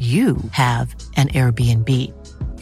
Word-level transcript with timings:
you 0.00 0.38
have 0.52 0.94
an 1.16 1.28
Airbnb. 1.28 1.90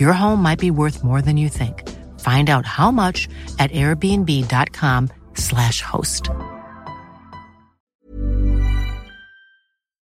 Your 0.00 0.12
home 0.12 0.42
might 0.42 0.58
be 0.58 0.72
worth 0.72 1.04
more 1.04 1.22
than 1.22 1.36
you 1.36 1.48
think. 1.48 1.88
Find 2.18 2.50
out 2.50 2.66
how 2.66 2.90
much 2.90 3.28
at 3.60 3.70
airbnb.com/slash 3.70 5.80
host. 5.82 6.30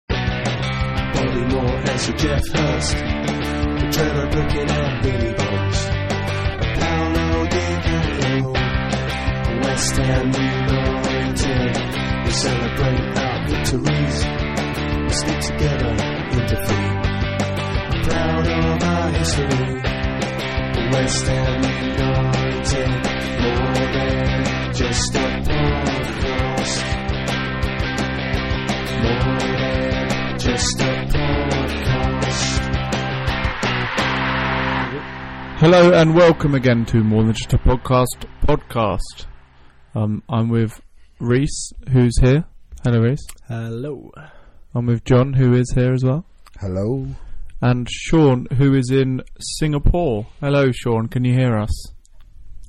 Bobby 0.09 1.45
Moore 1.47 1.81
Geoff 2.17 2.47
Hurst. 2.49 2.97
Looking 4.31 4.69
at 4.69 5.03
Billy 5.03 5.33
Bonds. 5.33 5.85
Paolo 6.79 7.47
Di. 7.47 8.41
West 9.63 9.95
Ham 9.97 10.31
United. 10.33 11.75
We 12.25 12.31
celebrate 12.31 13.17
our 13.17 13.47
victories. 13.47 14.25
We 15.03 15.09
stick 15.13 15.39
together 15.41 15.95
in 16.31 16.39
defeat. 16.47 17.10
I'm 18.01 18.07
proud 18.09 18.47
of 18.47 18.83
our 18.83 19.09
history. 19.11 19.81
West 20.91 21.27
Ham 21.27 21.63
United. 21.85 22.89
More 23.41 23.73
than 23.93 24.73
just 24.73 25.13
a 25.13 25.17
podcast. 25.45 26.83
More 29.03 29.39
than 29.53 30.39
just 30.39 30.81
a 30.81 30.83
podcast. 31.13 32.59
Hello 35.59 35.93
and 35.93 36.15
welcome 36.15 36.55
again 36.55 36.85
to 36.85 37.03
More 37.03 37.23
Than 37.23 37.33
Just 37.33 37.53
a 37.53 37.59
Podcast 37.59 38.25
podcast. 38.47 39.27
Um, 39.93 40.23
I'm 40.27 40.49
with 40.49 40.81
Reese, 41.19 41.71
who's 41.91 42.17
here. 42.19 42.45
Hello, 42.83 42.99
Reese. 43.01 43.27
Hello. 43.47 44.11
I'm 44.73 44.87
with 44.87 45.03
John, 45.05 45.33
who 45.33 45.53
is 45.53 45.71
here 45.75 45.93
as 45.93 46.03
well, 46.03 46.25
Hello. 46.59 47.05
And 47.61 47.87
Sean, 47.89 48.47
who 48.57 48.73
is 48.73 48.89
in 48.89 49.21
Singapore. 49.39 50.27
Hello, 50.39 50.71
Sean. 50.71 51.07
Can 51.07 51.23
you 51.23 51.33
hear 51.33 51.57
us? 51.57 51.93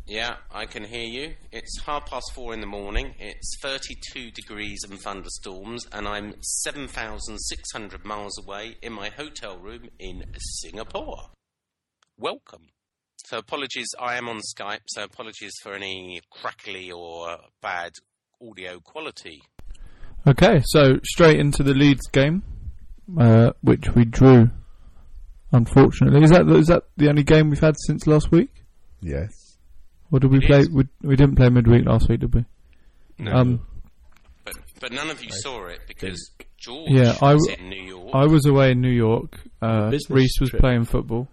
Yeah, 0.06 0.37
I 0.50 0.67
can 0.67 0.84
hear 0.84 1.06
you. 1.06 1.34
It's 1.50 1.81
half 1.87 2.11
past 2.11 2.33
four 2.34 2.53
in 2.53 2.61
the 2.61 2.67
morning. 2.67 3.15
It's 3.19 3.56
32 3.62 4.31
degrees 4.33 4.81
and 4.89 5.00
thunderstorms, 5.00 5.87
and 5.91 6.06
I'm 6.06 6.34
7,600 6.43 8.05
miles 8.05 8.39
away 8.39 8.77
in 8.83 8.93
my 8.93 9.09
hotel 9.09 9.56
room 9.59 9.89
in 9.99 10.25
Singapore. 10.61 11.31
Welcome. 12.19 12.69
So, 13.25 13.38
apologies, 13.38 13.88
I 13.99 14.17
am 14.17 14.28
on 14.28 14.41
Skype, 14.41 14.83
so 14.87 15.05
apologies 15.05 15.55
for 15.62 15.72
any 15.72 16.21
crackly 16.31 16.91
or 16.91 17.38
bad 17.62 17.93
audio 18.47 18.81
quality. 18.81 19.41
Okay, 20.27 20.61
so 20.67 20.99
straight 21.05 21.41
into 21.41 21.62
the 21.62 21.72
Leeds 21.72 22.06
game, 22.09 22.43
uh, 23.19 23.53
which 23.62 23.94
we 23.94 24.05
drew. 24.05 24.50
Unfortunately, 25.53 26.23
is 26.23 26.31
that 26.31 26.49
is 26.49 26.67
that 26.69 26.85
the 26.97 27.09
only 27.09 27.23
game 27.23 27.51
we've 27.51 27.61
had 27.61 27.75
since 27.87 28.07
last 28.07 28.31
week? 28.31 28.51
Yes. 29.01 29.31
Or 30.11 30.19
did 30.21 30.31
we 30.31 30.39
It 30.39 30.45
play? 30.47 30.61
is. 30.61 30.71
We, 30.71 30.85
we 31.03 31.17
didn't 31.17 31.37
play 31.37 31.49
midweek 31.49 31.85
last 31.87 32.09
week, 32.09 32.21
did 32.21 32.35
we? 32.35 32.45
No. 33.19 33.33
Um, 33.33 33.67
but, 34.45 34.55
but 34.81 34.93
none 34.93 35.11
of 35.11 35.23
you 35.23 35.31
saw 35.31 35.67
it 35.67 35.81
because 35.89 36.31
George 36.59 36.91
Yeah, 36.91 37.17
I 37.21 37.35
was 37.35 37.47
w- 37.47 37.57
in 37.59 37.69
New 37.71 37.83
York. 37.89 38.11
I 38.15 38.27
was 38.27 38.47
away 38.47 38.73
in 38.73 38.81
New 38.81 38.91
York. 38.91 39.39
Uh, 39.61 39.91
Business 39.91 40.11
Reese 40.11 40.41
was 40.41 40.51
trip. 40.51 40.61
playing 40.61 40.85
football. 40.85 41.29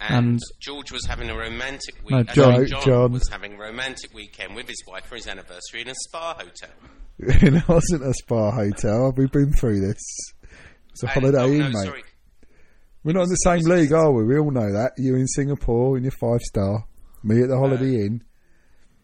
and, 0.00 0.26
and- 0.28 0.40
George 0.60 0.90
was 0.92 1.04
having 1.06 1.28
a 1.30 1.36
romantic 1.36 1.96
week. 2.04 2.10
No, 2.12 2.18
uh, 2.20 2.22
John- 2.34 2.66
John, 2.66 2.82
John. 2.84 3.12
was 3.12 3.28
having 3.30 3.54
a 3.54 3.58
romantic 3.58 4.12
weekend 4.14 4.54
with 4.56 4.66
his 4.68 4.82
wife 4.88 5.04
for 5.06 5.16
his 5.16 5.26
anniversary 5.26 5.82
in 5.82 5.88
a 5.88 5.94
spa 6.08 6.34
hotel. 6.34 6.70
it 7.18 7.68
wasn't 7.68 8.02
a 8.04 8.14
spa 8.14 8.50
hotel. 8.50 9.12
We've 9.16 9.30
been 9.32 9.52
through 9.52 9.80
this. 9.80 10.00
It's 10.90 11.02
a 11.02 11.06
And- 11.06 11.12
holiday 11.14 11.38
oh, 11.42 11.46
inn, 11.52 11.58
no, 11.58 11.68
mate. 11.68 11.84
sorry. 11.86 12.02
We're 13.02 13.12
not 13.12 13.22
in 13.24 13.28
the 13.30 13.34
same 13.36 13.62
league, 13.62 13.92
are 13.92 14.12
we? 14.12 14.24
We 14.24 14.38
all 14.38 14.50
know 14.50 14.72
that. 14.72 14.92
You 14.98 15.16
in 15.16 15.26
Singapore 15.26 15.96
in 15.96 16.04
your 16.04 16.12
five 16.20 16.40
star. 16.40 16.84
Me 17.22 17.42
at 17.42 17.48
the 17.48 17.58
holiday 17.58 18.06
inn. 18.06 18.22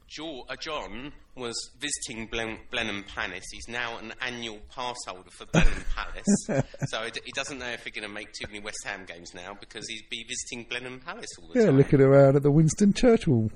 Jo- 0.08 0.44
uh, 0.48 0.56
John 0.56 1.12
was 1.34 1.54
visiting 1.78 2.26
Blen- 2.28 2.58
Blenheim 2.70 3.04
Palace. 3.04 3.44
He's 3.50 3.68
now 3.68 3.98
an 3.98 4.12
annual 4.20 4.58
pass 4.74 4.96
holder 5.06 5.30
for 5.30 5.46
Blenheim 5.46 5.84
Palace. 5.94 6.64
so 6.88 7.02
he 7.04 7.10
d- 7.10 7.20
he 7.24 7.32
doesn't 7.32 7.58
know 7.58 7.66
if 7.68 7.84
we're 7.84 7.90
going 7.98 8.08
to 8.08 8.14
make 8.14 8.32
too 8.32 8.46
many 8.48 8.60
West 8.60 8.78
Ham 8.84 9.04
games 9.06 9.32
now 9.34 9.54
because 9.58 9.86
he'd 9.88 10.08
be 10.10 10.24
visiting 10.28 10.66
Blenheim 10.68 11.00
Palace 11.00 11.26
all 11.40 11.48
the 11.48 11.58
Yeah, 11.58 11.66
time. 11.66 11.74
Yeah, 11.74 11.78
looking 11.82 12.00
around 12.00 12.36
at 12.36 12.42
the 12.42 12.50
Winston 12.50 12.92
Churchill 12.92 13.50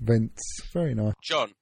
events. 0.00 0.42
Very 0.72 0.94
nice. 0.94 1.14
John, 1.22 1.52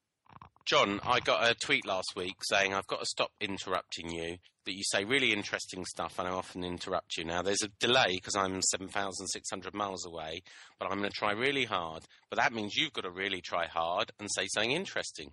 John, 0.67 0.99
I 1.07 1.21
got 1.21 1.49
a 1.49 1.55
tweet 1.55 1.87
last 1.87 2.15
week 2.17 2.35
saying 2.43 2.75
I've 2.75 2.89
got 2.89 2.99
to 2.99 3.07
stop 3.07 3.31
interrupting 3.41 4.11
you. 4.11 4.39
That 4.65 4.75
you 4.75 4.83
say 4.83 5.05
really 5.05 5.33
interesting 5.33 5.85
stuff, 5.85 6.19
and 6.19 6.27
I 6.27 6.33
often 6.33 6.65
interrupt 6.65 7.17
you. 7.17 7.25
Now 7.25 7.41
there's 7.41 7.63
a 7.63 7.69
delay 7.79 8.17
because 8.17 8.35
I'm 8.35 8.61
7,600 8.61 9.75
miles 9.75 10.05
away, 10.05 10.43
but 10.81 10.91
I'm 10.91 10.99
going 10.99 11.09
to 11.09 11.17
try 11.17 11.31
really 11.31 11.67
hard. 11.67 12.03
But 12.31 12.41
that 12.41 12.53
means 12.53 12.75
you've 12.75 12.93
got 12.93 13.05
to 13.05 13.13
really 13.13 13.41
try 13.41 13.69
hard 13.69 14.11
and 14.19 14.29
say 14.29 14.49
something 14.49 14.73
interesting. 14.73 15.31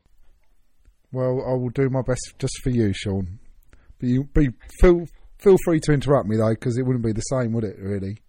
Well, 1.12 1.44
I 1.48 1.54
will 1.54 1.72
do 1.72 1.90
my 1.90 2.04
best 2.04 2.36
just 2.38 2.54
for 2.62 2.70
you, 2.70 2.94
Sean. 2.94 3.40
But 4.00 4.10
you 4.10 4.26
be 4.36 4.50
feel 4.80 5.08
feel 5.40 5.58
free 5.66 5.80
to 5.80 5.94
interrupt 5.94 6.28
me 6.28 6.38
though, 6.38 6.54
because 6.54 6.78
it 6.78 6.84
wouldn't 6.84 7.04
be 7.04 7.12
the 7.12 7.22
same, 7.22 7.54
would 7.54 7.64
it? 7.64 7.78
Really? 7.80 8.20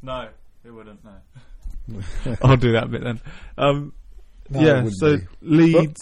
No, 0.00 0.30
it 0.64 0.70
wouldn't. 0.70 1.00
No. 1.04 2.00
I'll 2.42 2.56
do 2.56 2.72
that 2.72 2.90
bit 2.90 3.02
then. 3.04 3.20
Um, 3.58 3.92
No, 4.50 4.60
yeah. 4.60 4.88
So 4.92 5.16
be. 5.16 5.26
Leeds, 5.42 6.00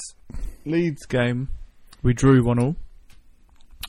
Leeds 0.64 1.06
game, 1.06 1.48
we 2.02 2.14
drew 2.14 2.44
one 2.44 2.58
all. 2.58 2.76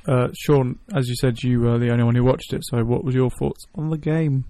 Uh, 0.08 0.30
Sean, 0.40 0.80
as 0.96 1.08
you 1.10 1.16
said, 1.16 1.44
you 1.44 1.60
were 1.60 1.78
the 1.78 1.90
only 1.92 2.04
one 2.04 2.16
who 2.16 2.24
watched 2.24 2.54
it. 2.54 2.64
So, 2.66 2.84
what 2.84 3.04
was 3.04 3.14
your 3.14 3.30
thoughts 3.30 3.66
on 3.76 3.90
the 3.90 3.98
game? 3.98 4.46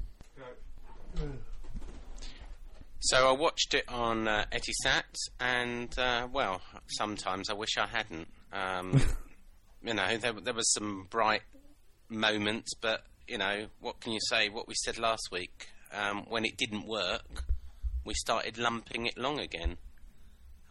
So 3.10 3.30
I 3.30 3.32
watched 3.32 3.74
it 3.74 3.86
on 3.88 4.28
uh, 4.28 4.46
Etisat, 4.52 5.16
and 5.40 5.98
uh, 5.98 6.28
well, 6.32 6.62
sometimes 6.88 7.50
I 7.50 7.54
wish 7.54 7.78
I 7.78 7.88
hadn't. 7.88 8.28
Um, 8.52 9.02
you 9.84 9.94
know, 9.94 10.18
there, 10.18 10.34
there 10.34 10.54
was 10.54 10.74
some 10.74 11.08
bright 11.10 11.44
moments, 12.10 12.74
but 12.76 13.04
you 13.26 13.38
know, 13.38 13.68
what 13.80 14.02
can 14.02 14.12
you 14.12 14.20
say? 14.28 14.50
What 14.50 14.68
we 14.68 14.74
said 14.76 14.98
last 14.98 15.30
week, 15.32 15.68
um, 15.94 16.26
when 16.28 16.44
it 16.44 16.58
didn't 16.58 16.86
work, 16.86 17.46
we 18.04 18.14
started 18.14 18.58
lumping 18.58 19.06
it 19.06 19.18
long 19.18 19.40
again. 19.40 19.78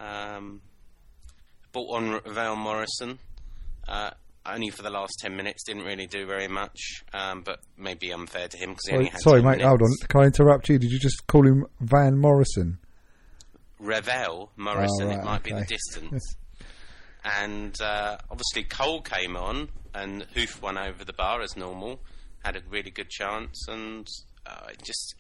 Um, 0.01 0.61
bought 1.73 1.97
on 1.97 2.21
Vale 2.27 2.57
Morrison. 2.57 3.19
Uh, 3.89 4.11
only 4.45 4.71
for 4.71 4.83
the 4.83 4.91
last 4.91 5.13
10 5.21 5.35
minutes, 5.37 5.65
didn't 5.65 5.85
really 5.85 6.07
do 6.07 6.25
very 6.27 6.47
much, 6.49 7.05
um, 7.13 7.43
but 7.45 7.59
maybe 7.77 8.13
unfair 8.13 8.47
to 8.49 8.57
him 8.57 8.71
because 8.71 8.87
he 8.87 8.93
only 8.95 9.05
Sorry, 9.07 9.11
had 9.11 9.21
sorry 9.21 9.43
10 9.43 9.51
mate. 9.51 9.61
Hold 9.63 9.83
on. 9.83 9.89
Can 10.09 10.21
I 10.21 10.25
interrupt 10.27 10.69
you? 10.69 10.79
Did 10.79 10.91
you 10.93 10.99
just 11.01 11.27
call 11.27 11.47
him 11.47 11.67
Van 11.81 12.17
Morrison? 12.19 12.79
Ravel 13.79 14.51
Morrison, 14.57 15.09
Oh, 15.09 15.11
it 15.11 15.17
right, 15.17 15.25
might 15.25 15.43
be 15.43 15.53
the 15.53 15.65
distance. 15.65 16.37
and 17.25 17.81
uh, 17.81 18.17
obviously 18.31 18.63
Cole 18.65 19.03
came 19.03 19.37
on, 19.37 19.69
and 19.95 20.23
Hoof 20.35 20.63
won 20.63 20.79
over 20.79 21.05
the 21.05 21.13
bar 21.13 21.43
as 21.43 21.57
normal. 21.57 22.01
Had 22.45 22.57
a 22.57 22.61
really 22.71 22.91
good 22.91 23.11
chance, 23.11 23.67
and 23.69 24.07
uh, 24.47 24.69
it 24.71 24.83
just 24.85 25.15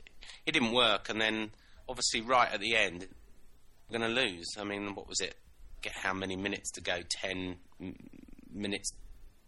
it 0.46 0.52
didn't 0.52 0.72
work. 0.72 1.08
And 1.08 1.20
then 1.20 1.50
obviously 1.88 2.20
right 2.20 2.50
at 2.52 2.60
the 2.60 2.76
end, 2.76 3.08
we're 3.90 3.98
going 3.98 4.14
to 4.14 4.20
lose. 4.22 4.46
I 4.58 4.64
mean, 4.64 4.94
what 4.94 5.08
was 5.08 5.20
it? 5.20 5.34
forget 5.86 5.92
how 6.02 6.14
many 6.14 6.36
minutes 6.36 6.70
to 6.72 6.80
go, 6.80 7.00
10 7.22 7.56
minutes, 8.52 8.90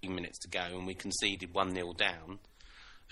minutes 0.03 0.39
to 0.41 0.49
go, 0.49 0.61
and 0.61 0.87
we 0.87 0.95
conceded 0.95 1.53
1 1.55 1.75
0 1.75 1.93
down. 1.95 2.39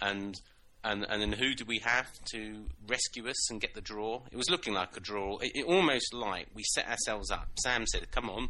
And, 0.01 0.39
and, 0.85 1.05
and 1.09 1.23
then 1.23 1.33
who 1.33 1.55
do 1.55 1.65
we 1.67 1.79
have 1.81 2.07
to 2.33 2.67
rescue 2.87 3.27
us 3.29 3.51
and 3.51 3.61
get 3.61 3.75
the 3.75 3.81
draw? 3.81 4.23
It 4.31 4.37
was 4.37 4.51
looking 4.51 4.75
like 4.75 4.97
a 4.97 5.01
draw. 5.01 5.39
It, 5.39 5.53
it 5.55 5.65
almost 5.65 6.13
like 6.15 6.49
we 6.55 6.63
set 6.75 6.87
ourselves 6.89 7.31
up. 7.31 7.49
Sam 7.63 7.87
said, 7.87 8.11
Come 8.11 8.29
on, 8.31 8.49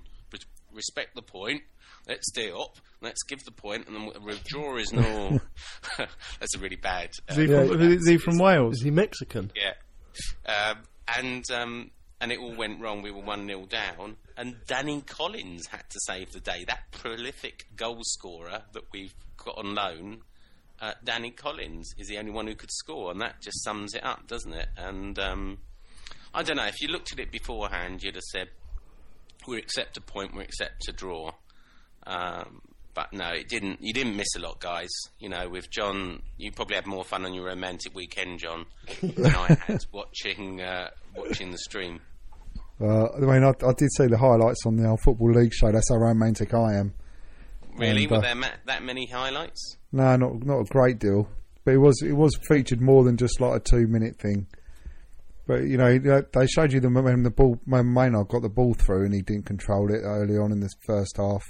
respect 0.72 1.14
the 1.14 1.22
point. 1.22 1.62
Let's 2.08 2.28
stay 2.28 2.50
up. 2.50 2.76
Let's 3.00 3.22
give 3.24 3.44
the 3.44 3.52
point, 3.52 3.86
and 3.86 3.96
then 3.96 4.06
the 4.24 4.40
draw 4.44 4.76
is 4.76 4.92
no. 4.92 5.40
That's 5.98 6.54
a 6.54 6.58
really 6.58 6.76
bad. 6.76 7.10
uh, 7.30 7.32
Is 7.32 7.36
he, 7.36 7.44
Yeah, 7.46 7.66
from, 7.66 7.80
is 7.82 8.08
he 8.08 8.18
from 8.18 8.38
Wales? 8.38 8.76
Is 8.76 8.82
he 8.82 8.90
Mexican? 8.90 9.50
yeah. 9.54 9.74
Um, 10.46 10.78
and 11.16 11.44
um, 11.50 11.90
and 12.20 12.32
it 12.32 12.38
all 12.38 12.54
went 12.54 12.80
wrong. 12.80 13.02
We 13.02 13.10
were 13.10 13.22
1 13.22 13.46
0 13.46 13.66
down. 13.66 14.16
And 14.36 14.56
Danny 14.66 15.02
Collins 15.02 15.66
had 15.66 15.88
to 15.90 15.98
save 16.06 16.32
the 16.32 16.40
day. 16.40 16.64
That 16.66 16.90
prolific 16.90 17.66
goal 17.76 18.00
scorer 18.02 18.62
that 18.72 18.84
we've 18.92 19.14
got 19.36 19.58
on 19.58 19.74
loan, 19.74 20.22
uh, 20.80 20.92
Danny 21.04 21.30
Collins, 21.30 21.94
is 21.98 22.08
the 22.08 22.18
only 22.18 22.32
one 22.32 22.46
who 22.46 22.54
could 22.54 22.72
score. 22.72 23.10
And 23.10 23.20
that 23.20 23.42
just 23.42 23.62
sums 23.64 23.94
it 23.94 24.04
up, 24.04 24.26
doesn't 24.26 24.52
it? 24.52 24.68
And 24.76 25.18
um, 25.18 25.58
I 26.32 26.42
don't 26.42 26.56
know. 26.56 26.66
If 26.66 26.80
you 26.80 26.88
looked 26.88 27.12
at 27.12 27.18
it 27.18 27.30
beforehand, 27.30 28.02
you'd 28.02 28.14
have 28.14 28.24
said, 28.24 28.48
we 29.46 29.58
accept 29.58 29.96
a 29.96 30.00
point, 30.00 30.34
we 30.34 30.42
accept 30.42 30.88
a 30.88 30.92
draw. 30.92 31.32
Um, 32.06 32.62
but 32.96 33.12
no, 33.12 33.28
it 33.28 33.48
didn't. 33.48 33.78
You 33.80 33.92
didn't 33.92 34.16
miss 34.16 34.34
a 34.36 34.40
lot, 34.40 34.58
guys. 34.58 34.88
You 35.20 35.28
know, 35.28 35.48
with 35.48 35.70
John, 35.70 36.20
you 36.38 36.50
probably 36.50 36.74
had 36.74 36.86
more 36.86 37.04
fun 37.04 37.24
on 37.24 37.32
your 37.34 37.44
romantic 37.44 37.94
weekend, 37.94 38.40
John, 38.40 38.66
than 39.00 39.26
I 39.26 39.54
had 39.66 39.84
watching 39.92 40.60
uh, 40.60 40.88
watching 41.14 41.52
the 41.52 41.58
stream. 41.58 42.00
Uh, 42.80 43.06
I 43.14 43.20
mean, 43.20 43.44
I, 43.44 43.50
I 43.64 43.72
did 43.76 43.88
see 43.96 44.06
the 44.06 44.18
highlights 44.18 44.66
on 44.66 44.76
the 44.76 44.88
old 44.88 45.00
Football 45.00 45.32
League 45.32 45.54
show. 45.54 45.70
That's 45.70 45.88
how 45.88 45.96
romantic 45.96 46.52
I 46.52 46.74
am. 46.74 46.92
Really, 47.78 48.02
And, 48.02 48.10
were 48.10 48.16
uh, 48.18 48.20
there 48.22 48.34
ma- 48.34 48.48
that 48.66 48.82
many 48.82 49.06
highlights? 49.06 49.76
No, 49.92 50.16
not 50.16 50.44
not 50.44 50.60
a 50.60 50.64
great 50.64 50.98
deal, 50.98 51.28
but 51.64 51.74
it 51.74 51.78
was 51.78 52.02
it 52.02 52.12
was 52.14 52.34
featured 52.48 52.80
more 52.80 53.04
than 53.04 53.16
just 53.16 53.40
like 53.40 53.54
a 53.56 53.60
two 53.60 53.86
minute 53.86 54.16
thing. 54.18 54.46
But 55.46 55.62
you 55.64 55.76
know, 55.76 55.98
they- 55.98 56.22
they 56.32 56.46
showed 56.46 56.72
you 56.72 56.80
the 56.80 56.88
when 56.90 57.22
the 57.22 57.30
ball 57.30 57.58
when 57.66 57.92
Maynard 57.92 58.28
got 58.28 58.42
the 58.42 58.48
ball 58.48 58.74
through 58.74 59.04
and 59.04 59.14
he 59.14 59.22
didn't 59.22 59.46
control 59.46 59.90
it 59.94 60.00
early 60.02 60.36
on 60.38 60.52
in 60.52 60.60
the 60.60 60.70
first 60.86 61.16
half, 61.18 61.44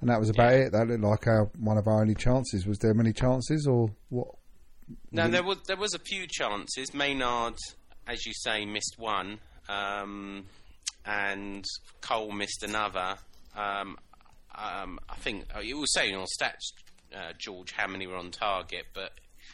and 0.00 0.10
that 0.10 0.18
was 0.20 0.28
about 0.30 0.52
Yeah. 0.52 0.66
it. 0.66 0.72
That 0.72 0.86
looked 0.88 1.02
like 1.02 1.26
our 1.26 1.44
one 1.58 1.78
of 1.78 1.86
our 1.86 2.00
only 2.00 2.14
chances. 2.14 2.66
Was 2.66 2.78
there 2.78 2.94
many 2.94 3.12
chances 3.12 3.66
or 3.66 3.90
what? 4.08 4.28
No, 5.10 5.28
there 5.28 5.42
was 5.42 5.58
there 5.66 5.76
was 5.76 5.94
a 5.94 5.98
few 5.98 6.26
chances. 6.28 6.94
Maynard, 6.94 7.54
as 8.06 8.24
you 8.26 8.32
say, 8.34 8.64
missed 8.64 8.96
one, 8.98 9.38
um, 9.68 10.46
and 11.04 11.64
Cole 12.00 12.30
missed 12.32 12.62
another. 12.62 13.16
Um, 13.56 13.96
um, 14.54 14.98
I 15.08 15.16
think 15.16 15.44
uh, 15.54 15.60
you 15.60 15.78
were 15.78 15.86
saying 15.86 16.14
on 16.14 16.26
stats, 16.40 16.72
uh, 17.14 17.32
George, 17.38 17.72
how 17.72 17.86
many 17.86 18.06
were 18.06 18.16
on 18.16 18.30
target, 18.30 18.86
but 18.94 19.12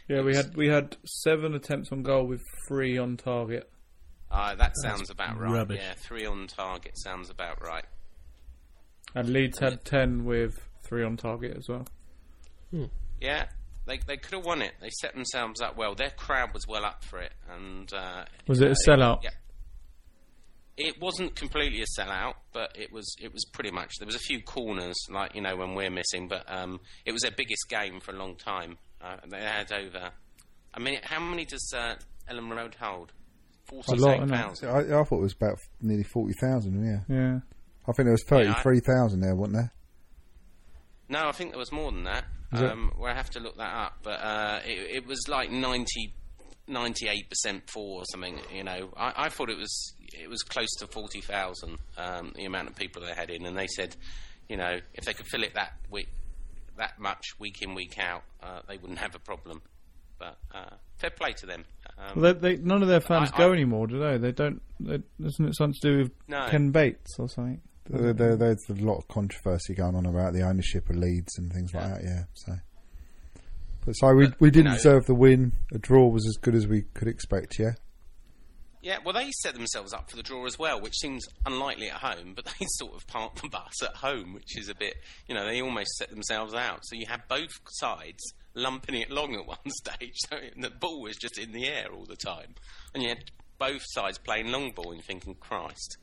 Yeah, 0.09 0.23
we 0.23 0.35
had 0.35 0.55
we 0.57 0.69
had 0.69 0.97
seven 1.05 1.55
attempts 1.55 1.91
on 1.93 2.03
goal 2.03 2.27
with 2.27 2.43
three 2.69 2.99
on 2.99 3.17
target. 3.17 3.69
uh, 4.31 4.55
that 4.55 4.73
sounds 4.83 5.11
about 5.11 5.39
right. 5.39 5.53
rubbish. 5.53 5.79
Yeah, 5.81 5.95
three 5.95 6.25
on 6.27 6.47
target 6.47 6.99
sounds 6.99 7.31
about 7.31 7.63
right. 7.63 7.85
And 9.15 9.29
Leeds 9.29 9.59
had 9.59 9.85
ten 9.85 10.25
with 10.25 10.67
three 10.83 11.05
on 11.05 11.17
target 11.17 11.57
as 11.57 11.69
well. 11.69 11.87
Yeah, 13.21 13.47
they 13.87 13.99
they 14.07 14.17
could 14.17 14.35
have 14.35 14.45
won 14.45 14.63
it. 14.63 14.73
They 14.81 14.91
set 15.01 15.15
themselves 15.15 15.61
up 15.61 15.77
well. 15.77 15.95
Their 15.95 16.11
crowd 16.11 16.53
was 16.55 16.67
well 16.67 16.85
up 16.85 17.05
for 17.05 17.19
it, 17.19 17.33
and 17.51 17.93
uh, 17.93 18.25
Was 18.47 18.61
it 18.61 18.69
a 18.69 18.71
uh, 18.71 18.75
sellout? 18.87 19.23
Yeah. 19.23 19.31
It 20.79 20.95
wasn't 21.01 21.37
completely 21.37 21.83
a 21.83 22.01
sellout, 22.01 22.35
but 22.55 22.75
it 22.75 22.91
was 22.91 23.15
it 23.21 23.33
was 23.33 23.45
pretty 23.53 23.71
much. 23.71 23.93
There 23.99 24.07
was 24.07 24.15
a 24.17 24.21
few 24.21 24.41
corners, 24.43 24.97
like 25.11 25.35
you 25.35 25.43
know 25.43 25.55
when 25.57 25.75
we're 25.75 25.91
missing, 25.91 26.29
but 26.29 26.51
um, 26.51 26.81
it 27.05 27.13
was 27.13 27.23
their 27.23 27.31
biggest 27.37 27.69
game 27.69 28.01
for 28.01 28.13
a 28.13 28.19
long 28.19 28.37
time. 28.37 28.79
Uh, 29.01 29.17
they 29.29 29.41
had 29.41 29.71
over. 29.73 30.11
I 30.75 30.81
mean, 30.81 30.99
how 31.03 31.21
many 31.21 31.45
does 31.45 31.73
uh, 31.77 31.97
Elland 32.31 32.51
Road 32.57 32.77
hold? 32.81 33.13
A 33.71 33.75
lot. 33.75 33.85
Forty-seven 33.87 34.31
innit? 34.31 34.65
I, 34.65 35.01
I 35.01 35.05
thought 35.05 35.19
it 35.19 35.23
was 35.23 35.35
about 35.35 35.59
nearly 35.83 36.05
forty 36.05 36.33
thousand. 36.33 36.83
Yeah, 36.85 37.15
Yeah. 37.15 37.39
I 37.89 37.93
think 37.93 38.07
there 38.07 38.13
was 38.13 38.23
Yeah, 38.23 38.29
thirty 38.55 38.63
three 38.63 38.81
thousand 38.81 39.21
there, 39.21 39.35
wasn't 39.35 39.55
there? 39.57 39.73
No, 41.09 41.29
I 41.29 41.33
think 41.33 41.51
there 41.51 41.59
was 41.59 41.73
more 41.73 41.91
than 41.93 42.05
that. 42.05 42.25
Um, 42.53 42.93
we'll 42.99 43.15
have 43.15 43.31
to 43.31 43.41
look 43.41 43.57
that 43.57 43.75
up. 43.75 43.99
But 44.03 44.21
uh, 44.23 44.61
it, 44.65 44.97
it 44.97 45.07
was 45.07 45.27
like 45.29 45.51
90, 45.51 46.13
98% 46.69 47.63
for 47.71 48.01
or 48.01 48.05
something. 48.11 48.39
You 48.55 48.65
know, 48.65 48.91
I, 48.97 49.25
I 49.25 49.29
thought 49.29 49.51
it 49.51 49.59
was 49.59 49.95
it 50.15 50.29
was 50.29 50.43
close 50.43 50.69
to 50.79 50.87
forty 50.87 51.21
thousand. 51.21 51.79
Um, 51.97 52.33
the 52.37 52.45
amount 52.45 52.69
of 52.69 52.77
people 52.77 53.03
they 53.03 53.15
had 53.15 53.31
in, 53.31 53.47
and 53.47 53.57
they 53.57 53.67
said, 53.67 53.97
you 54.49 54.57
know, 54.57 54.79
if 54.95 55.05
they 55.05 55.13
could 55.15 55.27
fill 55.27 55.43
it 55.43 55.55
that 55.55 55.73
week, 55.91 56.09
that 56.77 56.99
much 56.99 57.25
week 57.39 57.63
in 57.63 57.75
week 57.75 57.99
out, 57.99 58.23
uh, 58.43 58.61
they 58.69 58.77
wouldn't 58.77 58.99
have 58.99 59.15
a 59.15 59.19
problem. 59.19 59.63
But 60.19 60.37
uh, 60.55 60.77
fair 60.99 61.11
play 61.11 61.33
to 61.33 61.47
them. 61.47 61.65
Um, 61.99 62.21
Well, 62.23 62.35
they, 62.35 62.57
they, 62.57 62.63
none 62.63 62.83
of 62.83 62.89
their 62.89 63.01
fans 63.01 63.31
I- 63.35 63.39
go 63.39 63.51
I- 63.51 63.55
anymore, 63.55 63.87
do 63.87 63.99
they? 63.99 64.19
They 64.19 64.33
don't. 64.33 64.61
They, 64.79 65.03
isn't 65.25 65.49
it 65.49 65.57
something 65.57 65.81
to 65.81 65.91
do 65.91 65.99
with 66.03 66.13
No. 66.29 66.47
Ken 66.49 66.71
Bates 66.71 67.19
or 67.19 67.29
something? 67.29 67.61
There, 67.89 68.13
there, 68.13 68.37
there's 68.37 68.65
a 68.69 68.75
lot 68.75 68.99
of 68.99 69.09
controversy 69.09 69.75
going 69.75 69.97
on 69.97 70.07
about 70.07 70.33
the 70.33 70.43
ownership 70.43 70.89
of 70.89 70.97
Leeds 70.97 71.37
and 71.39 71.53
things 71.53 71.75
like 71.75 71.89
that. 71.89 72.05
Yeah, 72.05 72.25
so. 72.35 72.53
But 73.85 73.93
so 73.95 74.15
we 74.15 74.27
But, 74.29 74.41
we 74.41 74.51
didn't 74.51 74.71
know- 74.71 74.77
deserve 74.77 75.07
the 75.07 75.15
win. 75.15 75.53
A 75.73 75.79
draw 75.79 76.07
was 76.09 76.25
as 76.27 76.37
good 76.41 76.55
as 76.55 76.67
we 76.69 76.83
could 76.95 77.09
expect. 77.09 77.59
Yeah. 77.59 77.73
Yeah, 78.81 78.99
well, 79.05 79.15
they 79.15 79.31
set 79.43 79.55
themselves 79.55 79.93
up 79.93 80.11
for 80.11 80.17
the 80.17 80.25
draw 80.25 80.45
as 80.45 80.59
well, 80.59 80.81
which 80.81 80.97
seems 80.99 81.25
unlikely 81.47 81.89
at 81.89 81.99
home, 82.01 82.33
but 82.35 82.45
they 82.59 82.67
sort 82.79 82.95
of 82.95 83.07
parked 83.07 83.41
the 83.43 83.49
bus 83.49 83.81
at 83.83 83.95
home, 83.97 84.35
which 84.35 84.59
is 84.59 84.69
a 84.69 84.75
bit, 84.75 84.95
you 85.29 85.35
know, 85.37 85.45
they 85.45 85.61
almost 85.63 85.91
set 85.99 86.11
themselves 86.11 86.53
out. 86.55 86.81
So 86.85 86.97
you 86.97 87.07
have 87.07 87.21
both 87.29 87.51
sides 87.69 88.21
lumping 88.55 88.97
it 88.97 89.11
along 89.11 89.35
at 89.37 89.47
one 89.47 89.59
stage, 89.69 90.15
so 90.29 90.37
the 90.57 90.71
ball 90.71 91.01
was 91.03 91.17
just 91.17 91.39
in 91.39 91.53
the 91.53 91.67
air 91.67 91.87
all 91.93 92.05
the 92.07 92.17
time. 92.17 92.55
And 92.93 93.03
you 93.05 93.11
had 93.11 93.31
both 93.59 93.83
sides 93.87 94.19
playing 94.19 94.49
long 94.51 94.73
ball 94.73 94.91
and 94.93 95.03
thinking, 95.05 95.37
Christ, 95.37 95.97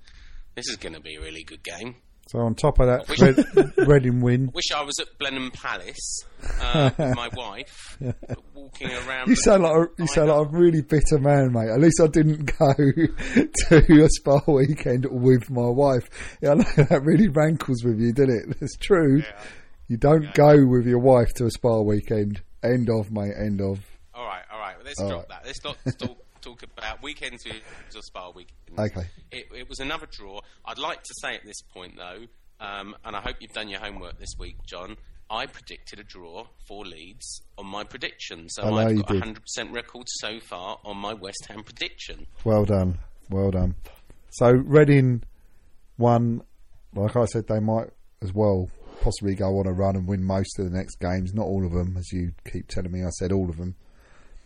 this 0.55 0.67
is 0.69 0.77
going 0.77 0.93
to 0.93 1.01
be 1.01 1.15
a 1.15 1.21
really 1.21 1.43
good 1.43 1.63
game. 1.63 1.95
So 2.27 2.37
on 2.41 2.53
top 2.53 2.77
of 2.79 2.85
that, 2.85 3.09
Red, 3.17 3.87
Reading 3.87 4.21
win. 4.21 4.51
Wish 4.53 4.71
I 4.71 4.83
was 4.83 4.93
at 4.99 5.07
Blenheim 5.17 5.49
Palace 5.49 6.25
uh, 6.61 6.91
with 6.95 7.15
my 7.15 7.27
wife, 7.35 7.97
walking 8.53 8.91
around. 8.91 9.29
You 9.29 9.35
sound 9.35 9.63
like 9.63 9.75
a, 9.75 9.87
you 9.97 10.05
sound 10.05 10.29
like 10.29 10.45
a 10.45 10.49
really 10.51 10.83
bitter 10.83 11.17
man, 11.17 11.51
mate. 11.51 11.71
At 11.73 11.79
least 11.79 11.99
I 11.99 12.05
didn't 12.05 12.45
go 12.55 12.73
to 12.75 14.03
a 14.03 14.09
spa 14.09 14.41
weekend 14.45 15.07
with 15.09 15.49
my 15.49 15.67
wife. 15.69 16.07
Yeah, 16.39 16.51
I 16.51 16.53
know 16.53 16.63
that 16.83 17.01
really 17.03 17.29
rankles 17.29 17.83
with 17.83 17.99
you, 17.99 18.13
didn't 18.13 18.51
it? 18.51 18.57
It's 18.61 18.77
true. 18.77 19.23
You 19.87 19.97
don't 19.97 20.31
go 20.35 20.68
with 20.68 20.85
your 20.85 20.99
wife 20.99 21.29
to 21.37 21.45
a 21.45 21.49
spa 21.49 21.81
weekend. 21.81 22.44
End 22.63 22.89
of, 22.91 23.11
mate. 23.11 23.33
End 23.44 23.59
of. 23.59 23.79
All 24.13 24.25
right, 24.25 24.44
all 24.53 24.59
right. 24.59 24.75
Well, 24.77 24.85
let's 24.85 24.99
All 25.01 25.09
drop 25.09 25.19
right. 25.21 25.29
that. 25.29 25.45
Let's 25.47 25.63
not 25.63 25.77
talk, 25.97 26.18
talk 26.41 26.63
about 26.63 27.01
weekends 27.03 27.45
or 27.45 28.01
spa 28.01 28.31
weekends. 28.31 28.79
Okay. 28.79 29.07
It, 29.31 29.47
it 29.55 29.69
was 29.69 29.79
another 29.79 30.07
draw. 30.09 30.41
I'd 30.65 30.77
like 30.77 31.03
to 31.03 31.13
say 31.21 31.35
at 31.35 31.45
this 31.45 31.61
point, 31.61 31.95
though, 31.97 32.25
um, 32.59 32.95
and 33.05 33.15
I 33.15 33.21
hope 33.21 33.37
you've 33.39 33.53
done 33.53 33.69
your 33.69 33.79
homework 33.79 34.19
this 34.19 34.33
week, 34.37 34.57
John. 34.65 34.97
I 35.31 35.45
predicted 35.45 35.99
a 35.99 36.03
draw 36.03 36.47
for 36.67 36.83
Leeds 36.83 37.41
on 37.57 37.67
my 37.67 37.83
prediction, 37.83 38.49
so 38.49 38.63
I've 38.63 38.97
got 38.97 39.15
a 39.15 39.19
hundred 39.19 39.41
percent 39.41 39.71
record 39.71 40.07
so 40.07 40.39
far 40.39 40.79
on 40.83 40.97
my 40.97 41.13
West 41.13 41.45
Ham 41.49 41.63
prediction. 41.63 42.25
Well 42.43 42.65
done. 42.65 42.97
Well 43.29 43.51
done. 43.51 43.75
So 44.31 44.51
Reading 44.51 45.23
won. 45.97 46.41
Like 46.95 47.15
I 47.15 47.25
said, 47.25 47.47
they 47.47 47.59
might 47.59 47.89
as 48.23 48.33
well 48.33 48.71
possibly 49.01 49.35
go 49.35 49.59
on 49.59 49.67
a 49.67 49.71
run 49.71 49.95
and 49.95 50.07
win 50.07 50.23
most 50.23 50.57
of 50.57 50.65
the 50.65 50.75
next 50.75 50.95
games. 50.99 51.33
Not 51.33 51.45
all 51.45 51.63
of 51.63 51.73
them, 51.73 51.95
as 51.97 52.11
you 52.11 52.31
keep 52.51 52.67
telling 52.67 52.91
me. 52.91 53.03
I 53.03 53.09
said 53.09 53.31
all 53.31 53.49
of 53.49 53.57
them. 53.57 53.75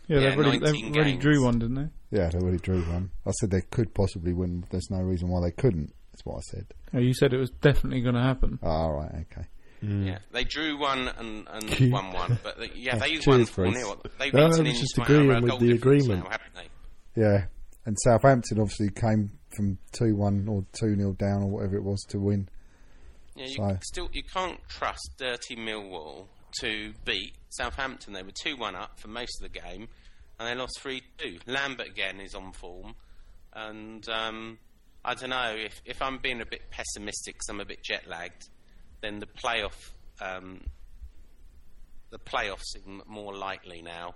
Yeah, 0.06 0.18
Yeah, 0.18 0.30
they've 0.30 0.38
already, 0.38 0.58
they've 0.58 0.94
already 0.96 1.16
drew 1.16 1.44
one, 1.44 1.58
didn't 1.58 1.76
they? 2.10 2.18
Yeah, 2.18 2.28
they 2.30 2.38
already 2.38 2.58
drew 2.58 2.82
one. 2.82 3.10
I 3.26 3.30
said 3.32 3.50
they 3.50 3.62
could 3.62 3.94
possibly 3.94 4.32
win. 4.32 4.64
There's 4.70 4.90
no 4.90 4.98
reason 5.00 5.28
why 5.28 5.40
they 5.40 5.50
couldn't. 5.50 5.92
That's 6.12 6.24
what 6.24 6.36
I 6.36 6.40
said. 6.50 6.66
Yeah, 6.92 7.00
you 7.00 7.14
said 7.14 7.32
it 7.32 7.38
was 7.38 7.50
definitely 7.50 8.00
going 8.02 8.14
to 8.14 8.22
happen. 8.22 8.58
Oh, 8.62 8.68
all 8.68 8.92
right, 8.92 9.26
okay. 9.32 9.46
Mm. 9.82 10.06
Yeah, 10.06 10.18
they 10.32 10.44
drew 10.44 10.78
one 10.78 11.08
and, 11.18 11.46
and 11.50 11.92
won 11.92 12.12
one, 12.12 12.38
but 12.42 12.58
they, 12.58 12.70
yeah, 12.74 12.96
they 12.98 13.16
Cheers, 13.18 13.26
won 13.26 13.44
four 13.46 13.64
Bruce. 13.66 13.76
0 13.84 14.00
They've 14.18 14.32
No, 14.32 14.46
I 14.46 14.48
beaten 14.48 14.48
was 14.50 14.58
into 14.58 14.80
just 14.80 14.98
agreeing 14.98 15.42
with 15.42 15.58
the 15.60 15.72
agreement. 15.72 16.24
now, 16.30 16.36
they? 16.54 17.20
Yeah, 17.20 17.44
and 17.84 17.96
Southampton 18.00 18.60
obviously 18.60 18.90
came 18.90 19.32
from 19.56 19.78
two 19.92 20.16
one 20.16 20.46
or 20.48 20.64
two 20.72 20.96
0 20.96 21.12
down 21.14 21.42
or 21.42 21.50
whatever 21.50 21.76
it 21.76 21.82
was 21.84 22.02
to 22.10 22.18
win. 22.18 22.48
Yeah, 23.36 23.46
you 23.46 23.54
So- 23.56 23.78
still 23.82 24.08
you 24.12 24.22
can't 24.22 24.58
trust 24.68 25.10
dirty 25.18 25.56
Millwall 25.56 26.28
to 26.60 26.92
beat 27.04 27.34
Southampton. 27.50 28.12
They 28.12 28.22
were 28.22 28.30
two 28.32 28.56
one 28.56 28.74
up 28.74 28.98
for 28.98 29.08
most 29.08 29.42
of 29.42 29.52
the 29.52 29.58
game, 29.60 29.88
and 30.38 30.48
they 30.48 30.54
lost 30.54 30.78
three 30.80 31.02
two. 31.18 31.38
Lambert 31.46 31.88
again 31.88 32.20
is 32.20 32.34
on 32.34 32.52
form, 32.52 32.94
and 33.52 34.08
um, 34.08 34.58
I 35.04 35.14
don't 35.14 35.30
know 35.30 35.54
if 35.56 35.80
if 35.84 36.00
I'm 36.02 36.18
being 36.18 36.40
a 36.40 36.46
bit 36.46 36.62
pessimistic, 36.70 37.36
'cause 37.38 37.48
I'm 37.48 37.60
a 37.60 37.64
bit 37.64 37.82
jet 37.82 38.06
lagged. 38.08 38.48
Then 39.00 39.18
the 39.20 39.26
playoff, 39.26 39.90
um, 40.20 40.62
the 42.10 42.18
playoffs 42.18 42.64
seem 42.72 43.02
more 43.06 43.34
likely 43.36 43.82
now. 43.82 44.14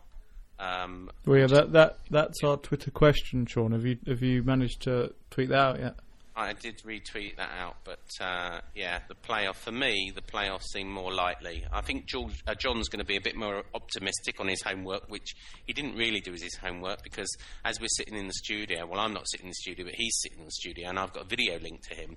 Um, 0.61 1.11
Well, 1.25 1.39
yeah, 1.39 1.47
that, 1.49 1.73
that 1.73 1.99
that's 2.11 2.43
our 2.43 2.57
Twitter 2.57 2.91
question, 2.91 3.47
Sean. 3.47 3.73
Have 3.73 3.85
you 3.87 3.99
have 4.07 4.23
you 4.23 4.43
managed 4.43 4.83
to 4.83 5.15
tweet 5.31 5.51
that 5.51 5.59
out 5.59 5.79
yet? 5.79 5.97
I 6.39 6.53
did 6.53 6.81
retweet 6.85 7.37
that 7.37 7.51
out, 7.59 7.79
but 7.85 7.99
uh, 8.21 8.61
yeah, 8.75 9.01
the 9.09 9.17
playoff 9.17 9.57
for 9.57 9.73
me, 9.73 10.13
the 10.15 10.23
playoffs 10.23 10.63
seem 10.73 10.89
more 10.89 11.13
likely. 11.13 11.65
I 11.73 11.81
think 11.81 12.07
George, 12.07 12.41
uh, 12.47 12.55
John's 12.55 12.89
going 12.89 13.01
to 13.01 13.05
be 13.05 13.17
a 13.17 13.21
bit 13.21 13.35
more 13.35 13.65
optimistic 13.75 14.39
on 14.39 14.47
his 14.47 14.63
homework, 14.63 15.11
which 15.11 15.35
he 15.67 15.73
didn't 15.73 15.97
really 15.97 16.21
do 16.21 16.33
as 16.33 16.41
his 16.43 16.55
homework 16.55 17.03
because 17.03 17.29
as 17.65 17.81
we're 17.81 17.89
sitting 17.89 18.15
in 18.15 18.29
the 18.29 18.33
studio, 18.35 18.87
well, 18.87 19.01
I'm 19.01 19.13
not 19.13 19.29
sitting 19.29 19.47
in 19.47 19.51
the 19.51 19.55
studio, 19.55 19.85
but 19.87 19.95
he's 19.97 20.17
sitting 20.21 20.39
in 20.39 20.45
the 20.45 20.53
studio, 20.53 20.89
and 20.89 20.99
I've 20.99 21.13
got 21.13 21.25
a 21.25 21.29
video 21.29 21.59
link 21.59 21.83
to 21.89 21.95
him. 21.97 22.17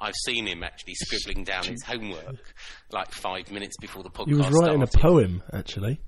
I've 0.00 0.14
seen 0.24 0.46
him 0.46 0.62
actually 0.62 0.94
scribbling 0.94 1.44
down 1.44 1.64
his 1.64 1.82
homework 1.82 2.54
like 2.90 3.12
five 3.12 3.50
minutes 3.50 3.76
before 3.80 4.02
the 4.02 4.10
podcast. 4.10 4.28
He 4.28 4.34
was 4.34 4.50
writing 4.50 4.82
a 4.82 4.86
poem, 4.86 5.42
actually, 5.52 6.00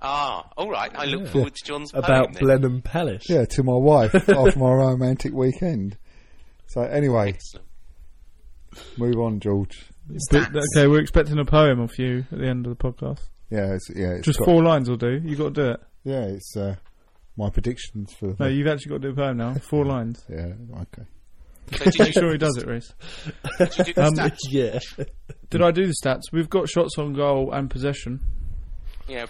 Ah, 0.00 0.48
all 0.56 0.70
right. 0.70 0.92
I 0.94 1.06
look 1.06 1.26
forward 1.28 1.54
to 1.54 1.64
John's 1.64 1.90
about 1.92 2.26
poem 2.26 2.32
then. 2.34 2.42
Blenheim 2.42 2.82
Palace. 2.82 3.24
Yeah, 3.28 3.44
to 3.46 3.62
my 3.62 3.74
wife 3.76 4.14
after 4.28 4.58
my 4.58 4.72
romantic 4.72 5.32
weekend. 5.32 5.96
So 6.68 6.82
anyway, 6.82 7.30
Excellent. 7.30 7.66
move 8.96 9.18
on, 9.18 9.40
George. 9.40 9.90
But- 10.30 10.48
okay, 10.54 10.86
we're 10.86 11.00
expecting 11.00 11.38
a 11.38 11.44
poem 11.44 11.80
of 11.80 11.90
you 11.98 12.24
at 12.32 12.38
the 12.38 12.46
end 12.46 12.66
of 12.66 12.76
the 12.76 12.82
podcast. 12.82 13.20
Yeah, 13.50 13.74
it's, 13.74 13.88
yeah, 13.94 14.12
it's 14.12 14.26
Just 14.26 14.38
got- 14.38 14.44
four 14.46 14.62
lines 14.62 14.88
will 14.88 14.96
do. 14.96 15.20
You 15.24 15.36
got 15.36 15.54
to 15.54 15.62
do 15.62 15.70
it. 15.70 15.80
Yeah, 16.04 16.24
it's 16.24 16.56
uh, 16.56 16.76
my 17.36 17.50
predictions 17.50 18.14
for. 18.14 18.34
No, 18.38 18.46
you've 18.46 18.66
actually 18.66 18.90
got 18.90 19.02
to 19.02 19.08
do 19.08 19.12
a 19.12 19.14
poem 19.16 19.36
now. 19.38 19.54
Four 19.54 19.84
lines. 19.94 20.24
yeah, 20.28 20.52
okay. 20.82 21.02
So 21.70 21.84
did 21.84 21.98
Make 21.98 22.08
you, 22.08 22.12
sure 22.22 22.32
he 22.32 22.38
does 22.38 22.56
it, 22.56 22.66
Reese. 22.66 22.94
did 23.58 23.94
do 23.94 24.00
Um, 24.02 24.14
yeah. 24.50 24.78
Did 25.50 25.60
I 25.62 25.70
do 25.70 25.86
the 25.86 25.94
stats? 26.02 26.22
We've 26.32 26.48
got 26.48 26.68
shots 26.68 26.96
on 26.98 27.12
goal 27.12 27.52
and 27.52 27.68
possession. 27.68 28.20
Yeah, 29.06 29.26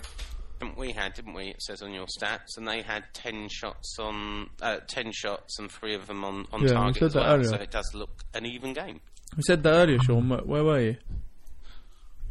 we 0.77 0.93
had, 0.93 1.15
didn't 1.15 1.35
we? 1.35 1.49
It 1.49 1.63
says 1.63 1.83
on 1.83 1.93
your 1.93 2.07
stats, 2.07 2.57
and 2.57 2.67
they 2.67 2.83
had 2.83 3.05
ten 3.13 3.49
shots 3.49 3.97
on, 3.99 4.51
uh, 4.63 4.79
ten 4.87 5.13
shots, 5.13 5.59
and 5.59 5.71
three 5.71 5.95
of 5.95 6.07
them 6.07 6.25
on, 6.25 6.47
on 6.53 6.61
Yeah, 6.63 6.69
we 6.69 6.75
target 6.75 6.97
said 6.99 7.11
that 7.13 7.21
well. 7.25 7.35
earlier. 7.35 7.49
So 7.49 7.55
it 7.57 7.71
does 7.71 7.91
look 7.95 8.11
an 8.35 8.47
even 8.47 8.73
game. 8.73 9.01
We 9.37 9.43
said 9.43 9.63
that 9.65 9.73
earlier, 9.73 9.99
Sean. 10.01 10.29
Where, 10.29 10.41
where 10.41 10.65
were 10.65 10.81
you? 10.81 10.97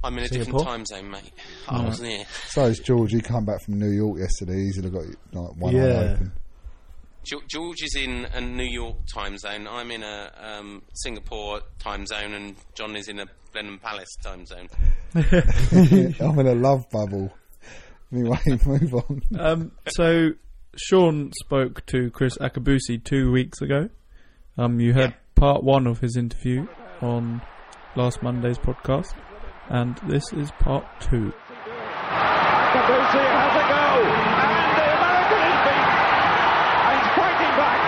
I'm 0.03 0.17
in 0.17 0.23
a 0.25 0.27
Singapore? 0.27 0.59
different 0.59 0.67
time 0.67 0.85
zone, 0.85 1.11
mate. 1.11 1.31
I 1.67 1.83
wasn't 1.83 2.09
here. 2.09 2.25
So 2.47 2.65
is 2.65 2.79
George. 2.79 3.11
He 3.11 3.19
come 3.21 3.45
back 3.45 3.61
from 3.63 3.79
New 3.79 3.89
York 3.89 4.19
yesterday. 4.19 4.63
He's 4.65 4.79
got 4.79 4.93
like 4.93 5.55
one 5.57 5.75
Yeah. 5.75 5.83
eye 5.83 6.11
open. 6.13 6.31
George 7.49 7.81
is 7.83 7.95
in 7.97 8.25
a 8.33 8.39
New 8.39 8.63
York 8.63 8.95
time 9.13 9.37
zone. 9.37 9.67
I'm 9.67 9.91
in 9.91 10.01
a 10.01 10.31
um, 10.39 10.81
Singapore 10.93 11.59
time 11.77 12.05
zone, 12.05 12.33
and 12.33 12.55
John 12.73 12.95
is 12.95 13.09
in 13.09 13.19
a 13.19 13.25
Blenheim 13.51 13.79
Palace 13.79 14.15
time 14.23 14.45
zone. 14.45 14.69
I'm 15.15 16.39
in 16.39 16.47
a 16.47 16.55
love 16.55 16.89
bubble. 16.89 17.33
Anyway, 18.11 18.39
move 18.65 18.93
on. 18.95 19.21
Um, 19.37 19.71
so 19.89 20.31
Sean 20.75 21.31
spoke 21.43 21.85
to 21.87 22.09
Kriss 22.11 22.37
Akabusi 22.37 23.03
two 23.03 23.31
weeks 23.31 23.61
ago. 23.61 23.89
Um, 24.57 24.79
you 24.79 24.93
heard 24.93 25.13
part 25.35 25.63
one 25.63 25.87
of 25.87 25.99
his 25.99 26.15
interview 26.17 26.67
on 27.01 27.41
last 27.95 28.23
Monday's 28.23 28.57
podcast, 28.57 29.13
and 29.69 29.97
this 30.07 30.23
is 30.33 30.51
part 30.59 30.85
two. 31.01 31.33
Akabusi 32.09 33.21
has 33.21 33.53
a 33.53 33.65
go, 33.67 33.85
and 34.07 34.49
the 34.77 34.87
American 34.97 35.41
is 35.45 35.59
beaten. 35.67 35.93
And 36.87 36.95
he's 36.97 37.11
fighting 37.13 37.53
back. 37.59 37.79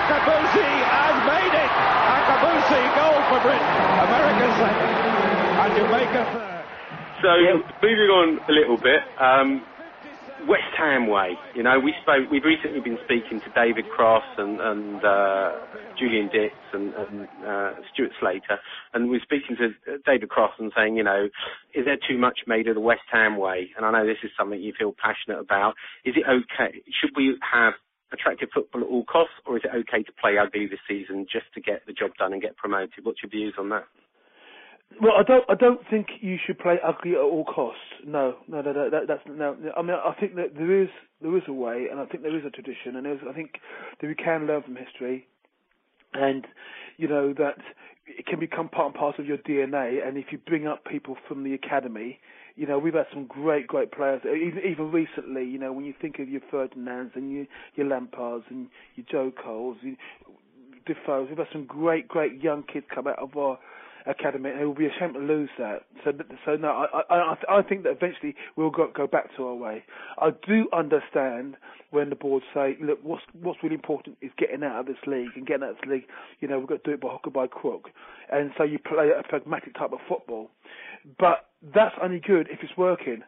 Akabusi 0.00 0.70
has 0.86 1.16
made 1.28 1.54
it. 1.60 1.72
Akabusi 2.14 2.80
goal 2.94 3.18
for 3.28 3.38
Britain. 3.42 3.74
America 4.06 4.46
second, 4.56 4.92
and 5.60 5.70
Jamaica 5.76 6.22
third. 6.32 6.53
So 7.24 7.32
moving 7.80 8.12
on 8.12 8.36
a 8.36 8.52
little 8.52 8.76
bit, 8.76 9.00
um, 9.16 9.64
West 10.46 10.68
Ham 10.76 11.08
way. 11.08 11.32
You 11.56 11.62
know, 11.62 11.80
we 11.80 11.94
spoke. 12.02 12.28
We've 12.30 12.44
recently 12.44 12.80
been 12.84 12.98
speaking 13.08 13.40
to 13.40 13.50
David 13.56 13.88
Cross 13.96 14.28
and, 14.36 14.60
and 14.60 15.00
uh, 15.02 15.52
Julian 15.98 16.28
Dicks 16.28 16.68
and, 16.74 16.92
and 16.92 17.24
uh, 17.40 17.80
Stuart 17.94 18.12
Slater, 18.20 18.60
and 18.92 19.08
we're 19.08 19.24
speaking 19.24 19.56
to 19.56 19.72
David 20.04 20.28
Cross 20.28 20.52
and 20.58 20.70
saying, 20.76 20.98
you 20.98 21.02
know, 21.02 21.32
is 21.72 21.86
there 21.86 21.96
too 21.96 22.18
much 22.18 22.40
made 22.46 22.68
of 22.68 22.74
the 22.74 22.84
West 22.84 23.08
Ham 23.10 23.38
way? 23.38 23.70
And 23.78 23.86
I 23.86 23.90
know 23.90 24.04
this 24.04 24.20
is 24.22 24.30
something 24.36 24.60
you 24.60 24.74
feel 24.78 24.92
passionate 24.92 25.40
about. 25.40 25.76
Is 26.04 26.16
it 26.20 26.28
okay? 26.28 26.76
Should 27.00 27.16
we 27.16 27.38
have 27.40 27.72
attractive 28.12 28.50
football 28.52 28.82
at 28.82 28.86
all 28.86 29.04
costs, 29.06 29.40
or 29.46 29.56
is 29.56 29.62
it 29.64 29.72
okay 29.72 30.02
to 30.02 30.12
play 30.20 30.36
ugly 30.36 30.66
this 30.66 30.84
season 30.86 31.24
just 31.32 31.46
to 31.54 31.62
get 31.62 31.86
the 31.86 31.94
job 31.94 32.10
done 32.18 32.34
and 32.34 32.42
get 32.42 32.54
promoted? 32.58 33.00
What's 33.02 33.22
your 33.22 33.30
views 33.30 33.54
on 33.58 33.70
that? 33.70 33.88
Well, 35.00 35.12
I 35.18 35.22
don't. 35.22 35.44
I 35.48 35.54
don't 35.54 35.80
think 35.90 36.06
you 36.20 36.36
should 36.46 36.58
play 36.58 36.76
ugly 36.86 37.12
at 37.12 37.18
all 37.18 37.44
costs. 37.44 37.80
No, 38.06 38.36
no, 38.48 38.60
no, 38.62 38.72
no 38.72 38.90
that, 38.90 39.02
that's 39.08 39.22
no. 39.26 39.56
I 39.76 39.82
mean, 39.82 39.96
I 39.96 40.14
think 40.20 40.36
that 40.36 40.54
there 40.56 40.82
is 40.82 40.88
there 41.20 41.36
is 41.36 41.42
a 41.48 41.52
way, 41.52 41.86
and 41.90 41.98
I 42.00 42.06
think 42.06 42.22
there 42.22 42.36
is 42.36 42.44
a 42.44 42.50
tradition, 42.50 42.96
and 42.96 43.04
there's, 43.06 43.20
I 43.28 43.32
think 43.32 43.52
that 44.00 44.06
we 44.06 44.14
can 44.14 44.46
learn 44.46 44.62
from 44.62 44.76
history, 44.76 45.26
and 46.12 46.46
you 46.96 47.08
know 47.08 47.32
that 47.34 47.56
it 48.06 48.26
can 48.26 48.38
become 48.38 48.68
part 48.68 48.86
and 48.86 48.94
parcel 48.94 49.22
of 49.22 49.26
your 49.26 49.38
DNA. 49.38 50.06
And 50.06 50.16
if 50.16 50.26
you 50.30 50.38
bring 50.38 50.66
up 50.66 50.84
people 50.84 51.16
from 51.26 51.42
the 51.42 51.54
academy, 51.54 52.20
you 52.54 52.66
know 52.66 52.78
we've 52.78 52.94
had 52.94 53.06
some 53.12 53.26
great, 53.26 53.66
great 53.66 53.90
players. 53.90 54.22
Even 54.24 54.62
even 54.64 54.92
recently, 54.92 55.44
you 55.44 55.58
know 55.58 55.72
when 55.72 55.84
you 55.84 55.94
think 56.00 56.20
of 56.20 56.28
your 56.28 56.42
Ferdinands 56.50 57.12
and 57.16 57.32
your 57.32 57.46
your 57.74 57.86
Lampards 57.86 58.44
and 58.48 58.68
your 58.94 59.06
Joe 59.10 59.32
Coles, 59.42 59.76
your 59.82 59.96
Defoe's, 60.86 61.28
we've 61.28 61.38
had 61.38 61.48
some 61.52 61.64
great, 61.66 62.06
great 62.06 62.42
young 62.42 62.62
kids 62.62 62.86
come 62.94 63.06
out 63.08 63.18
of 63.18 63.36
our 63.36 63.58
academy, 64.06 64.50
and 64.50 64.60
it 64.60 64.64
will 64.64 64.74
be 64.74 64.86
a 64.86 64.92
shame 64.98 65.14
to 65.14 65.18
lose 65.18 65.48
that. 65.58 65.82
So, 66.04 66.12
so 66.44 66.56
no, 66.56 66.68
I, 66.68 67.14
I, 67.14 67.34
I, 67.48 67.62
think 67.62 67.84
that 67.84 67.92
eventually 67.92 68.34
we'll 68.56 68.70
go, 68.70 68.90
go 68.94 69.06
back 69.06 69.34
to 69.36 69.46
our 69.46 69.54
way. 69.54 69.84
I 70.18 70.30
do 70.46 70.68
understand 70.72 71.56
when 71.90 72.10
the 72.10 72.16
board 72.16 72.42
say, 72.52 72.76
look, 72.82 72.98
what's 73.02 73.22
what's 73.40 73.62
really 73.62 73.76
important 73.76 74.18
is 74.20 74.30
getting 74.36 74.62
out 74.62 74.80
of 74.80 74.86
this 74.86 75.02
league 75.06 75.30
and 75.36 75.46
getting 75.46 75.64
out 75.64 75.70
of 75.70 75.76
this 75.76 75.90
league. 75.90 76.04
You 76.40 76.48
know, 76.48 76.58
we've 76.58 76.68
got 76.68 76.84
to 76.84 76.90
do 76.90 76.94
it 76.94 77.00
by 77.00 77.08
hook 77.08 77.26
or 77.26 77.30
by 77.30 77.46
crook, 77.46 77.90
and 78.30 78.50
so 78.58 78.64
you 78.64 78.78
play 78.78 79.10
a 79.18 79.22
pragmatic 79.26 79.74
type 79.74 79.92
of 79.92 80.00
football. 80.08 80.50
But 81.18 81.46
that's 81.74 81.94
only 82.02 82.20
good 82.20 82.48
if 82.50 82.60
it's 82.62 82.76
working. 82.76 83.22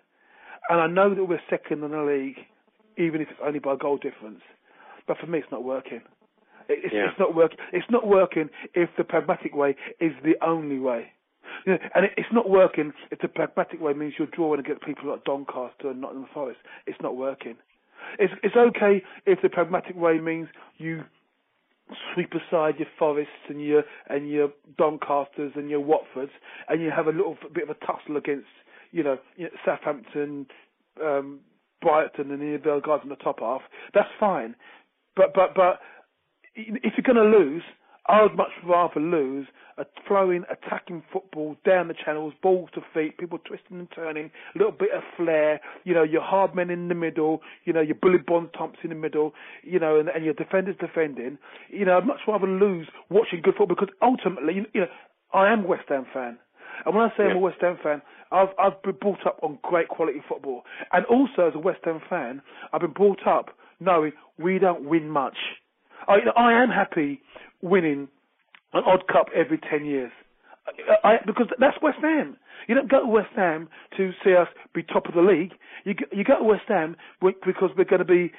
And 0.68 0.80
I 0.80 0.86
know 0.88 1.14
that 1.14 1.24
we're 1.24 1.40
second 1.48 1.84
in 1.84 1.92
the 1.92 2.02
league, 2.02 2.38
even 2.98 3.20
if 3.20 3.28
it's 3.30 3.40
only 3.44 3.60
by 3.60 3.76
goal 3.76 3.96
difference. 3.98 4.40
But 5.06 5.18
for 5.18 5.26
me, 5.26 5.38
it's 5.38 5.52
not 5.52 5.62
working. 5.62 6.00
It's, 6.68 6.92
Yeah. 6.92 7.08
it's 7.10 7.18
not 7.18 7.34
working. 7.34 7.58
It's 7.72 7.90
not 7.90 8.06
working 8.06 8.50
if 8.74 8.88
the 8.96 9.04
pragmatic 9.04 9.54
way 9.54 9.76
is 10.00 10.12
the 10.24 10.34
only 10.44 10.78
way. 10.78 11.12
You 11.64 11.72
know, 11.72 11.78
and 11.94 12.04
it, 12.06 12.12
it's 12.16 12.32
not 12.32 12.48
working 12.50 12.92
if 13.10 13.20
the 13.20 13.28
pragmatic 13.28 13.80
way 13.80 13.92
means 13.92 14.14
you're 14.18 14.28
drawing 14.28 14.60
against 14.60 14.82
people 14.84 15.10
like 15.10 15.24
Doncaster 15.24 15.90
and 15.90 16.00
Nottingham 16.00 16.28
Forest. 16.34 16.60
It's 16.86 17.00
not 17.00 17.16
working. 17.16 17.56
It's 18.18 18.32
it's 18.42 18.56
okay 18.56 19.02
if 19.26 19.40
the 19.42 19.48
pragmatic 19.48 19.96
way 19.96 20.18
means 20.18 20.48
you 20.78 21.04
sweep 22.14 22.32
aside 22.32 22.74
your 22.78 22.88
Forests 22.98 23.32
and 23.48 23.64
your 23.64 23.84
and 24.08 24.28
your 24.28 24.48
Doncasters 24.78 25.52
and 25.56 25.70
your 25.70 25.80
Watfords, 25.80 26.30
and 26.68 26.82
you 26.82 26.90
have 26.90 27.06
a 27.06 27.12
little 27.12 27.36
bit 27.54 27.68
of 27.68 27.70
a 27.70 27.86
tussle 27.86 28.16
against 28.16 28.46
you 28.92 29.02
know, 29.02 29.18
you 29.36 29.44
know 29.44 29.50
Southampton, 29.64 30.46
um, 31.02 31.40
Brighton, 31.82 32.30
and 32.30 32.40
the 32.40 32.54
other 32.70 32.80
guys 32.80 33.00
on 33.02 33.08
the 33.08 33.16
top 33.16 33.40
half. 33.40 33.62
That's 33.94 34.08
fine, 34.18 34.54
but 35.14 35.32
but 35.34 35.54
but 35.54 35.80
if 36.56 36.94
you're 36.96 37.14
going 37.14 37.30
to 37.32 37.38
lose, 37.38 37.62
I 38.08 38.22
would 38.22 38.36
much 38.36 38.50
rather 38.64 39.00
lose 39.00 39.46
a 39.78 39.84
flowing, 40.06 40.44
attacking 40.50 41.02
football 41.12 41.56
down 41.66 41.88
the 41.88 41.94
channels, 41.94 42.32
balls 42.42 42.70
to 42.74 42.80
feet, 42.94 43.18
people 43.18 43.38
twisting 43.38 43.78
and 43.78 43.88
turning, 43.94 44.30
a 44.54 44.58
little 44.58 44.72
bit 44.72 44.90
of 44.96 45.02
flair, 45.16 45.60
you 45.84 45.92
know, 45.92 46.02
your 46.02 46.22
hard 46.22 46.54
men 46.54 46.70
in 46.70 46.88
the 46.88 46.94
middle, 46.94 47.42
you 47.64 47.72
know, 47.72 47.80
your 47.80 47.96
bullet 47.96 48.24
bond 48.24 48.50
Thompson 48.56 48.84
in 48.84 48.90
the 48.90 48.96
middle, 48.96 49.34
you 49.62 49.78
know, 49.78 49.98
and, 49.98 50.08
and 50.08 50.24
your 50.24 50.34
defenders 50.34 50.76
defending. 50.80 51.36
You 51.68 51.84
know, 51.84 51.98
I'd 51.98 52.06
much 52.06 52.20
rather 52.26 52.46
lose 52.46 52.88
watching 53.10 53.42
good 53.42 53.54
football 53.56 53.76
because 53.76 53.94
ultimately, 54.00 54.54
you 54.54 54.66
you 54.72 54.80
know, 54.82 54.88
I 55.34 55.52
am 55.52 55.64
a 55.64 55.66
West 55.66 55.84
Ham 55.88 56.06
fan. 56.14 56.38
And 56.84 56.94
when 56.94 57.04
I 57.04 57.08
say 57.16 57.24
I'm 57.24 57.36
a 57.36 57.40
West 57.40 57.58
Ham 57.60 57.78
fan, 57.82 58.02
I've 58.30 58.48
I've 58.58 58.82
been 58.82 58.96
brought 59.00 59.26
up 59.26 59.40
on 59.42 59.58
great 59.62 59.88
quality 59.88 60.20
football, 60.28 60.62
and 60.92 61.04
also 61.06 61.48
as 61.48 61.54
a 61.54 61.58
West 61.58 61.80
Ham 61.84 62.00
fan, 62.08 62.40
I've 62.72 62.82
been 62.82 62.92
brought 62.92 63.26
up 63.26 63.50
knowing 63.80 64.12
we 64.38 64.58
don't 64.58 64.84
win 64.84 65.08
much. 65.08 65.36
I, 66.08 66.18
I 66.36 66.62
am 66.62 66.70
happy 66.70 67.20
winning 67.62 68.08
an 68.72 68.82
odd 68.86 69.06
cup 69.08 69.26
every 69.34 69.58
10 69.58 69.84
years. 69.84 70.12
I, 71.04 71.08
I, 71.08 71.16
because 71.26 71.46
that's 71.58 71.76
West 71.82 71.98
Ham. 72.02 72.36
You 72.68 72.74
don't 72.74 72.90
go 72.90 73.00
to 73.00 73.06
West 73.06 73.30
Ham 73.36 73.68
to 73.96 74.10
see 74.24 74.34
us 74.34 74.48
be 74.74 74.82
top 74.82 75.06
of 75.06 75.14
the 75.14 75.20
league. 75.20 75.52
You, 75.84 75.94
you 76.12 76.24
go 76.24 76.38
to 76.38 76.44
West 76.44 76.64
Ham 76.68 76.96
because 77.22 77.70
we're 77.76 77.84
going 77.84 78.00
to 78.00 78.04
be 78.04 78.32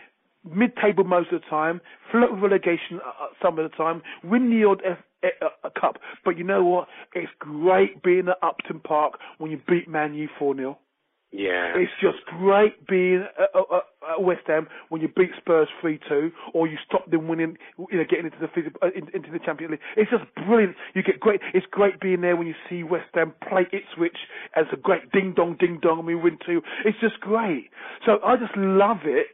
mid-table 0.50 1.04
most 1.04 1.32
of 1.32 1.42
the 1.42 1.48
time, 1.48 1.82
float 2.12 2.34
with 2.34 2.42
relegation 2.42 3.00
uh, 3.06 3.10
uh, 3.10 3.28
some 3.42 3.60
of 3.60 3.70
the 3.70 3.76
time, 3.76 4.02
win 4.24 4.50
the 4.50 4.66
odd 4.68 4.82
a, 4.86 5.68
a 5.68 5.72
cup. 5.80 5.98
But 6.24 6.38
you 6.38 6.44
know 6.44 6.64
what? 6.64 6.88
It's 7.14 7.32
great 7.40 8.04
being 8.04 8.28
at 8.30 8.38
Upton 8.42 8.80
Park 8.80 9.14
when 9.40 9.52
you 9.52 9.60
beat 9.68 9.88
Man 9.88 10.14
U 10.14 10.28
4-0. 10.40 10.76
Yeah. 11.38 11.78
It's 11.78 11.92
just 12.02 12.18
great 12.26 12.88
being 12.88 13.24
at, 13.40 13.50
at, 13.54 13.84
at 14.18 14.24
West 14.24 14.42
Ham 14.48 14.68
when 14.90 15.02
you 15.02 15.08
beat 15.08 15.30
Spurs 15.38 15.68
three 15.80 16.00
two, 16.10 16.32
or 16.54 16.66
you 16.66 16.78
stop 16.88 17.10
them 17.12 17.28
winning, 17.28 17.58
you 17.78 17.98
know, 17.98 18.04
getting 18.10 18.26
into 18.26 18.40
the 18.42 18.48
phys- 18.48 18.74
uh, 18.82 18.90
into 18.96 19.32
the 19.32 19.38
Champions 19.46 19.72
League. 19.72 19.82
It's 19.96 20.10
just 20.10 20.24
brilliant. 20.48 20.76
You 20.96 21.04
get 21.04 21.20
great. 21.20 21.40
It's 21.54 21.68
great 21.70 22.00
being 22.00 22.22
there 22.22 22.36
when 22.36 22.48
you 22.48 22.56
see 22.68 22.82
West 22.82 23.10
Ham 23.14 23.34
play 23.48 23.68
Ipswich 23.72 24.18
as 24.56 24.66
a 24.74 24.78
great 24.78 25.12
ding 25.12 25.34
dong 25.36 25.58
ding 25.60 25.78
dong, 25.80 26.00
and 26.00 26.08
we 26.08 26.16
win 26.16 26.40
two. 26.44 26.62
It's 26.86 27.00
just 27.00 27.20
great. 27.20 27.70
So 28.04 28.18
I 28.26 28.36
just 28.38 28.58
love 28.58 29.06
it. 29.06 29.28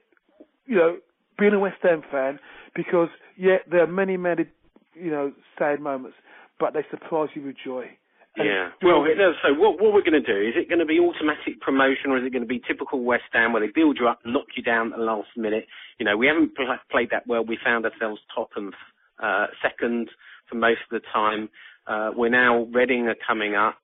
You 0.65 0.75
know, 0.75 0.97
being 1.39 1.53
a 1.53 1.59
West 1.59 1.77
Ham 1.83 2.03
fan 2.11 2.37
because 2.75 3.09
yeah, 3.37 3.57
there 3.71 3.81
are 3.81 3.87
many 3.87 4.17
many 4.17 4.45
you 4.95 5.11
know, 5.11 5.31
sad 5.57 5.79
moments, 5.79 6.17
but 6.59 6.73
they 6.73 6.81
surprise 6.91 7.29
you 7.35 7.43
with 7.43 7.55
joy. 7.63 7.85
Yeah. 8.37 8.69
Well. 8.81 9.05
So 9.43 9.53
what, 9.53 9.81
what 9.81 9.93
we're 9.93 10.01
going 10.01 10.21
to 10.21 10.21
do, 10.21 10.47
is 10.47 10.55
it 10.55 10.69
going 10.69 10.79
to 10.79 10.85
be 10.85 10.99
automatic 10.99 11.61
promotion 11.61 12.09
or 12.09 12.17
is 12.17 12.25
it 12.25 12.31
going 12.31 12.43
to 12.43 12.47
be 12.47 12.61
typical 12.67 13.03
West 13.03 13.23
Ham 13.33 13.53
where 13.53 13.65
they 13.65 13.71
build 13.73 13.97
you 13.99 14.07
up, 14.07 14.19
knock 14.25 14.47
you 14.55 14.63
down 14.63 14.91
at 14.91 14.97
the 14.99 15.05
last 15.05 15.29
minute? 15.37 15.67
You 15.99 16.05
know, 16.05 16.17
we 16.17 16.27
haven't 16.27 16.55
pl- 16.55 16.77
played 16.89 17.09
that 17.11 17.27
well. 17.27 17.45
We 17.45 17.57
found 17.63 17.85
ourselves 17.85 18.21
top 18.33 18.49
and 18.55 18.73
uh, 19.21 19.47
second 19.61 20.09
for 20.49 20.55
most 20.55 20.79
of 20.91 21.01
the 21.01 21.07
time. 21.13 21.49
Uh, 21.85 22.11
we're 22.15 22.29
now, 22.29 22.63
Reading 22.73 23.07
are 23.07 23.15
coming 23.27 23.55
up 23.55 23.77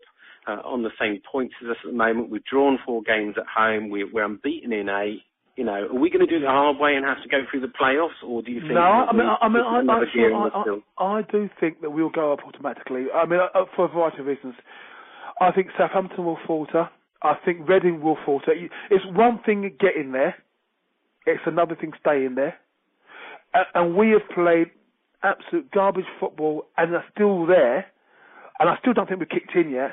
uh, 0.48 0.62
on 0.66 0.84
the 0.84 0.92
same 1.00 1.22
points 1.32 1.54
as 1.64 1.70
us 1.70 1.78
at 1.84 1.92
the 1.92 1.98
moment. 1.98 2.30
We've 2.30 2.44
drawn 2.46 2.80
four 2.86 3.02
games 3.04 3.36
at 3.38 3.46
home. 3.46 3.90
We, 3.90 4.04
we're 4.04 4.26
unbeaten 4.26 4.74
in 4.74 4.90
eight. 4.90 5.24
You 5.60 5.66
know, 5.66 5.90
are 5.92 6.00
we 6.00 6.10
going 6.10 6.26
to 6.26 6.26
do 6.26 6.38
it 6.38 6.48
the 6.48 6.48
hard 6.48 6.80
way 6.80 6.96
and 6.96 7.04
have 7.04 7.22
to 7.22 7.28
go 7.28 7.40
through 7.52 7.60
the 7.60 7.68
playoffs, 7.68 8.24
or 8.26 8.42
do 8.42 8.50
you 8.50 8.62
think? 8.62 8.76
No, 8.76 8.80
I 8.80 9.12
mean, 9.12 9.28
I, 9.28 9.50
mean, 9.50 9.62
I, 9.62 9.92
I, 9.92 11.04
I. 11.04 11.18
I, 11.18 11.22
do 11.30 11.50
think 11.60 11.82
that 11.82 11.90
we'll 11.90 12.10
go 12.10 12.32
up 12.32 12.40
automatically. 12.48 13.08
I 13.14 13.26
mean, 13.26 13.42
uh, 13.42 13.66
for 13.76 13.84
a 13.84 13.88
variety 13.90 14.20
of 14.20 14.28
reasons. 14.28 14.54
I 15.42 15.52
think 15.52 15.68
Southampton 15.78 16.24
will 16.24 16.38
falter. 16.48 16.90
I 17.24 17.34
think 17.44 17.68
Reading 17.68 18.02
will 18.02 18.18
falter. 18.26 18.54
It's 18.90 19.04
one 19.12 19.42
thing 19.46 19.70
getting 19.82 20.14
there. 20.14 20.36
It's 21.26 21.44
another 21.46 21.76
thing 21.76 21.92
staying 22.00 22.36
there. 22.36 22.56
And, 23.54 23.66
and 23.76 23.96
we 23.98 24.12
have 24.12 24.30
played 24.34 24.72
absolute 25.24 25.70
garbage 25.72 26.06
football 26.22 26.68
and 26.78 26.96
are 26.96 27.04
still 27.14 27.46
there. 27.46 27.86
And 28.62 28.70
I 28.70 28.78
still 28.80 28.94
don't 28.94 29.10
think 29.10 29.20
we've 29.20 29.28
kicked 29.28 29.56
in 29.56 29.72
yet. 29.72 29.92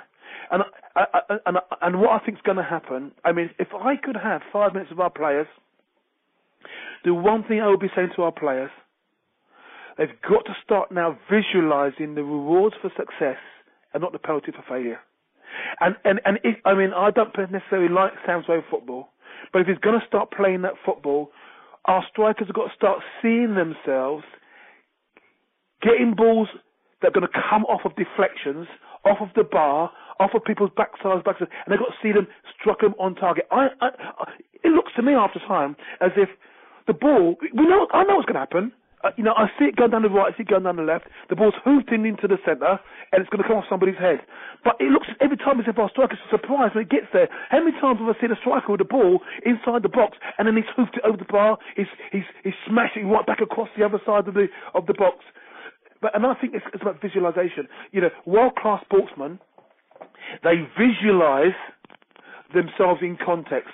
And 0.51 0.63
I, 0.95 1.01
I, 1.13 1.21
I- 1.31 1.39
and 1.47 1.57
uh, 1.57 1.61
and 1.83 2.01
what 2.01 2.11
I 2.21 2.25
think's 2.25 2.41
going 2.43 2.57
to 2.59 2.63
happen. 2.65 3.13
I 3.25 3.33
mean, 3.33 3.51
if 3.59 3.69
I 3.75 3.97
could 3.97 4.17
have 4.17 4.43
five 4.53 4.73
minutes 4.73 4.93
of 4.93 5.01
our 5.01 5.11
players, 5.11 5.47
the 7.05 7.15
one 7.15 7.45
thing 7.45 7.61
I 7.61 7.69
would 7.69 7.81
be 7.81 7.91
saying 7.95 8.11
to 8.17 8.23
our 8.23 8.33
players, 8.33 8.71
they've 9.99 10.09
got 10.29 10.45
to 10.47 10.55
start 10.65 10.93
now 10.93 11.19
visualising 11.31 12.15
the 12.15 12.23
rewards 12.23 12.77
for 12.81 12.91
success 12.97 13.39
and 13.95 14.03
not 14.03 14.13
the 14.13 14.19
penalty 14.19 14.53
for 14.53 14.65
failure. 14.69 14.99
And 15.81 15.97
and 16.05 16.21
and 16.25 16.39
if, 16.45 16.57
I 16.65 16.75
mean, 16.75 16.91
I 16.95 17.11
don't 17.11 17.35
necessarily 17.51 17.93
like 17.93 18.13
Sam's 18.27 18.49
way 18.49 18.57
of 18.59 18.65
football, 18.71 19.09
but 19.53 19.61
if 19.63 19.69
he's 19.69 19.79
going 19.79 19.99
to 20.01 20.07
start 20.07 20.31
playing 20.31 20.63
that 20.63 20.75
football, 20.85 21.31
our 21.87 22.05
strikers 22.11 22.47
have 22.49 22.57
got 22.57 22.69
to 22.69 22.75
start 22.75 23.01
seeing 23.23 23.55
themselves 23.55 24.25
getting 25.83 26.15
balls 26.15 26.49
that 27.03 27.09
are 27.09 27.11
going 27.21 27.27
to 27.27 27.41
come 27.51 27.65
off 27.65 27.83
of 27.85 27.93
deflections, 27.97 28.67
off 29.07 29.19
of 29.21 29.29
the 29.35 29.45
bar, 29.45 29.91
off 30.19 30.31
of 30.35 30.45
people's 30.45 30.71
backsides, 30.77 31.23
backsides, 31.23 31.49
and 31.65 31.69
they've 31.69 31.79
got 31.79 31.95
to 31.95 32.01
see 32.03 32.13
them 32.13 32.27
struck 32.59 32.81
them 32.81 32.95
on 32.99 33.15
target. 33.15 33.47
I, 33.51 33.69
I, 33.81 33.89
it 34.65 34.73
looks 34.73 34.93
to 34.97 35.03
me 35.03 35.15
after 35.15 35.39
time 35.47 35.77
as 36.01 36.11
if 36.17 36.29
the 36.87 36.93
ball. 36.93 37.37
We 37.41 37.67
know. 37.67 37.87
I 37.93 38.05
know 38.05 38.17
what's 38.17 38.27
going 38.27 38.35
to 38.35 38.41
happen. 38.41 38.73
Uh, 39.05 39.11
you 39.17 39.23
know, 39.23 39.35
I 39.37 39.47
see 39.59 39.67
it 39.67 39.77
going 39.77 39.91
down 39.91 40.03
the 40.03 40.09
right, 40.09 40.33
I 40.33 40.37
see 40.37 40.43
it 40.43 40.49
going 40.49 40.65
down 40.65 40.77
the 40.77 40.83
left. 40.83 41.05
The 41.29 41.37
ball's 41.37 41.55
hoofed 41.63 41.93
in 41.93 42.07
into 42.07 42.27
the 42.27 42.39
centre, 42.47 42.81
and 43.13 43.21
it's 43.21 43.29
going 43.29 43.43
to 43.43 43.47
come 43.47 43.59
off 43.59 43.69
somebody's 43.69 44.01
head. 44.01 44.25
But 44.65 44.81
it 44.81 44.91
looks 44.91 45.07
every 45.21 45.37
time 45.37 45.61
as 45.61 45.67
if 45.69 45.79
our 45.79 45.91
striker's 45.91 46.19
surprised 46.31 46.75
when 46.75 46.85
it 46.85 46.91
gets 46.91 47.07
there. 47.13 47.29
How 47.51 47.61
many 47.61 47.77
times 47.79 48.01
have 48.01 48.09
I 48.09 48.19
seen 48.19 48.33
a 48.33 48.41
striker 48.41 48.73
with 48.73 48.81
the 48.81 48.89
ball 48.89 49.21
inside 49.45 49.85
the 49.85 49.93
box, 49.93 50.17
and 50.39 50.49
then 50.49 50.57
he's 50.57 50.67
hoofed 50.75 50.97
it 50.97 51.05
over 51.05 51.19
the 51.19 51.29
bar? 51.29 51.59
He's 51.77 51.93
he's 52.11 52.27
he's 52.43 52.57
smashing 52.67 53.07
right 53.13 53.27
back 53.27 53.41
across 53.45 53.69
the 53.77 53.85
other 53.85 54.01
side 54.07 54.27
of 54.27 54.35
the 54.35 54.49
of 54.75 54.87
the 54.87 54.95
box. 54.95 55.23
But 56.01 56.15
and 56.15 56.27
I 56.27 56.35
think 56.35 56.55
it's, 56.55 56.65
it's 56.73 56.83
about 56.83 57.01
visualization. 57.01 57.69
You 57.93 58.03
know, 58.03 58.11
world 58.25 58.53
class 58.61 58.83
sportsmen, 58.85 59.39
they 60.43 60.67
visualize 60.79 61.57
themselves 62.55 63.01
in 63.03 63.17
context. 63.25 63.73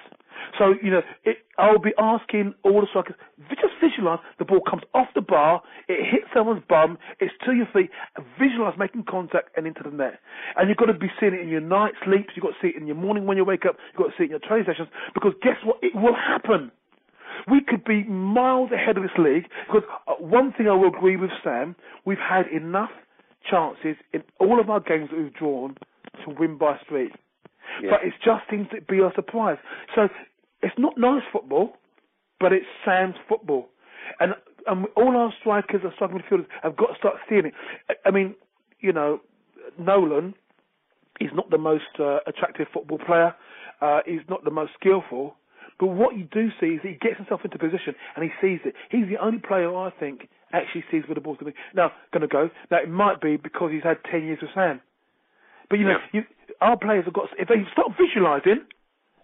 So 0.59 0.75
you 0.83 0.91
know, 0.91 1.03
it, 1.25 1.39
I'll 1.59 1.79
be 1.79 1.93
asking 1.99 2.55
all 2.65 2.81
the 2.81 2.87
strikers 2.89 3.17
just 3.51 3.75
visualize 3.81 4.19
the 4.39 4.45
ball 4.45 4.61
comes 4.69 4.83
off 4.95 5.09
the 5.15 5.21
bar, 5.21 5.63
it 5.89 6.05
hits 6.11 6.27
someone's 6.35 6.63
bum, 6.69 6.99
it's 7.21 7.33
to 7.45 7.53
your 7.53 7.67
feet. 7.73 7.91
Visualize 8.39 8.75
making 8.79 9.05
contact 9.09 9.51
and 9.57 9.67
into 9.67 9.83
the 9.83 9.91
net. 9.91 10.21
And 10.57 10.69
you've 10.69 10.79
got 10.79 10.87
to 10.87 10.95
be 10.95 11.09
seeing 11.21 11.35
it 11.35 11.41
in 11.41 11.49
your 11.49 11.61
night 11.61 11.95
sleeps. 12.05 12.31
You've 12.35 12.45
got 12.45 12.51
to 12.51 12.61
see 12.63 12.69
it 12.69 12.81
in 12.81 12.87
your 12.87 12.97
morning 12.97 13.27
when 13.27 13.37
you 13.37 13.45
wake 13.45 13.65
up. 13.67 13.77
You've 13.93 13.99
got 13.99 14.11
to 14.11 14.15
see 14.19 14.25
it 14.25 14.27
in 14.27 14.31
your 14.31 14.41
training 14.41 14.67
sessions 14.67 14.89
because 15.15 15.33
guess 15.43 15.57
what? 15.65 15.79
It 15.83 15.95
will 15.95 16.15
happen. 16.15 16.71
We 17.51 17.61
could 17.61 17.85
be 17.85 18.05
miles 18.05 18.71
ahead 18.73 18.97
of 18.97 19.03
this 19.03 19.13
league 19.19 19.45
because 19.67 19.89
uh, 20.07 20.15
one 20.19 20.53
thing 20.53 20.69
I 20.69 20.73
will 20.75 20.89
agree 20.89 21.17
with 21.17 21.31
Sam, 21.43 21.75
we've 22.05 22.19
had 22.19 22.47
enough 22.49 22.91
chances 23.51 23.97
in 24.13 24.23
all 24.39 24.61
of 24.61 24.71
our 24.71 24.81
games 24.81 25.11
that 25.11 25.19
we've 25.19 25.35
drawn 25.35 25.77
to 26.25 26.31
win 26.39 26.57
by 26.59 26.79
street. 26.85 27.13
But 27.91 28.05
it 28.05 28.13
just 28.25 28.43
seems 28.51 28.69
to 28.71 28.81
be 28.83 28.99
a 29.01 29.11
surprise. 29.15 29.59
So 29.95 30.09
it's 30.63 30.75
not 30.79 30.99
nice 30.99 31.23
football, 31.33 31.77
but 32.39 32.53
it's 32.53 32.67
Sam's 32.85 33.15
football. 33.29 33.69
And, 34.21 34.35
and 34.67 34.87
all 34.97 35.17
our 35.17 35.33
strikers, 35.41 35.81
our 35.85 35.93
striking 35.95 36.19
midfielders 36.19 36.47
have 36.63 36.77
got 36.77 36.89
to 36.89 36.95
start 36.99 37.17
seeing 37.29 37.47
it. 37.47 37.55
I- 37.89 37.95
I 38.09 38.11
mean, 38.11 38.35
you 38.81 38.93
know, 38.93 39.21
Nolan 39.79 40.35
is 41.21 41.31
not 41.35 41.51
the 41.51 41.59
most 41.59 41.99
uh, 41.99 42.19
attractive 42.27 42.67
football 42.73 42.99
player. 42.99 43.35
Uh, 43.81 44.01
he's 44.07 44.21
not 44.29 44.45
the 44.45 44.51
most 44.51 44.73
skillful. 44.79 45.37
But 45.83 45.99
what 45.99 46.17
you 46.17 46.29
do 46.31 46.47
see 46.61 46.79
is 46.79 46.81
that 46.85 46.91
he 46.91 46.99
gets 47.03 47.17
himself 47.17 47.41
into 47.43 47.59
position 47.59 47.99
and 48.15 48.23
he 48.23 48.31
sees 48.41 48.61
it. 48.65 48.73
He's 48.89 49.09
the 49.11 49.19
only 49.19 49.41
player 49.41 49.75
I 49.75 49.91
think 49.91 50.29
actually 50.53 50.85
sees 50.93 51.03
where 51.09 51.17
the 51.17 51.21
ball's 51.21 51.39
going 51.39 51.51
to 51.51 51.59
be. 51.59 51.63
Now, 51.75 51.91
going 52.15 52.23
to 52.23 52.31
go. 52.31 52.51
Now, 52.71 52.79
it 52.79 52.89
might 52.89 53.21
be 53.21 53.37
because 53.37 53.73
he's 53.73 53.83
had 53.83 53.99
10 54.09 54.23
years 54.23 54.39
with 54.41 54.53
Sam. 54.55 54.81
But, 55.69 55.81
you 55.81 55.87
know, 55.87 55.99
you, 56.13 56.23
our 56.61 56.79
players 56.79 57.05
have 57.07 57.15
got, 57.15 57.31
if 57.37 57.49
they 57.49 57.67
start 57.73 57.99
visualising, 57.99 58.63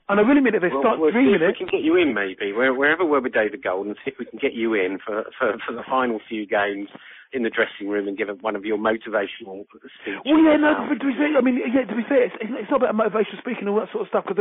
and 0.09 0.21
I 0.21 0.23
really 0.23 0.41
mean 0.41 0.55
if 0.55 0.63
they 0.63 0.69
Well, 0.69 0.83
start 0.83 0.99
we'll 0.99 1.13
dreaming 1.13 1.41
if 1.41 1.53
we 1.53 1.67
can 1.67 1.69
get 1.69 1.85
you 1.85 1.97
in, 1.97 2.15
maybe 2.15 2.53
where, 2.53 2.73
wherever 2.73 3.05
we're 3.05 3.21
with 3.21 3.35
David 3.35 3.63
Gold, 3.63 3.87
and 3.87 3.97
see 4.05 4.13
if 4.13 4.19
we 4.19 4.25
can 4.25 4.39
get 4.39 4.55
you 4.55 4.75
in 4.75 4.99
for, 5.05 5.25
for 5.39 5.57
for 5.67 5.73
the 5.75 5.85
final 5.89 6.21
few 6.29 6.47
games 6.47 6.89
in 7.33 7.43
the 7.43 7.51
dressing 7.51 7.89
room 7.89 8.09
and 8.09 8.17
give 8.17 8.29
one 8.41 8.57
of 8.57 8.65
your 8.65 8.79
motivational 8.79 9.69
speeches. 9.69 10.25
Well, 10.25 10.41
yeah, 10.41 10.57
no, 10.57 10.89
but 10.89 10.97
to 10.97 11.07
be 11.07 11.13
fair, 11.13 11.37
I 11.37 11.41
mean, 11.45 11.61
yeah, 11.61 11.85
to 11.85 11.97
be 11.97 12.03
fair, 12.09 12.25
it's, 12.25 12.35
it's 12.41 12.71
not 12.71 12.81
about 12.81 12.95
motivation 12.95 13.37
speaking 13.41 13.69
and 13.69 13.77
all 13.77 13.81
that 13.81 13.93
sort 13.93 14.03
of 14.03 14.09
stuff 14.09 14.25
because, 14.25 14.41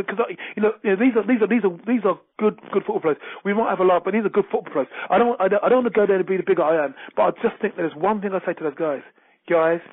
you 0.55 0.63
know, 0.63 0.71
you 0.83 0.95
know, 0.95 0.95
these 0.95 1.11
are 1.19 1.25
these 1.27 1.41
are 1.43 1.49
these 1.51 1.65
are 1.67 1.75
these 1.83 2.03
are 2.07 2.15
good 2.39 2.55
good 2.71 2.87
football 2.87 3.03
players. 3.03 3.19
We 3.43 3.53
might 3.53 3.69
have 3.69 3.83
a 3.83 3.87
laugh, 3.87 4.03
but 4.05 4.15
these 4.15 4.23
are 4.23 4.31
good 4.31 4.47
football 4.47 4.71
players. 4.71 4.91
I 5.11 5.17
don't 5.19 5.35
I 5.41 5.47
don't, 5.51 5.63
I 5.63 5.69
don't 5.69 5.83
want 5.83 5.91
to 5.93 5.99
go 5.99 6.07
there 6.07 6.15
and 6.15 6.25
be 6.25 6.39
the 6.39 6.47
bigger 6.47 6.63
I 6.63 6.85
am, 6.85 6.95
but 7.15 7.23
I 7.23 7.31
just 7.43 7.59
think 7.59 7.75
there's 7.75 7.95
one 7.95 8.21
thing 8.23 8.31
I 8.31 8.39
say 8.47 8.55
to 8.55 8.63
those 8.63 8.79
guys, 8.79 9.03
guys, 9.51 9.83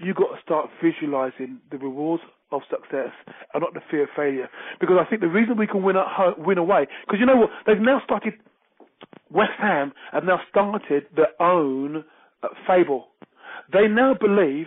you 0.00 0.14
got 0.14 0.32
to 0.32 0.40
start 0.40 0.70
visualising 0.80 1.60
the 1.70 1.76
rewards 1.76 2.24
of 2.52 2.62
success 2.70 3.12
and 3.54 3.60
not 3.60 3.74
the 3.74 3.80
fear 3.90 4.04
of 4.04 4.08
failure. 4.16 4.48
Because 4.80 4.96
I 5.00 5.08
think 5.08 5.20
the 5.20 5.28
reason 5.28 5.56
we 5.56 5.66
can 5.66 5.82
win 5.82 5.96
at 5.96 6.06
home, 6.06 6.34
win 6.38 6.58
away, 6.58 6.86
because 7.06 7.18
you 7.20 7.26
know 7.26 7.36
what, 7.36 7.50
they've 7.66 7.80
now 7.80 8.00
started. 8.04 8.34
West 9.30 9.52
Ham 9.58 9.92
have 10.12 10.24
now 10.24 10.40
started 10.50 11.06
their 11.16 11.32
own 11.42 12.04
uh, 12.42 12.48
fable. 12.66 13.08
They 13.72 13.88
now 13.88 14.14
believe 14.18 14.66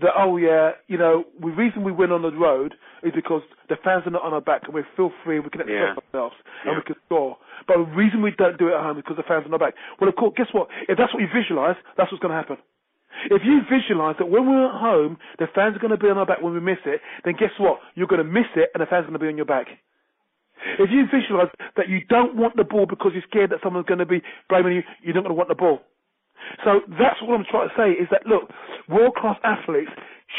that 0.00 0.10
oh 0.16 0.36
yeah, 0.36 0.72
you 0.88 0.98
know, 0.98 1.24
the 1.40 1.48
reason 1.48 1.82
we 1.82 1.90
win 1.92 2.12
on 2.12 2.22
the 2.22 2.30
road 2.30 2.74
is 3.02 3.12
because 3.14 3.42
the 3.68 3.76
fans 3.82 4.02
are 4.06 4.10
not 4.10 4.22
on 4.22 4.32
our 4.32 4.40
back 4.40 4.62
and 4.64 4.74
we 4.74 4.82
feel 4.96 5.10
free, 5.24 5.40
we 5.40 5.48
can 5.50 5.60
express 5.62 5.96
Yeah. 5.96 6.18
ourselves 6.20 6.36
and 6.64 6.72
Yeah. 6.72 6.76
we 6.78 6.82
can 6.82 6.96
score. 7.06 7.36
But 7.66 7.76
the 7.78 7.84
reason 7.96 8.20
we 8.22 8.30
don't 8.32 8.58
do 8.58 8.68
it 8.68 8.74
at 8.74 8.82
home 8.82 8.98
is 8.98 9.02
because 9.04 9.16
the 9.16 9.22
fans 9.24 9.46
are 9.46 9.48
not 9.48 9.60
back. 9.60 9.74
Well, 10.00 10.08
of 10.08 10.16
course, 10.16 10.34
guess 10.36 10.52
what? 10.52 10.68
If 10.88 10.98
that's 10.98 11.12
what 11.14 11.22
you 11.22 11.28
visualise, 11.32 11.76
that's 11.96 12.12
what's 12.12 12.20
going 12.22 12.32
to 12.32 12.36
happen. 12.36 12.58
If 13.30 13.42
you 13.44 13.60
visualise 13.70 14.16
that 14.18 14.28
when 14.28 14.46
we're 14.48 14.66
at 14.66 14.80
home, 14.80 15.18
the 15.38 15.46
fans 15.54 15.76
are 15.76 15.80
going 15.80 15.90
to 15.90 15.96
be 15.96 16.08
on 16.08 16.18
our 16.18 16.26
back 16.26 16.42
when 16.42 16.54
we 16.54 16.60
miss 16.60 16.78
it, 16.84 17.00
then 17.24 17.34
guess 17.38 17.50
what? 17.58 17.80
You're 17.94 18.06
going 18.06 18.24
to 18.24 18.30
miss 18.30 18.46
it 18.56 18.70
and 18.74 18.80
the 18.82 18.86
fans 18.86 19.04
are 19.04 19.08
going 19.08 19.20
to 19.20 19.24
be 19.24 19.28
on 19.28 19.36
your 19.36 19.46
back. 19.46 19.68
If 20.78 20.90
you 20.90 21.04
visualise 21.06 21.50
that 21.76 21.88
you 21.88 22.00
don't 22.08 22.36
want 22.36 22.56
the 22.56 22.64
ball 22.64 22.86
because 22.86 23.12
you're 23.14 23.24
scared 23.28 23.50
that 23.50 23.60
someone's 23.62 23.86
going 23.86 23.98
to 23.98 24.06
be 24.06 24.22
blaming 24.48 24.76
you, 24.76 24.82
you're 25.02 25.14
not 25.14 25.22
going 25.22 25.34
to 25.34 25.38
want 25.38 25.48
the 25.48 25.54
ball. 25.54 25.80
So 26.64 26.80
that's 26.98 27.20
what 27.22 27.38
I'm 27.38 27.46
trying 27.50 27.68
to 27.68 27.74
say 27.76 27.90
is 27.92 28.08
that 28.10 28.26
look, 28.26 28.50
world 28.88 29.14
class 29.16 29.38
athletes 29.44 29.90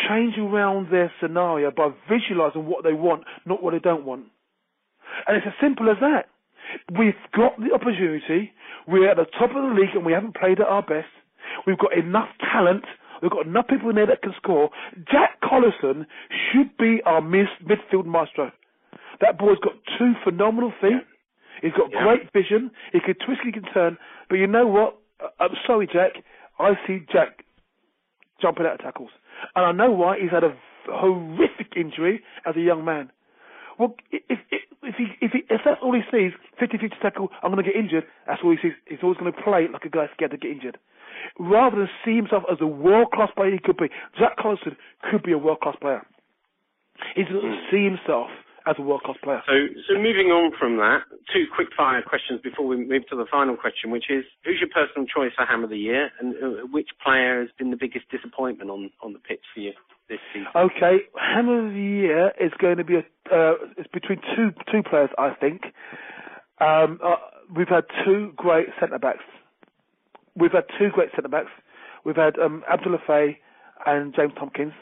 change 0.08 0.38
around 0.38 0.92
their 0.92 1.12
scenario 1.22 1.72
by 1.72 1.90
visualising 2.10 2.66
what 2.66 2.84
they 2.84 2.94
want, 2.94 3.24
not 3.46 3.64
what 3.64 3.72
they 3.72 3.80
don't 3.80 4.06
want. 4.06 4.26
And 5.28 5.38
it's 5.38 5.48
as 5.48 5.54
simple 5.62 5.90
as 5.90 5.98
that. 6.02 6.30
We've 6.98 7.16
got 7.36 7.58
the 7.58 7.74
opportunity. 7.74 8.52
We're 8.88 9.10
at 9.10 9.18
the 9.18 9.26
top 9.38 9.52
of 9.52 9.64
the 9.64 9.76
league 9.80 9.96
and 9.96 10.06
we 10.06 10.14
haven't 10.14 10.36
played 10.36 10.60
at 10.60 10.68
our 10.68 10.82
best. 10.82 11.08
We've 11.66 11.78
got 11.78 11.94
enough 11.98 12.30
talent. 12.40 12.86
We've 13.22 13.32
got 13.32 13.48
enough 13.48 13.68
people 13.68 13.90
in 13.90 13.96
there 13.96 14.06
that 14.08 14.22
can 14.22 14.34
score. 14.38 14.70
Jack 15.12 15.42
Collison 15.42 16.06
should 16.30 16.76
be 16.78 17.02
our 17.06 17.22
midfield 17.22 18.06
maestro. 18.06 18.52
That 19.22 19.38
boy's 19.40 19.58
got 19.60 19.74
two 19.98 20.14
phenomenal 20.24 20.72
feet. 20.80 21.02
He's 21.62 21.74
got 21.74 21.92
Yeah. 21.92 22.04
great 22.04 22.32
vision. 22.32 22.70
He 22.92 23.00
can 23.00 23.16
twist, 23.16 23.42
he 23.42 23.52
can 23.52 23.64
turn. 23.64 23.98
But 24.30 24.36
you 24.38 24.46
know 24.48 24.68
what? 24.68 24.96
I'm 25.40 25.56
sorry, 25.66 25.88
Jack. 25.88 26.22
I 26.60 26.78
see 26.86 27.00
Jack 27.12 27.44
jumping 28.40 28.66
out 28.68 28.74
of 28.74 28.80
tackles. 28.80 29.10
And 29.56 29.66
I 29.66 29.72
know 29.72 29.92
why. 29.92 30.20
He's 30.20 30.30
had 30.30 30.44
a 30.44 30.56
horrific 30.88 31.76
injury 31.76 32.24
as 32.46 32.56
a 32.56 32.62
young 32.62 32.86
man. 32.86 33.12
Well, 33.80 33.96
if 34.12 34.40
if 34.52 34.62
if 34.84 34.96
he 34.96 35.06
if, 35.22 35.32
he, 35.32 35.40
if 35.50 35.62
that's 35.66 35.82
all 35.82 35.94
he 35.94 36.02
sees, 36.12 36.34
50-50 36.62 37.00
tackle, 37.02 37.32
I'm 37.42 37.52
going 37.52 37.64
to 37.64 37.70
get 37.72 37.76
injured. 37.80 38.06
That's 38.26 38.42
all 38.44 38.52
he 38.52 38.58
sees. 38.62 38.74
He's 38.86 39.00
always 39.04 39.18
going 39.18 39.32
to 39.32 39.42
play 39.42 39.68
like 39.68 39.86
a 39.86 39.90
guy 39.90 40.08
scared 40.14 40.32
to 40.32 40.38
get 40.38 40.52
injured, 40.52 40.78
rather 41.40 41.78
than 41.78 41.90
see 42.04 42.16
himself 42.16 42.44
as 42.52 42.58
a 42.62 42.68
world 42.68 43.12
class 43.12 43.30
player 43.36 43.52
he 43.52 43.60
could 43.60 43.78
be. 43.78 43.90
Jack 44.18 44.38
Collison 44.38 44.76
could 45.10 45.24
be 45.24 45.32
a 45.32 45.38
world 45.38 45.60
class 45.62 45.76
player. 45.80 46.06
He 47.16 47.24
doesn't 47.24 47.60
see 47.72 47.84
himself 47.84 48.30
as 48.68 48.76
a 48.78 48.82
world 48.82 49.02
class 49.04 49.18
player. 49.24 49.42
So, 49.48 49.54
so 49.88 49.94
moving 49.96 50.28
on 50.28 50.52
from 50.60 50.78
that, 50.78 51.04
two 51.34 51.46
quick 51.56 51.70
fire 51.76 52.02
questions 52.02 52.42
before 52.44 52.68
we 52.68 52.76
move 52.76 53.08
to 53.10 53.16
the 53.16 53.26
final 53.32 53.56
question, 53.56 53.92
which 53.92 54.10
is 54.10 54.26
who's 54.44 54.60
your 54.60 54.70
personal 54.70 55.08
choice 55.08 55.32
for 55.36 55.46
Ham 55.46 55.64
of 55.64 55.70
the 55.70 55.78
Year, 55.78 56.12
and 56.20 56.36
uh, 56.36 56.68
which 56.72 56.90
player 57.04 57.42
has 57.42 57.50
been 57.58 57.72
the 57.72 57.78
biggest 57.78 58.10
disappointment 58.12 58.70
on 58.70 58.92
on 59.02 59.14
the 59.14 59.20
pitch 59.20 59.42
for 59.54 59.62
you 59.62 59.72
this 60.10 60.20
season? 60.34 60.48
Okay, 60.56 61.08
Ham 61.16 61.48
of 61.48 61.74
the 61.74 61.80
Year 61.80 62.34
is 62.40 62.52
going 62.60 62.78
to 62.78 62.84
be 62.84 62.96
a, 62.96 63.06
uh, 63.32 63.54
it's 63.78 63.90
between 63.94 64.20
two 64.36 64.52
two 64.72 64.84
players, 64.84 65.10
I 65.18 65.34
think. 65.40 65.62
Um, 66.60 67.00
uh, 67.04 67.16
we've 67.56 67.70
had 67.70 67.86
two 68.04 68.34
great 68.36 68.68
centre 68.80 69.00
backs. 69.00 69.24
We've 70.38 70.52
had 70.52 70.66
two 70.78 70.90
great 70.90 71.10
centre 71.16 71.30
backs. 71.30 71.52
We've 72.06 72.16
had 72.16 72.38
um, 72.40 72.64
Abdoulaye 72.72 73.06
Faye 73.06 73.40
and 73.86 74.14
James 74.16 74.34
Tomkins. 74.38 74.74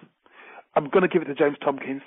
I'm 0.75 0.89
going 0.89 1.03
to 1.03 1.07
give 1.07 1.21
it 1.21 1.25
to 1.25 1.35
James 1.35 1.57
Tomkins 1.63 2.01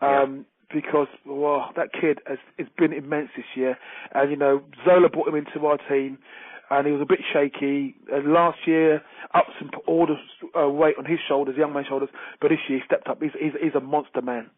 um, 0.00 0.46
because 0.72 1.08
wow, 1.26 1.70
that 1.76 1.88
kid 1.92 2.18
has, 2.26 2.38
has 2.58 2.66
been 2.78 2.92
immense 2.92 3.28
this 3.36 3.46
year. 3.54 3.76
And 4.14 4.30
you 4.30 4.36
know, 4.36 4.62
Zola 4.84 5.08
brought 5.08 5.28
him 5.28 5.34
into 5.34 5.66
our 5.66 5.78
team, 5.88 6.18
and 6.70 6.86
he 6.86 6.92
was 6.92 7.02
a 7.02 7.06
bit 7.06 7.20
shaky. 7.32 7.94
Uh, 8.12 8.20
last 8.28 8.58
year, 8.66 9.02
up 9.34 9.46
some 9.58 9.70
all 9.86 10.06
the 10.06 10.58
uh, 10.58 10.68
weight 10.68 10.94
on 10.98 11.04
his 11.04 11.18
shoulders, 11.28 11.56
young 11.56 11.72
man's 11.72 11.86
shoulders. 11.86 12.08
But 12.40 12.48
this 12.48 12.58
year, 12.68 12.78
he 12.78 12.84
stepped 12.84 13.08
up. 13.08 13.22
He's, 13.22 13.32
he's, 13.38 13.52
he's 13.60 13.74
a 13.74 13.80
monster 13.80 14.22
man. 14.22 14.50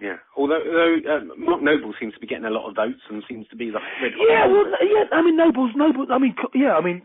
Yeah, 0.00 0.16
although, 0.36 0.58
although 0.58 0.96
uh, 1.06 1.20
Mark 1.38 1.62
Noble 1.62 1.94
seems 2.00 2.14
to 2.14 2.20
be 2.20 2.26
getting 2.26 2.44
a 2.46 2.50
lot 2.50 2.68
of 2.68 2.74
votes 2.74 3.00
and 3.10 3.22
seems 3.28 3.46
to 3.48 3.56
be 3.56 3.70
the 3.70 3.78
Yeah, 4.28 4.46
well, 4.48 4.66
yeah. 4.82 5.04
I 5.12 5.22
mean, 5.22 5.36
Noble's 5.36 5.70
Noble. 5.76 6.06
I 6.10 6.18
mean, 6.18 6.34
yeah. 6.54 6.74
I 6.74 6.82
mean, 6.82 7.00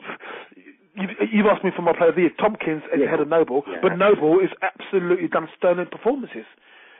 you've, 0.96 1.12
you've 1.32 1.46
asked 1.46 1.64
me 1.64 1.70
for 1.76 1.84
my 1.84 1.94
player 1.94 2.10
of 2.10 2.16
the 2.16 2.22
year. 2.22 2.32
Tomkins 2.40 2.82
is 2.94 3.00
Yeah. 3.02 3.06
ahead 3.06 3.20
of 3.20 3.28
Noble, 3.28 3.64
Yeah. 3.70 3.78
but 3.82 3.96
Noble 3.98 4.40
is 4.40 4.50
absolutely 4.62 5.28
done 5.28 5.48
sterling 5.58 5.86
performances. 5.92 6.46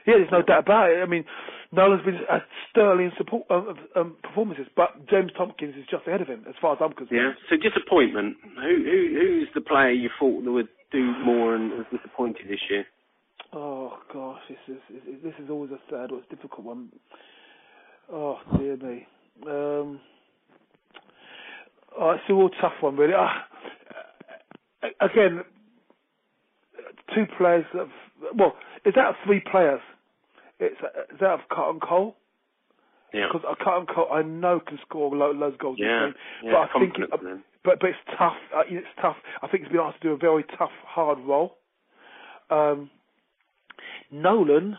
Yeah, 0.06 0.14
there's 0.16 0.30
no 0.32 0.42
doubt 0.42 0.60
about 0.60 0.90
it. 0.90 1.02
I 1.02 1.06
mean, 1.06 1.24
Nolan's 1.72 2.04
been 2.04 2.20
uh, 2.30 2.38
sterling 2.70 3.10
support 3.18 3.44
um, 3.50 3.76
um, 3.94 4.16
performances, 4.22 4.66
but 4.74 5.06
James 5.10 5.30
Tomkins 5.36 5.74
is 5.76 5.84
just 5.90 6.06
ahead 6.06 6.22
of 6.22 6.28
him 6.28 6.44
as 6.48 6.54
far 6.60 6.72
as 6.74 6.78
I'm 6.80 6.92
concerned. 6.94 7.20
Yeah. 7.20 7.32
So 7.50 7.56
disappointment. 7.56 8.36
Who, 8.56 8.76
who 8.82 9.08
who's 9.18 9.48
the 9.54 9.60
player 9.60 9.90
you 9.90 10.08
thought 10.18 10.44
that 10.44 10.52
would 10.52 10.68
do 10.90 11.12
more 11.24 11.54
and 11.54 11.70
was 11.72 11.86
disappointed 11.92 12.46
this 12.48 12.60
year? 12.70 12.86
Oh 13.52 13.98
gosh, 14.12 14.40
this 14.48 14.58
is 14.68 14.80
is- 15.06 15.22
this 15.22 15.34
is 15.42 15.50
always 15.50 15.70
a 15.72 15.78
third 15.90 16.12
or 16.12 16.18
it's 16.18 16.26
a 16.32 16.36
difficult 16.36 16.66
one. 16.66 16.88
Oh 18.12 18.38
dear 18.56 18.76
me. 18.76 19.06
Um, 19.46 20.00
oh, 21.98 22.10
it's 22.10 22.22
a 22.28 22.34
real 22.34 22.50
tough 22.60 22.74
one, 22.80 22.96
really. 22.96 23.12
A- 23.14 23.44
again, 25.00 25.42
two 27.14 27.24
players. 27.38 27.64
That 27.72 27.80
have, 27.80 28.36
well, 28.36 28.56
is 28.84 28.94
that 28.94 29.14
three 29.24 29.40
players? 29.40 29.80
It's 30.58 30.76
is 31.12 31.18
that 31.20 31.30
of 31.30 31.40
Carlton 31.50 31.80
Cole? 31.80 32.16
Yeah. 33.12 33.26
Because 33.32 33.44
uh, 33.50 33.54
Carlton 33.64 33.92
Cole, 33.92 34.08
I 34.12 34.22
know 34.22 34.60
can 34.60 34.78
score 34.86 35.14
lo- 35.14 35.32
loads 35.32 35.54
of 35.54 35.60
goals. 35.60 35.78
Yeah. 35.80 36.06
game, 36.06 36.14
Yeah. 36.44 36.52
but 36.52 36.76
I 36.76 36.80
think 36.80 36.98
it, 36.98 37.10
in 37.22 37.42
but 37.64 37.80
but 37.80 37.90
it's 37.90 37.98
tough. 38.16 38.36
Uh, 38.54 38.62
it's 38.68 38.86
tough. 39.00 39.16
I 39.42 39.48
think 39.48 39.64
he's 39.64 39.72
been 39.72 39.80
asked 39.80 40.00
to 40.02 40.08
do 40.08 40.14
a 40.14 40.16
very 40.16 40.44
tough, 40.58 40.70
hard 40.86 41.18
role. 41.20 41.56
Um, 42.50 42.90
Nolan, 44.10 44.76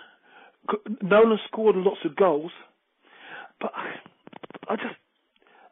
Nolan 1.01 1.39
scored 1.47 1.75
lots 1.75 1.99
of 2.05 2.15
goals, 2.15 2.51
but 3.59 3.71
I 4.67 4.75
just, 4.75 4.95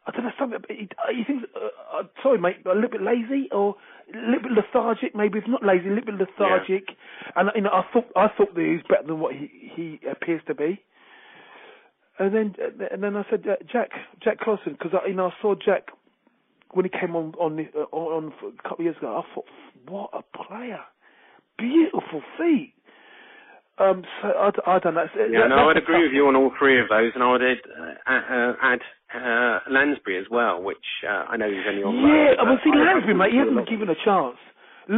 I 0.06 0.10
don't 0.12 0.24
know 0.24 0.32
something. 0.38 0.58
He, 0.68 0.88
he 1.14 1.24
thinks, 1.24 1.44
uh, 1.54 1.98
uh, 1.98 2.02
sorry 2.22 2.38
mate, 2.38 2.56
a 2.66 2.74
little 2.74 2.90
bit 2.90 3.02
lazy 3.02 3.48
or 3.52 3.76
a 4.12 4.18
little 4.18 4.42
bit 4.42 4.52
lethargic. 4.52 5.14
Maybe 5.14 5.38
if 5.38 5.44
not 5.46 5.64
lazy, 5.64 5.88
a 5.88 5.92
little 5.92 6.16
bit 6.16 6.28
lethargic. 6.28 6.88
And 7.36 7.50
you 7.54 7.62
know, 7.62 7.70
I 7.70 7.82
thought 7.92 8.06
I 8.16 8.28
thought 8.36 8.54
that 8.54 8.60
he 8.60 8.72
was 8.72 8.84
better 8.88 9.06
than 9.06 9.20
what 9.20 9.34
he 9.34 9.50
he 9.74 10.00
appears 10.10 10.42
to 10.46 10.54
be. 10.54 10.82
And 12.18 12.34
then 12.34 12.54
and 12.92 13.02
then 13.02 13.16
I 13.16 13.24
said 13.30 13.44
uh, 13.48 13.56
Jack 13.70 13.90
Jack 14.22 14.40
Collison 14.40 14.78
because 14.78 14.92
you 15.06 15.14
know 15.14 15.28
I 15.28 15.32
saw 15.40 15.54
Jack 15.54 15.88
when 16.72 16.84
he 16.84 16.90
came 16.90 17.16
on 17.16 17.32
on 17.40 17.58
uh, 17.74 17.78
on, 17.92 18.24
on 18.24 18.32
a 18.58 18.62
couple 18.62 18.80
of 18.80 18.84
years 18.84 18.96
ago. 18.98 19.22
I 19.24 19.34
thought, 19.34 19.46
what 19.88 20.10
a 20.12 20.22
player, 20.36 20.80
beautiful 21.56 22.22
feet. 22.38 22.74
Um, 23.80 24.04
so 24.20 24.28
I, 24.28 24.76
I 24.76 24.78
don't 24.78 24.94
know. 24.94 25.06
Yeah, 25.16 25.40
that- 25.40 25.48
no, 25.48 25.68
I'd 25.70 25.76
agree 25.78 25.94
tough 25.96 26.02
with 26.04 26.12
you 26.12 26.28
on 26.28 26.36
all 26.36 26.52
three 26.58 26.78
of 26.80 26.88
those, 26.88 27.12
and 27.14 27.22
I 27.24 27.30
would 27.32 27.42
add, 27.42 27.58
uh, 27.64 28.12
uh, 28.12 28.52
add 28.62 28.80
uh, 29.16 29.58
Lansbury 29.70 30.18
as 30.18 30.26
well, 30.30 30.62
which 30.62 30.84
uh, 31.08 31.24
I 31.32 31.36
know 31.36 31.48
he's 31.50 31.64
only 31.66 31.82
on. 31.82 31.94
Yeah, 31.96 32.36
loan, 32.38 32.48
well, 32.48 32.58
see, 32.62 32.70
I- 32.74 32.84
Lansbury, 32.84 33.14
mate, 33.14 33.32
he 33.32 33.38
hasn't 33.38 33.56
been 33.56 33.64
given 33.72 33.88
a 33.88 33.96
chance. 34.04 34.36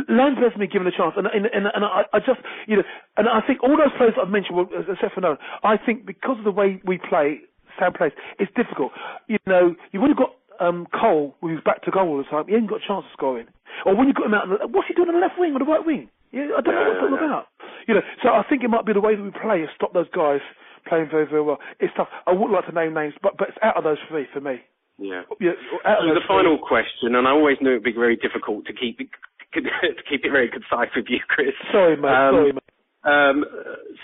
Lansbury 0.08 0.46
hasn't 0.50 0.58
been 0.58 0.70
given 0.72 0.88
a 0.88 0.96
chance, 0.96 1.14
and 1.16 1.26
and 1.28 1.46
and, 1.46 1.66
and 1.72 1.84
I, 1.84 2.04
I 2.12 2.18
just, 2.18 2.40
you 2.66 2.76
know, 2.76 2.82
and 3.16 3.28
I 3.28 3.40
think 3.46 3.62
all 3.62 3.76
those 3.76 3.92
players 3.96 4.14
I've 4.20 4.30
mentioned, 4.30 4.56
well, 4.56 4.68
except 4.72 5.14
for 5.14 5.20
Nolan, 5.20 5.38
I 5.62 5.76
think 5.76 6.06
because 6.06 6.38
of 6.38 6.44
the 6.44 6.50
way 6.50 6.80
we 6.84 6.98
play, 6.98 7.40
Sam 7.78 7.92
plays, 7.92 8.12
it's 8.38 8.50
difficult. 8.56 8.90
You 9.28 9.38
know, 9.46 9.74
you've 9.92 10.02
only 10.02 10.14
got 10.18 10.34
um, 10.60 10.86
Cole, 10.98 11.36
who's 11.40 11.60
back 11.64 11.82
to 11.84 11.90
goal 11.90 12.08
all 12.08 12.18
the 12.18 12.24
time. 12.24 12.46
He 12.48 12.54
ain't 12.54 12.68
got 12.68 12.80
a 12.82 12.86
chance 12.86 13.04
of 13.06 13.12
scoring. 13.12 13.46
Or 13.86 13.94
when 13.94 14.08
you 14.08 14.14
got 14.14 14.26
him 14.26 14.34
out, 14.34 14.44
on 14.44 14.50
the- 14.58 14.66
what's 14.68 14.88
he 14.88 14.94
doing 14.94 15.08
on 15.08 15.14
the 15.14 15.20
left 15.20 15.38
wing 15.38 15.54
or 15.54 15.58
the 15.58 15.64
right 15.64 15.84
wing? 15.84 16.08
Yeah, 16.32 16.48
I 16.56 16.60
don't 16.60 16.74
know 16.74 16.82
No, 16.82 16.88
what 16.88 16.96
it's 16.96 17.04
all 17.04 17.14
about. 17.14 17.46
You 17.86 17.94
know, 17.94 18.04
so 18.22 18.28
I 18.30 18.42
think 18.48 18.64
it 18.64 18.70
might 18.70 18.86
be 18.86 18.92
the 18.92 19.00
way 19.00 19.14
that 19.16 19.22
we 19.22 19.30
play 19.30 19.60
has 19.60 19.68
stopped 19.76 19.94
those 19.94 20.08
guys 20.10 20.40
playing 20.88 21.08
very, 21.10 21.26
very 21.26 21.42
well. 21.42 21.58
It's 21.78 21.92
tough. 21.96 22.08
I 22.26 22.32
wouldn't 22.32 22.52
like 22.52 22.66
to 22.66 22.72
name 22.72 22.94
names, 22.94 23.14
but 23.22 23.36
but 23.36 23.48
it's 23.50 23.58
out 23.62 23.76
of 23.76 23.84
those 23.84 23.98
three 24.08 24.26
for 24.32 24.40
me. 24.40 24.62
Yeah. 24.98 25.22
Yeah, 25.40 25.52
So 25.84 26.14
the 26.14 26.26
final 26.28 26.58
question, 26.58 27.14
and 27.14 27.26
I 27.26 27.30
always 27.30 27.56
knew 27.60 27.70
it'd 27.70 27.82
be 27.82 27.92
very 27.92 28.16
difficult 28.16 28.66
to 28.66 28.72
keep 28.72 29.00
it, 29.00 29.08
to 29.54 30.02
keep 30.08 30.24
it 30.24 30.30
very 30.30 30.48
concise 30.48 30.90
with 30.94 31.06
you, 31.08 31.18
Chris. 31.28 31.54
Sorry, 31.72 31.96
mate. 31.96 32.08
Um, 32.08 32.34
sorry, 32.34 32.52
mate. 32.52 32.62
Um, 33.04 33.44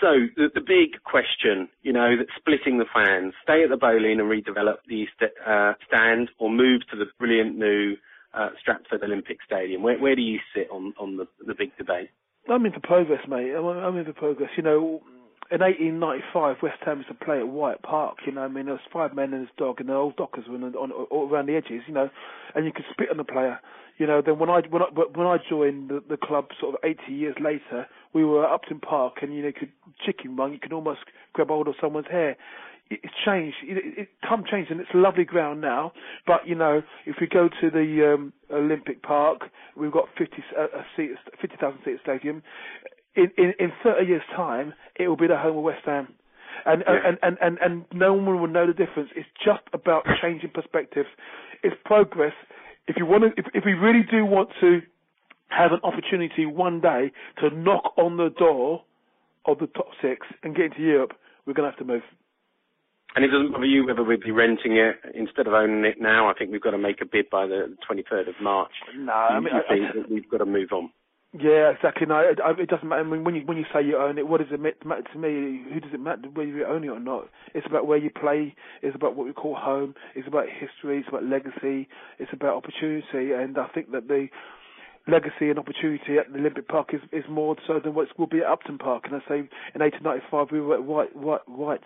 so 0.01 0.27
the, 0.37 0.51
the 0.55 0.61
big 0.61 1.01
question, 1.05 1.69
you 1.83 1.93
know, 1.93 2.17
that's 2.17 2.35
splitting 2.37 2.79
the 2.79 2.87
fans: 2.93 3.33
stay 3.43 3.63
at 3.63 3.71
the 3.71 3.77
Boleyn 3.77 4.19
and 4.21 4.29
redevelop 4.29 4.79
the 4.89 5.07
uh, 5.47 5.75
stand, 5.87 6.31
or 6.39 6.51
move 6.51 6.83
to 6.91 6.97
the 6.97 7.07
brilliant 7.19 7.57
new 7.57 7.97
uh, 8.39 8.51
Stratford 8.61 9.03
Olympic 9.03 9.39
Stadium. 9.45 9.83
Where, 9.83 9.99
where 9.99 10.15
do 10.15 10.23
you 10.23 10.39
sit 10.55 10.69
on 10.71 10.95
on 10.99 11.17
the 11.17 11.27
the 11.47 11.55
big 11.55 11.77
debate? 11.77 12.11
I'm 12.49 12.65
in 12.65 12.73
for 12.73 12.81
progress, 12.81 13.21
mate. 13.29 13.53
I'm, 13.55 13.97
in 13.97 14.05
for 14.07 14.13
progress. 14.15 14.51
You 14.57 14.63
know, 14.63 15.03
in 15.51 15.61
1895, 15.61 16.57
West 16.63 16.79
Ham 16.85 16.99
used 16.99 17.09
to 17.09 17.15
play 17.15 17.39
at 17.41 17.49
White 17.49 17.83
Park. 17.83 18.19
You 18.27 18.33
know, 18.33 18.43
I 18.43 18.49
mean, 18.49 18.67
there 18.67 18.75
was 18.75 18.83
five 18.91 19.15
men 19.15 19.35
and 19.35 19.43
his 19.43 19.51
dog, 19.59 19.81
and 19.81 19.89
the 19.89 19.95
old 19.95 20.17
dockers 20.17 20.45
were 20.49 20.57
on, 20.57 20.75
on, 20.75 20.93
all 20.93 21.29
around 21.29 21.47
the 21.47 21.57
edges. 21.57 21.83
You 21.87 21.95
know, 21.95 22.09
and 22.55 22.65
you 22.65 22.73
could 22.73 22.87
spit 22.91 23.11
on 23.11 23.19
the 23.19 23.25
player. 23.25 23.59
You 23.99 24.07
know, 24.07 24.23
then 24.25 24.39
when 24.39 24.49
I 24.49 24.61
when 24.71 24.83
I 24.83 24.87
when 24.87 25.27
I 25.27 25.39
joined 25.49 25.91
the, 25.91 26.03
the 26.09 26.17
club, 26.17 26.49
sort 26.61 26.75
of 26.75 26.81
80 26.85 27.13
years 27.13 27.37
later, 27.41 27.87
we 28.15 28.25
were 28.25 28.47
at 28.47 28.53
Upton 28.53 28.81
Park, 28.81 29.17
and 29.23 29.35
you 29.35 29.43
know, 29.43 29.49
you 29.49 29.55
could 29.55 29.73
chicken 30.07 30.37
run. 30.37 30.53
You 30.53 30.61
could 30.61 30.73
almost 30.73 31.01
grab 31.33 31.49
hold 31.49 31.69
of 31.69 31.75
someone's 31.81 32.07
hair. 32.11 32.37
It- 32.91 33.01
It's 33.05 33.15
changed. 33.25 33.57
It, 33.63 33.99
it, 33.99 34.09
come 34.27 34.45
changed, 34.51 34.71
and 34.71 34.81
it's 34.81 34.91
lovely 34.95 35.25
ground 35.25 35.61
now. 35.61 35.93
But 36.27 36.47
you 36.47 36.55
know, 36.55 36.83
if 37.07 37.17
we 37.21 37.27
go 37.27 37.49
to 37.61 37.71
the 37.71 38.15
um, 38.15 38.33
Olympic 38.51 39.03
Park, 39.03 39.51
we've 39.77 39.93
got 39.93 40.09
50 40.17 40.43
uh, 40.59 40.63
a 40.79 40.85
seat, 40.97 41.11
50,000 41.41 41.79
seat 41.85 41.99
stadium. 42.03 42.43
In, 43.15 43.31
in 43.37 43.53
in 43.59 43.73
30 43.83 44.07
years' 44.07 44.23
time, 44.35 44.73
it 44.97 45.09
will 45.09 45.17
be 45.17 45.27
the 45.27 45.37
home 45.37 45.57
of 45.59 45.65
West 45.65 45.85
Ham. 45.87 46.09
And, 46.67 46.83
Yeah. 46.87 46.99
and, 47.09 47.19
and, 47.23 47.39
and, 47.41 47.59
and 47.61 47.85
no 47.93 48.15
one 48.15 48.41
will 48.41 48.49
know 48.49 48.67
the 48.67 48.73
difference. 48.73 49.11
It's 49.15 49.29
just 49.45 49.63
about 49.73 50.05
changing 50.21 50.51
perspectives. 50.51 51.09
It's 51.63 51.77
progress. 51.85 52.33
If 52.89 52.97
you 52.97 53.07
want 53.07 53.23
to, 53.25 53.31
if, 53.41 53.47
if 53.55 53.65
we 53.65 53.75
really 53.75 54.03
do 54.11 54.25
want 54.25 54.51
to 54.61 54.81
have 55.49 55.73
an 55.73 55.81
opportunity 55.83 56.47
one 56.47 56.81
day 56.81 57.13
to 57.41 57.51
knock 57.51 57.93
on 57.97 58.17
the 58.17 58.31
door 58.31 58.83
of 59.47 59.59
the 59.59 59.67
top 59.69 59.89
six 60.03 60.27
and 60.43 60.55
get 60.57 60.67
into 60.67 60.83
Europe, 60.83 61.13
we're 61.47 61.55
going 61.55 61.71
to 61.71 61.77
have 61.77 61.79
to 61.79 61.85
move. 61.93 62.03
And 63.17 63.25
it 63.25 63.29
doesn't 63.29 63.53
bother 63.53 63.65
you 63.67 63.87
whether 63.87 64.05
we'd 64.05 64.21
be 64.21 64.31
renting 64.31 64.77
it 64.77 64.97
instead 65.15 65.47
of 65.47 65.53
owning 65.55 65.85
it 65.85 66.01
now. 66.01 66.29
I 66.29 66.35
think 66.35 66.53
we've 66.53 66.61
got 66.63 66.73
to 66.73 66.79
make 66.79 67.01
a 67.01 67.07
bid 67.07 67.31
by 67.31 67.47
the 67.47 67.75
23rd 67.91 68.29
of 68.29 68.35
March. 68.41 68.73
No, 68.97 69.13
I 69.13 69.41
mean, 69.41 69.53
I- 69.53 69.61
I- 69.61 69.69
think 69.69 69.95
that 69.95 70.11
we've 70.11 70.29
got 70.29 70.39
to 70.39 70.47
move 70.47 70.73
on. 70.73 70.91
Yeah, 71.39 71.71
exactly. 71.71 72.07
No, 72.07 72.21
it, 72.21 72.39
it 72.59 72.71
doesn't 72.71 72.89
matter. 72.89 73.03
I 73.03 73.05
mean, 73.05 73.23
when 73.23 73.35
you 73.35 73.43
when 73.43 73.59
you 73.59 73.67
say 73.71 73.83
you 73.85 73.99
own 73.99 74.17
it, 74.17 74.27
what 74.27 74.41
does 74.41 74.51
it 74.51 74.61
matter 74.61 75.03
to 75.13 75.19
me? 75.19 75.63
Who 75.73 75.79
does 75.79 75.93
it 75.93 76.01
matter 76.01 76.23
whether 76.33 76.49
you 76.49 76.65
own 76.65 76.85
it 76.85 76.89
or 76.89 76.99
not? 77.01 77.29
It's 77.55 77.67
about 77.67 77.87
where 77.87 77.99
you 77.99 78.09
play. 78.09 78.55
It's 78.81 78.97
about 78.97 79.15
what 79.15 79.27
we 79.27 79.35
call 79.35 79.55
home. 79.55 79.95
It's 80.15 80.27
about 80.27 80.47
history. 80.49 81.01
It's 81.01 81.09
about 81.09 81.25
legacy. 81.25 81.87
It's 82.19 82.33
about 82.33 82.57
opportunity. 82.57 83.33
And 83.33 83.59
I 83.59 83.69
think 83.75 83.91
that 83.93 84.09
the 84.09 84.29
legacy 85.07 85.51
and 85.51 85.59
opportunity 85.59 86.17
at 86.19 86.33
the 86.33 86.39
Olympic 86.39 86.67
Park 86.67 86.95
is, 86.95 87.01
is 87.13 87.25
more 87.29 87.57
so 87.67 87.79
than 87.79 87.93
what 87.95 88.09
will 88.19 88.27
be 88.27 88.39
at 88.39 88.47
Upton 88.47 88.79
Park. 88.79 89.05
And 89.05 89.15
I 89.17 89.21
say 89.29 89.39
in 89.75 89.81
1895 89.83 90.51
we 90.51 90.63
were 90.63 90.77
at 90.77 90.85
White 90.85 91.15
White 91.15 91.47
White 91.47 91.83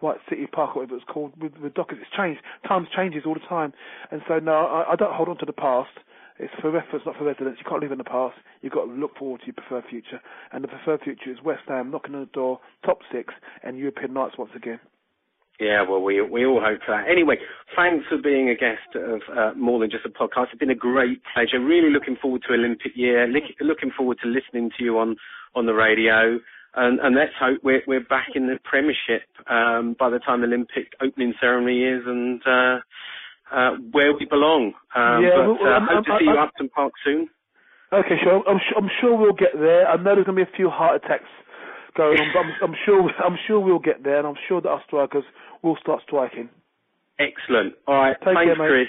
White 0.00 0.18
City 0.28 0.46
Park, 0.46 0.76
or 0.76 0.82
whatever 0.82 0.96
it's 0.96 1.04
called, 1.08 1.32
with, 1.40 1.52
with 1.62 1.74
Dockers. 1.74 1.98
It's 2.00 2.10
changed. 2.16 2.40
Times 2.66 2.88
changes 2.94 3.22
all 3.26 3.34
the 3.34 3.48
time. 3.48 3.72
And 4.10 4.22
so 4.28 4.38
no, 4.38 4.52
I, 4.52 4.92
I 4.92 4.96
don't 4.96 5.14
hold 5.14 5.28
on 5.28 5.38
to 5.38 5.46
the 5.46 5.52
past. 5.52 5.90
It's 6.38 6.52
for 6.60 6.70
reference, 6.70 7.06
not 7.06 7.16
for 7.16 7.24
residence. 7.24 7.58
You 7.58 7.64
can't 7.68 7.80
live 7.80 7.92
in 7.92 7.98
the 7.98 8.04
past. 8.04 8.34
You've 8.60 8.72
got 8.72 8.86
to 8.86 8.90
look 8.90 9.16
forward 9.16 9.40
to 9.40 9.46
your 9.46 9.54
preferred 9.54 9.84
future. 9.88 10.20
And 10.52 10.64
the 10.64 10.68
preferred 10.68 11.00
future 11.02 11.30
is 11.30 11.38
West 11.44 11.62
Ham 11.68 11.92
knocking 11.92 12.14
on 12.14 12.22
the 12.22 12.26
door, 12.26 12.58
top 12.84 12.98
six, 13.12 13.32
and 13.62 13.78
European 13.78 14.12
nights 14.12 14.34
once 14.36 14.50
again. 14.56 14.80
Yeah, 15.60 15.82
well, 15.88 16.02
we 16.02 16.20
we 16.20 16.44
all 16.44 16.60
hope 16.60 16.80
for 16.84 16.96
that. 16.96 17.08
Anyway, 17.08 17.36
thanks 17.76 18.04
for 18.08 18.18
being 18.18 18.50
a 18.50 18.56
guest 18.56 18.96
of 18.96 19.20
uh, 19.30 19.54
More 19.56 19.78
Than 19.78 19.88
Just 19.88 20.04
a 20.04 20.08
Podcast. 20.08 20.46
It's 20.50 20.58
been 20.58 20.70
a 20.70 20.74
great 20.74 21.22
pleasure. 21.32 21.60
Really 21.64 21.90
looking 21.90 22.16
forward 22.20 22.42
to 22.48 22.54
Olympic 22.54 22.90
year. 22.96 23.28
Looking 23.60 23.92
forward 23.96 24.18
to 24.24 24.28
listening 24.28 24.70
to 24.76 24.84
you 24.84 24.98
on 24.98 25.14
on 25.54 25.66
the 25.66 25.74
radio. 25.74 26.40
And, 26.76 27.00
and 27.00 27.14
let's 27.14 27.32
hope 27.38 27.60
we're, 27.62 27.82
we're 27.86 28.00
back 28.04 28.28
in 28.34 28.46
the 28.46 28.58
Premiership 28.64 29.22
um, 29.48 29.94
by 29.98 30.10
the 30.10 30.18
time 30.18 30.40
the 30.40 30.46
Olympic 30.46 30.92
opening 31.00 31.34
ceremony 31.40 31.82
is, 31.84 32.02
and 32.06 32.42
uh, 32.46 32.78
uh, 33.52 33.70
where 33.92 34.12
we 34.14 34.24
belong. 34.26 34.72
Um, 34.94 35.22
Yeah, 35.24 35.30
but 35.36 35.60
well, 35.60 35.66
uh, 35.66 35.70
I'm- 35.78 35.86
hope 35.86 36.04
to 36.06 36.10
I'm- 36.12 36.18
see 36.20 36.24
you 36.24 36.30
I'm- 36.30 36.38
at 36.38 36.48
Upton 36.48 36.68
Park 36.70 36.92
soon. 37.04 37.28
Okay, 37.92 38.18
sure. 38.24 38.42
I'm, 38.48 38.58
su- 38.68 38.74
I'm 38.76 38.90
sure 39.00 39.16
we'll 39.16 39.32
get 39.34 39.52
there. 39.56 39.86
I 39.88 39.94
know 39.96 40.14
there's 40.16 40.26
going 40.26 40.36
to 40.38 40.44
be 40.44 40.50
a 40.50 40.56
few 40.56 40.68
heart 40.68 41.04
attacks 41.04 41.28
going 41.96 42.18
on, 42.18 42.28
but 42.32 42.40
I'm, 42.40 42.70
I'm 42.70 42.76
sure 42.84 43.08
I'm 43.24 43.38
sure 43.46 43.60
we'll 43.60 43.78
get 43.78 44.02
there, 44.02 44.18
and 44.18 44.26
I'm 44.26 44.34
sure 44.48 44.60
that 44.60 44.68
our 44.68 44.82
strikers 44.84 45.22
will 45.62 45.76
start 45.80 46.02
striking. 46.02 46.48
Excellent. 47.20 47.74
All 47.86 47.94
right. 47.94 48.16
Take 48.24 48.34
Thanks, 48.34 48.56
care, 48.56 48.56
mate. 48.56 48.68
Chris. 48.68 48.88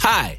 Hi, 0.00 0.38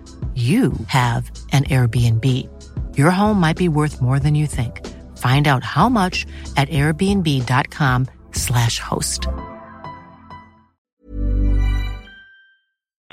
you 0.35 0.71
have 0.87 1.29
an 1.51 1.65
Airbnb. 1.65 2.25
Your 2.97 3.11
home 3.11 3.37
might 3.39 3.57
be 3.57 3.67
worth 3.67 4.01
more 4.01 4.17
than 4.17 4.33
you 4.33 4.47
think. 4.47 4.87
Find 5.17 5.49
out 5.49 5.65
how 5.65 5.89
much 5.89 6.25
at 6.55 6.69
airbnb.com/slash 6.69 8.79
host. 8.79 9.27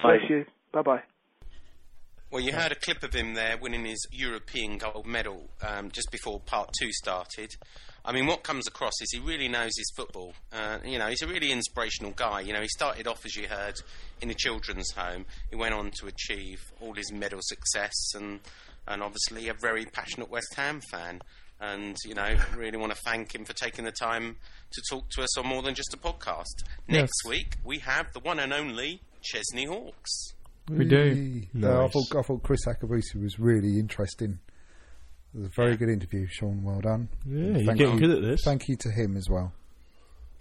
Bless 0.01 0.21
you. 0.31 0.45
Bye 0.73 0.83
bye. 0.83 1.03
Well, 2.31 2.43
you 2.43 2.53
heard 2.53 2.73
a 2.73 2.77
clip 2.77 3.03
of 3.03 3.15
him 3.15 3.33
there 3.35 3.57
winning 3.57 3.87
his 3.87 4.07
European 4.13 4.77
gold 4.79 5.07
medal 5.07 5.49
um, 5.67 5.91
just 5.91 6.11
before 6.11 6.41
part 6.41 6.71
two 6.79 6.93
started. 6.93 7.57
I 8.09 8.12
mean, 8.12 8.25
what 8.25 8.42
comes 8.42 8.66
across 8.66 8.94
is 9.03 9.11
he 9.12 9.18
really 9.18 9.49
knows 9.49 9.73
his 9.77 9.92
football. 9.94 10.33
Uh, 10.51 10.79
you 10.83 10.97
know, 10.99 11.09
he's 11.09 11.21
a 11.21 11.27
really 11.27 11.53
inspirational 11.53 12.12
guy. 12.12 12.40
You 12.40 12.55
know, 12.55 12.62
he 12.62 12.68
started 12.68 13.07
off, 13.07 13.27
as 13.27 13.37
you 13.37 13.47
heard, 13.47 13.75
in 14.23 14.31
a 14.31 14.35
children's 14.35 14.90
home. 14.92 15.27
He 15.51 15.57
went 15.57 15.75
on 15.75 15.90
to 16.01 16.07
achieve 16.07 16.59
all 16.81 16.94
his 16.94 17.12
medal 17.12 17.40
success 17.42 17.92
and, 18.14 18.40
and 18.87 19.03
obviously 19.03 19.49
a 19.51 19.53
very 19.53 19.85
passionate 19.85 20.31
West 20.31 20.55
Ham 20.57 20.81
fan. 20.90 21.21
And, 21.61 21.99
you 22.07 22.14
know, 22.14 22.35
really 22.57 22.79
want 22.79 22.94
to 22.94 22.99
thank 23.05 23.35
him 23.35 23.44
for 23.44 23.53
taking 23.53 23.85
the 23.85 23.92
time 23.92 24.37
to 24.73 24.83
talk 24.88 25.11
to 25.11 25.23
us 25.23 25.37
on 25.37 25.47
more 25.47 25.61
than 25.61 25.75
just 25.75 25.92
a 25.92 25.99
podcast. 25.99 26.64
Next 26.88 27.27
week, 27.27 27.57
we 27.62 27.81
have 27.81 28.11
the 28.14 28.21
one 28.21 28.38
and 28.38 28.55
only 28.55 29.03
Chesney 29.21 29.66
Hawks. 29.66 30.33
We 30.71 30.87
do. 30.87 30.97
Hey. 30.97 31.49
No, 31.53 31.85
I 31.85 31.88
thought 31.88 32.16
I 32.16 32.23
thought 32.23 32.42
Kriss 32.42 32.66
Akabusi 32.66 33.23
was 33.23 33.38
really 33.38 33.79
interesting. 33.79 34.38
It 35.35 35.38
was 35.38 35.47
a 35.47 35.51
very 35.51 35.77
good 35.77 35.88
interview, 35.91 36.27
Sean. 36.31 36.62
Well 36.62 36.81
done. 36.81 37.09
Yeah, 37.27 37.37
And 37.37 37.57
you're 37.57 37.67
thank 37.67 37.79
getting 37.79 37.95
you, 37.95 38.01
good 38.01 38.17
at 38.17 38.23
this. 38.23 38.41
Thank 38.45 38.69
you 38.69 38.77
to 38.77 38.91
him 38.91 39.17
as 39.17 39.29
well. 39.29 39.53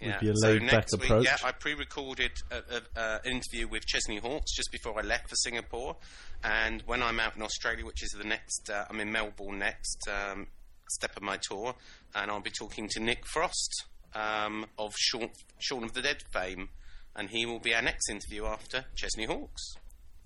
Yeah. 0.00 0.18
your 0.22 0.34
So 0.36 0.58
next 0.58 0.92
week, 0.94 1.04
approach. 1.04 1.24
yeah, 1.24 1.36
I 1.44 1.50
pre-recorded 1.52 2.30
a, 2.52 2.56
a, 2.56 2.80
a, 2.96 3.20
an 3.24 3.32
interview 3.32 3.66
with 3.68 3.84
Chesney 3.84 4.18
Hawks 4.18 4.54
just 4.54 4.70
before 4.70 4.96
I 4.98 5.02
left 5.02 5.28
for 5.28 5.34
Singapore, 5.34 5.96
and 6.44 6.82
when 6.86 7.02
I'm 7.02 7.18
out 7.18 7.34
in 7.36 7.42
Australia, 7.42 7.84
which 7.84 8.02
is 8.04 8.10
the 8.16 8.22
next, 8.24 8.70
uh, 8.70 8.84
I'm 8.88 9.00
in 9.00 9.10
Melbourne 9.10 9.58
next 9.58 9.98
um, 10.08 10.46
step 10.90 11.16
of 11.16 11.22
my 11.24 11.36
tour, 11.42 11.74
and 12.14 12.30
I'll 12.30 12.40
be 12.40 12.52
talking 12.56 12.88
to 12.92 13.00
Nick 13.00 13.26
Frost 13.26 13.84
um, 14.14 14.66
of 14.78 14.92
Shaun, 14.96 15.30
Shaun 15.58 15.82
of 15.82 15.94
the 15.94 16.02
Dead 16.02 16.22
fame, 16.32 16.68
and 17.16 17.28
he 17.28 17.44
will 17.44 17.58
be 17.58 17.74
our 17.74 17.82
next 17.82 18.08
interview 18.08 18.46
after 18.46 18.84
Chesney 18.94 19.24
Hawks. 19.24 19.74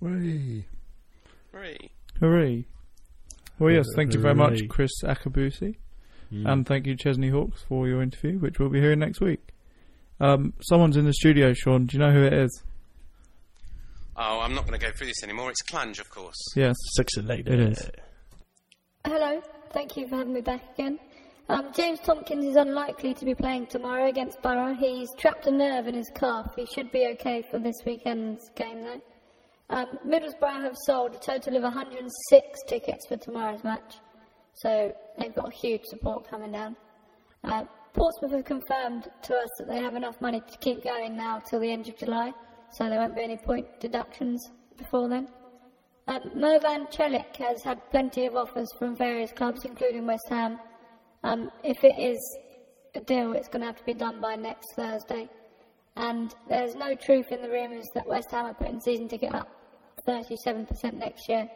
Hey. 0.03 0.67
Hooray. 1.53 1.91
Hooray. 2.21 2.67
Well, 3.63 3.71
yes, 3.71 3.87
thank 3.95 4.13
you 4.13 4.19
very 4.19 4.35
much, 4.35 4.59
Kriss 4.63 4.91
Akabusi. 5.05 5.77
Mm. 6.33 6.51
And 6.51 6.67
thank 6.67 6.85
you, 6.85 6.97
Chesney 6.97 7.29
Hawks, 7.29 7.63
for 7.69 7.87
your 7.87 8.03
interview, 8.03 8.41
which 8.41 8.59
we'll 8.59 8.71
be 8.71 8.81
hearing 8.81 8.99
next 8.99 9.21
week. 9.21 9.39
Um, 10.19 10.55
someone's 10.63 10.97
in 10.97 11.05
the 11.05 11.13
studio, 11.13 11.53
Sean. 11.53 11.87
Do 11.87 11.97
you 11.97 12.03
know 12.03 12.11
who 12.11 12.25
it 12.25 12.33
is? 12.33 12.65
Oh, 14.17 14.41
I'm 14.41 14.57
not 14.57 14.67
going 14.67 14.81
to 14.81 14.85
go 14.85 14.91
through 14.91 15.07
this 15.07 15.23
anymore. 15.23 15.49
It's 15.51 15.63
Clunge, 15.63 16.01
of 16.01 16.11
course. 16.11 16.35
Yes. 16.57 16.75
Sexy 16.97 17.23
lady. 17.23 17.53
It 17.53 17.61
is. 17.61 17.91
Hello, 19.07 19.41
thank 19.73 19.97
you 19.97 20.09
for 20.09 20.17
having 20.17 20.33
me 20.33 20.41
back 20.41 20.63
again. 20.75 20.99
Um, 21.49 21.71
James 21.73 22.01
Tomkins 22.01 22.45
is 22.45 22.57
unlikely 22.57 23.15
to 23.15 23.25
be 23.25 23.37
playing 23.37 23.67
tomorrow 23.67 24.09
against 24.09 24.43
Borough. 24.43 24.75
He's 24.75 25.09
trapped 25.19 25.47
a 25.47 25.53
nerve 25.53 25.87
in 25.87 25.95
his 25.95 26.11
calf. 26.17 26.53
He 26.57 26.67
should 26.67 26.91
be 26.91 27.07
okay 27.13 27.45
for 27.49 27.61
this 27.61 27.77
weekend's 27.87 28.51
game, 28.57 28.83
though. 28.83 29.01
Um, 29.71 29.87
Middlesbrough 30.07 30.63
have 30.63 30.77
sold 30.87 31.15
a 31.15 31.19
total 31.19 31.57
of 31.57 31.63
106 31.63 32.61
tickets 32.69 33.07
for 33.07 33.17
tomorrow's 33.17 33.65
match, 33.65 33.97
so 34.55 34.95
they've 35.19 35.35
got 35.35 35.53
huge 35.53 35.85
support 35.85 36.29
coming 36.29 36.53
down. 36.53 36.77
Uh, 37.45 37.65
Portsmouth 37.95 38.33
have 38.33 38.45
confirmed 38.45 39.09
to 39.23 39.35
us 39.35 39.49
that 39.59 39.69
they 39.69 39.81
have 39.81 39.95
enough 39.95 40.21
money 40.21 40.41
to 40.41 40.59
keep 40.59 40.83
going 40.83 41.17
now 41.17 41.39
till 41.41 41.61
the 41.61 41.71
end 41.71 41.89
of 41.89 41.97
July, 41.97 42.33
so 42.73 42.89
there 42.89 42.99
won't 42.99 43.15
be 43.15 43.23
any 43.23 43.37
point 43.37 43.67
deductions 43.81 44.51
before 44.77 45.09
then. 45.09 45.29
Uh, 46.09 46.19
Mervan 46.37 46.91
Celik 46.93 47.37
has 47.37 47.63
had 47.63 47.79
plenty 47.91 48.27
of 48.27 48.35
offers 48.35 48.69
from 48.79 48.97
various 48.97 49.31
clubs, 49.33 49.65
including 49.65 50.07
West 50.07 50.27
Ham. 50.31 50.59
Um, 51.23 51.51
if 51.63 51.85
it 51.85 51.99
is 51.99 52.19
a 52.95 53.01
deal, 53.01 53.33
it's 53.33 53.49
going 53.49 53.61
to 53.61 53.67
have 53.67 53.77
to 53.77 53.85
be 53.85 53.95
done 53.95 54.21
by 54.21 54.35
next 54.35 54.67
Thursday. 54.75 55.29
And 55.97 56.35
there's 56.49 56.75
no 56.75 56.95
truth 56.95 57.31
in 57.31 57.43
the 57.43 57.49
rumours 57.49 57.87
that 57.95 58.07
West 58.07 58.31
Ham 58.31 58.47
are 58.47 58.55
putting 58.55 58.81
season 58.81 59.09
ticket 59.09 59.35
up 59.35 59.49
37% 60.09 60.95
next 60.95 61.29
year. 61.29 61.49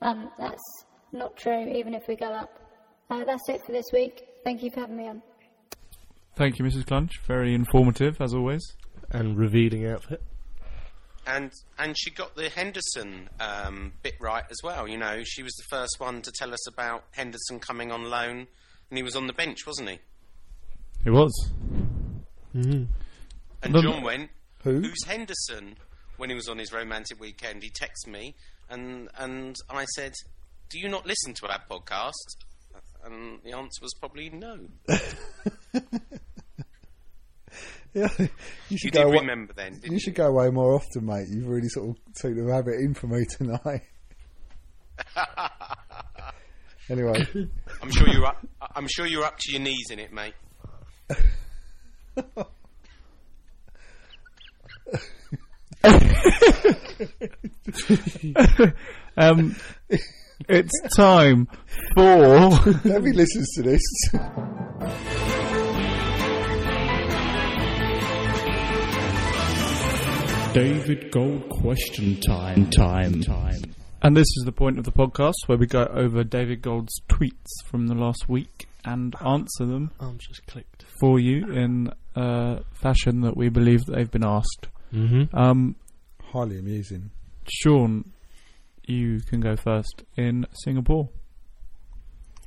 Um, 0.00 0.30
that's 0.38 0.84
not 1.12 1.36
true, 1.36 1.68
even 1.68 1.94
if 1.94 2.08
we 2.08 2.16
go 2.16 2.26
up. 2.26 2.58
Uh, 3.10 3.24
that's 3.24 3.48
it 3.48 3.64
for 3.64 3.72
this 3.72 3.86
week. 3.92 4.26
Thank 4.42 4.62
you 4.62 4.70
for 4.70 4.80
having 4.80 4.96
me 4.96 5.08
on. 5.08 5.22
Thank 6.36 6.58
you, 6.58 6.64
Mrs. 6.64 6.84
Clunch. 6.84 7.10
Very 7.26 7.54
informative, 7.54 8.20
as 8.20 8.34
always. 8.34 8.62
And 9.10 9.36
revealing 9.38 9.86
outfit. 9.86 10.22
And 11.26 11.50
and 11.78 11.96
she 11.96 12.10
got 12.10 12.34
the 12.36 12.50
Henderson 12.50 13.30
um, 13.40 13.94
bit 14.02 14.14
right 14.20 14.44
as 14.50 14.58
well. 14.62 14.86
You 14.86 14.98
know, 14.98 15.22
she 15.24 15.42
was 15.42 15.54
the 15.54 15.64
first 15.70 15.96
one 15.98 16.20
to 16.20 16.30
tell 16.32 16.52
us 16.52 16.68
about 16.68 17.04
Henderson 17.12 17.60
coming 17.60 17.90
on 17.90 18.10
loan, 18.10 18.46
and 18.90 18.98
he 18.98 19.02
was 19.02 19.16
on 19.16 19.26
the 19.26 19.32
bench, 19.32 19.66
wasn't 19.66 19.88
he? 19.90 19.98
He 21.04 21.10
was. 21.10 21.52
Mm-hmm. 22.54 22.84
And 23.64 23.74
John 23.82 24.02
went, 24.02 24.30
Who? 24.62 24.80
"Who's 24.80 25.04
Henderson?" 25.06 25.76
When 26.16 26.28
he 26.30 26.36
was 26.36 26.48
on 26.48 26.58
his 26.58 26.72
romantic 26.72 27.18
weekend, 27.20 27.62
he 27.64 27.70
texted 27.70 28.06
me, 28.12 28.34
and 28.70 29.08
and 29.18 29.56
I 29.68 29.84
said, 29.96 30.12
"Do 30.70 30.78
you 30.78 30.88
not 30.88 31.06
listen 31.06 31.34
to 31.34 31.46
our 31.48 31.60
podcast?" 31.68 32.12
And 33.04 33.40
the 33.42 33.52
answer 33.52 33.80
was 33.82 33.92
probably 34.00 34.30
no. 34.30 34.58
Yeah, 37.92 38.08
you 38.18 38.28
You 38.70 38.78
should 38.78 38.92
did 38.92 39.02
go. 39.02 39.08
away- 39.08 39.18
remember 39.20 39.52
then, 39.52 39.74
didn't 39.74 39.86
you 39.86 39.92
you? 39.92 40.00
should 40.00 40.16
go 40.16 40.26
away 40.26 40.50
more 40.50 40.74
often, 40.74 41.06
mate. 41.06 41.28
You've 41.30 41.46
really 41.46 41.68
sort 41.68 41.90
of 41.90 41.96
taken 42.14 42.38
the 42.38 42.42
rabbit 42.44 42.74
in 42.80 42.92
for 42.92 43.06
me 43.06 43.24
tonight. 43.24 43.82
anyway, 46.90 47.24
I'm 47.80 47.92
sure 47.92 48.08
you're 48.08 48.26
up. 48.26 48.44
I'm 48.74 48.88
sure 48.88 49.06
you're 49.06 49.22
up 49.24 49.38
to 49.38 49.52
your 49.52 49.60
knees 49.60 49.90
in 49.92 50.00
it, 50.00 50.12
mate. 50.12 50.34
um, 59.16 59.56
it's 60.48 60.80
time 60.96 61.46
for. 61.94 62.50
Nobody 62.84 63.12
listens 63.12 63.48
to 63.56 63.62
this. 63.62 63.82
David 70.54 71.10
Gold 71.10 71.48
question 71.50 72.20
time. 72.20 72.70
Time. 72.70 73.20
Time. 73.20 73.60
And 74.02 74.16
this 74.16 74.22
is 74.22 74.42
the 74.44 74.52
point 74.52 74.78
of 74.78 74.84
the 74.84 74.92
podcast 74.92 75.34
where 75.46 75.58
we 75.58 75.66
go 75.66 75.84
over 75.84 76.22
David 76.24 76.62
Gold's 76.62 77.00
tweets 77.08 77.50
from 77.66 77.88
the 77.88 77.94
last 77.94 78.28
week 78.28 78.66
and 78.84 79.14
answer 79.24 79.64
them 79.66 79.90
Arms 79.98 80.24
just 80.28 80.46
clicked. 80.46 80.84
for 81.00 81.18
you 81.18 81.50
in 81.50 81.90
a 82.14 82.60
fashion 82.72 83.22
that 83.22 83.36
we 83.36 83.48
believe 83.48 83.84
that 83.86 83.96
they've 83.96 84.10
been 84.10 84.24
asked. 84.24 84.68
Mm-hmm. 84.94 85.36
Um, 85.36 85.76
Highly 86.32 86.58
amusing. 86.58 87.10
Sean, 87.48 88.12
you 88.86 89.20
can 89.20 89.40
go 89.40 89.56
first 89.56 90.04
in 90.16 90.46
Singapore. 90.64 91.08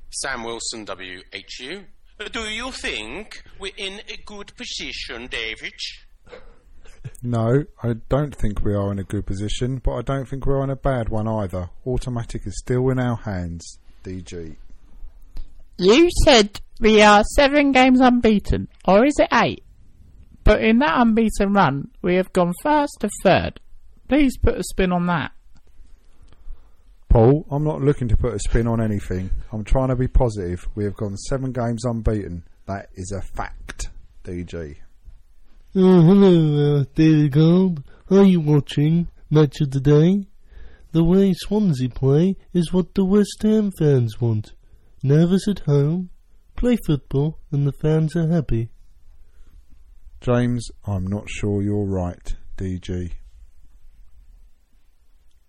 Sam 0.10 0.44
Wilson, 0.44 0.86
WHU. 0.86 1.84
Do 2.32 2.50
you 2.50 2.72
think 2.72 3.44
we're 3.60 3.74
in 3.78 4.02
a 4.10 4.18
good 4.26 4.52
position, 4.56 5.28
David? 5.28 5.74
No, 7.22 7.66
I 7.84 7.94
don't 8.10 8.36
think 8.36 8.64
we 8.64 8.74
are 8.74 8.92
in 8.92 9.00
a 9.00 9.04
good 9.04 9.26
position, 9.26 9.80
but 9.84 9.94
I 9.94 10.02
don't 10.02 10.28
think 10.28 10.46
we're 10.46 10.64
in 10.64 10.70
a 10.70 10.76
bad 10.76 11.10
one 11.10 11.28
either. 11.28 11.70
Automatic 11.86 12.46
is 12.46 12.58
still 12.58 12.90
in 12.90 13.00
our 13.00 13.18
hands. 13.18 13.80
DG. 14.04 14.56
You 15.78 16.10
said 16.26 16.60
we 16.80 17.02
are 17.02 17.24
seven 17.36 17.72
games 17.72 18.00
unbeaten, 18.00 18.68
or 18.86 19.06
is 19.06 19.16
it 19.20 19.30
eight? 19.32 19.64
But 20.48 20.64
in 20.64 20.80
that 20.80 21.02
unbeaten 21.02 21.52
run, 21.52 21.90
we 22.02 22.16
have 22.16 22.32
gone 22.32 22.54
first 22.64 23.02
to 23.02 23.10
third. 23.22 23.60
Please 24.08 24.38
put 24.38 24.58
a 24.58 24.64
spin 24.64 24.94
on 24.94 25.06
that. 25.08 25.34
Paul, 27.10 27.46
I'm 27.52 27.66
not 27.66 27.82
looking 27.82 28.08
to 28.08 28.16
put 28.16 28.34
a 28.34 28.40
spin 28.40 28.66
on 28.66 28.80
anything. 28.80 29.30
I'm 29.52 29.66
trying 29.66 29.90
to 29.90 29.98
be 29.98 30.08
positive. 30.08 30.66
We 30.74 30.86
have 30.86 30.96
gone 30.96 31.18
seven 31.18 31.52
games 31.52 31.84
unbeaten. 31.84 32.46
That 32.66 32.88
is 32.96 33.12
a 33.12 33.22
fact. 33.22 33.90
DG. 34.24 34.78
Oh, 35.76 36.02
hello, 36.02 36.80
uh, 36.80 36.86
David 36.96 37.34
Gold. 37.34 37.84
Are 38.10 38.24
you 38.24 38.40
watching 38.40 39.10
Match 39.30 39.60
of 39.60 39.72
the 39.72 39.82
Day? 39.82 40.28
The 40.94 41.04
way 41.04 41.34
Swansea 41.34 41.90
play 41.90 42.38
is 42.54 42.72
what 42.72 42.96
the 42.96 43.04
West 43.04 43.44
Ham 43.44 43.74
fans 43.78 44.22
want. 44.22 44.54
Nervous 45.04 45.46
at 45.50 45.60
home, 45.60 46.10
play 46.56 46.78
football, 46.86 47.38
and 47.52 47.68
the 47.68 47.74
fans 47.74 48.16
are 48.16 48.30
happy. 48.30 48.70
James, 50.22 50.68
I'm 50.86 51.06
not 51.08 51.30
sure 51.30 51.62
you're 51.62 51.86
right. 51.86 52.36
DG. 52.58 53.12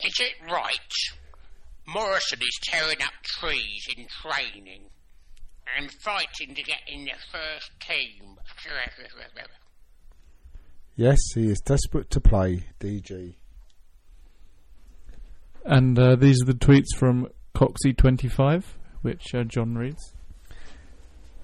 Is 0.04 0.20
it 0.20 0.50
right? 0.50 0.92
Morrison 1.86 2.38
is 2.40 2.58
tearing 2.62 3.02
up 3.02 3.12
trees 3.24 3.86
in 3.96 4.06
training 4.22 4.90
and 5.76 5.90
fighting 6.02 6.54
to 6.54 6.62
get 6.62 6.80
in 6.86 7.04
the 7.04 7.12
first 7.32 7.70
team. 7.80 8.36
Yes, 10.96 11.18
he 11.34 11.48
is 11.48 11.60
desperate 11.60 12.10
to 12.10 12.20
play. 12.20 12.64
DG. 12.80 13.34
And 15.64 15.98
uh, 15.98 16.16
these 16.16 16.42
are 16.42 16.46
the 16.46 16.54
tweets 16.54 16.96
from 16.96 17.28
Coxie25, 17.54 18.64
which 19.02 19.34
uh, 19.34 19.44
John 19.44 19.76
reads. 19.76 20.14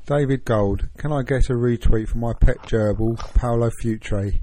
David 0.06 0.44
Gold, 0.44 0.90
can 0.98 1.12
I 1.12 1.22
get 1.22 1.48
a 1.48 1.54
retweet 1.54 2.08
from 2.08 2.20
my 2.20 2.34
pet 2.34 2.58
gerbil, 2.66 3.16
Paulo 3.36 3.70
Futre, 3.80 4.38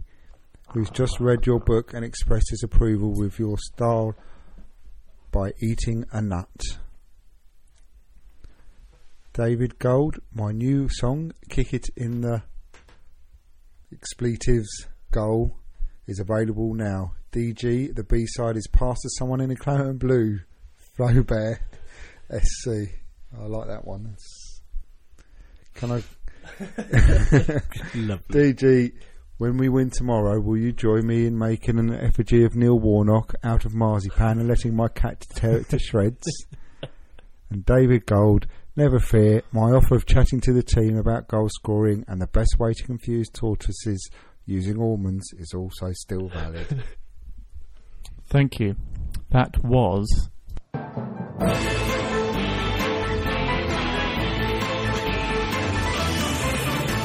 who's 0.74 0.90
just 0.90 1.20
read 1.20 1.46
your 1.46 1.60
book 1.60 1.94
and 1.94 2.04
expressed 2.04 2.50
his 2.50 2.64
approval 2.64 3.14
with 3.14 3.38
your 3.38 3.60
style 3.60 4.16
by 5.32 5.52
eating 5.62 6.04
a 6.12 6.20
nut? 6.20 6.50
David 9.34 9.78
Gold, 9.78 10.18
my 10.34 10.52
new 10.52 10.90
song, 10.90 11.32
Kick 11.50 11.76
It 11.76 11.90
in 11.96 12.22
the 12.22 12.42
Expletives 13.94 14.88
Goal, 15.12 15.60
is 16.08 16.20
available 16.20 16.74
now. 16.74 17.14
DG, 17.32 17.96
the 17.96 18.04
B 18.04 18.26
side 18.26 18.58
is 18.58 18.68
passed 18.68 19.02
to 19.04 19.10
someone 19.20 19.42
in 19.42 19.52
a 19.52 19.56
Claret 19.56 20.00
Blue. 20.00 20.40
Flaubert, 20.98 21.60
SC. 22.32 22.96
I 23.40 23.46
like 23.46 23.68
that 23.68 23.86
one. 23.86 24.18
Can 25.74 25.92
I? 25.92 26.04
DG, 28.30 28.92
when 29.38 29.58
we 29.58 29.70
win 29.70 29.90
tomorrow, 29.90 30.40
will 30.40 30.58
you 30.58 30.72
join 30.72 31.08
me 31.08 31.26
in 31.26 31.38
making 31.38 31.80
an 31.80 31.94
effigy 31.94 32.44
of 32.44 32.56
Neil 32.56 32.80
Warnock 32.80 33.34
out 33.44 33.66
of 33.66 33.74
marzipan 33.74 34.40
and 34.40 34.48
letting 34.48 34.76
my 34.76 34.88
cat 34.88 35.26
tear 35.36 35.58
it 35.58 35.70
to 35.70 35.80
shreds? 35.80 36.28
and 37.50 37.66
David 37.66 38.06
Gold, 38.06 38.48
never 38.76 39.00
fear, 39.00 39.42
my 39.52 39.72
offer 39.72 39.96
of 39.96 40.06
chatting 40.06 40.42
to 40.42 40.54
the 40.54 40.64
team 40.64 40.98
about 40.98 41.28
goal 41.28 41.50
scoring 41.50 42.06
and 42.08 42.22
the 42.22 42.28
best 42.28 42.60
way 42.60 42.74
to 42.74 42.84
confuse 42.84 43.30
tortoises 43.30 44.10
using 44.46 44.80
almonds 44.80 45.26
is 45.38 45.54
also 45.54 45.92
still 45.94 46.30
valid. 46.30 46.84
Thank 48.30 48.60
you. 48.60 48.76
That 49.32 49.64
was. 49.64 50.30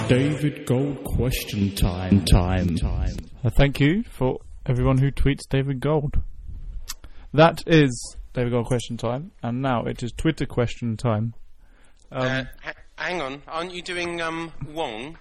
David 0.09 0.67
Gold 0.67 1.03
question 1.03 1.75
time. 1.75 2.25
Time. 2.25 2.77
Time. 2.77 3.17
Uh, 3.45 3.51
thank 3.51 3.81
you 3.81 4.05
for 4.05 4.39
everyone 4.65 4.99
who 4.99 5.11
tweets 5.11 5.49
David 5.49 5.81
Gold. 5.81 6.21
That 7.35 7.65
is 7.67 8.17
David 8.33 8.53
Gold 8.53 8.67
question 8.67 8.97
time, 8.97 9.33
and 9.43 9.61
now 9.61 9.85
it 9.85 10.05
is 10.05 10.13
Twitter 10.13 10.47
question 10.47 10.97
time. 10.97 11.35
Um, 12.13 12.23
uh, 12.23 12.45
ha- 12.63 12.73
hang 12.97 13.21
on, 13.21 13.43
aren't 13.49 13.75
you 13.75 13.83
doing 13.83 14.21
um, 14.21 14.53
Wong? 14.69 15.19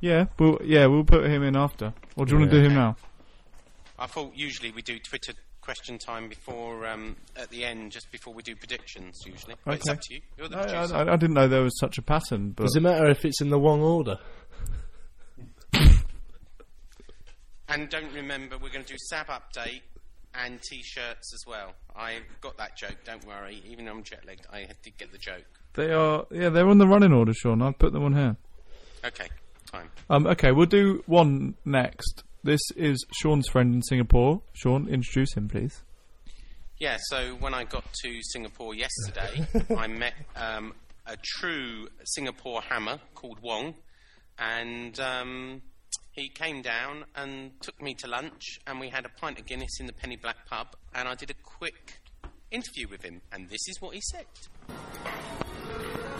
yeah, 0.00 0.26
we'll 0.38 0.58
yeah 0.62 0.86
we'll 0.86 1.04
put 1.04 1.24
him 1.26 1.42
in 1.42 1.56
after. 1.56 1.92
Or 2.16 2.24
do 2.24 2.34
you 2.34 2.38
want 2.38 2.52
to 2.52 2.60
do 2.60 2.64
him 2.64 2.74
now? 2.74 2.96
I 3.98 4.06
thought 4.06 4.32
usually 4.36 4.70
we 4.70 4.82
do 4.82 5.00
Twitter 5.00 5.32
question 5.66 5.98
time 5.98 6.28
before 6.28 6.86
um, 6.86 7.16
at 7.34 7.50
the 7.50 7.64
end, 7.64 7.90
just 7.90 8.10
before 8.12 8.32
we 8.32 8.40
do 8.40 8.54
predictions. 8.54 9.18
Usually, 9.26 9.56
but 9.64 9.74
it's 9.74 9.88
up 9.88 10.00
to 10.00 10.14
you. 10.14 10.20
You're 10.38 10.48
the 10.48 10.58
I, 10.58 10.62
producer. 10.62 10.94
I, 10.94 11.12
I 11.12 11.16
didn't 11.16 11.34
know 11.34 11.48
there 11.48 11.62
was 11.62 11.76
such 11.80 11.98
a 11.98 12.02
pattern. 12.02 12.52
But 12.52 12.62
Does 12.62 12.76
it 12.76 12.82
matter 12.82 13.10
if 13.10 13.24
it's 13.24 13.40
in 13.40 13.50
the 13.50 13.58
wrong 13.58 13.82
order? 13.82 14.18
And 17.68 17.88
don't 17.88 18.12
remember, 18.12 18.56
we're 18.58 18.70
going 18.70 18.84
to 18.84 18.92
do 18.92 18.98
Sab 19.10 19.26
update 19.26 19.82
and 20.36 20.60
T-shirts 20.62 21.34
as 21.34 21.42
well. 21.48 21.74
I 21.96 22.20
got 22.40 22.56
that 22.58 22.76
joke. 22.76 22.96
Don't 23.04 23.26
worry. 23.26 23.60
Even 23.68 23.86
though 23.86 23.90
I'm 23.90 24.04
jet 24.04 24.24
lagged, 24.24 24.46
I 24.52 24.68
did 24.84 24.96
get 24.96 25.10
the 25.10 25.18
joke. 25.18 25.44
they 25.74 25.90
are 25.90 26.26
yeah 26.30 26.48
they're 26.48 26.68
on 26.68 26.78
the 26.78 26.86
running 26.86 27.12
order, 27.12 27.34
Sean. 27.34 27.60
I'll 27.62 27.72
put 27.72 27.92
them 27.92 28.04
on 28.04 28.14
here. 28.14 28.36
Okay, 29.04 29.26
time. 29.70 29.90
Um, 30.08 30.28
okay, 30.28 30.52
we'll 30.52 30.66
do 30.66 31.02
one 31.06 31.56
next. 31.64 32.22
This 32.46 32.60
is 32.76 33.04
Sean's 33.10 33.48
friend 33.48 33.74
in 33.74 33.82
Singapore. 33.82 34.40
Sean, 34.52 34.86
introduce 34.86 35.34
him, 35.34 35.48
please. 35.48 35.82
Yeah. 36.78 36.96
So 37.08 37.34
when 37.40 37.54
I 37.54 37.64
got 37.64 37.82
to 38.04 38.22
Singapore 38.22 38.72
yesterday, 38.72 39.48
I 39.76 39.88
met 39.88 40.14
um, 40.36 40.72
a 41.06 41.16
true 41.40 41.88
Singapore 42.04 42.62
hammer 42.62 43.00
called 43.16 43.40
Wong, 43.42 43.74
and 44.38 45.00
um, 45.00 45.60
he 46.12 46.28
came 46.28 46.62
down 46.62 47.06
and 47.16 47.50
took 47.62 47.82
me 47.82 47.94
to 47.94 48.06
lunch, 48.06 48.60
and 48.64 48.78
we 48.78 48.90
had 48.90 49.04
a 49.04 49.10
pint 49.20 49.40
of 49.40 49.46
Guinness 49.46 49.80
in 49.80 49.86
the 49.86 49.92
Penny 49.92 50.14
Black 50.14 50.46
pub, 50.48 50.68
and 50.94 51.08
I 51.08 51.16
did 51.16 51.30
a 51.30 51.36
quick 51.42 51.98
interview 52.52 52.86
with 52.88 53.02
him, 53.02 53.22
and 53.32 53.48
this 53.48 53.66
is 53.66 53.80
what 53.80 53.92
he 53.92 54.00
said. 54.00 54.26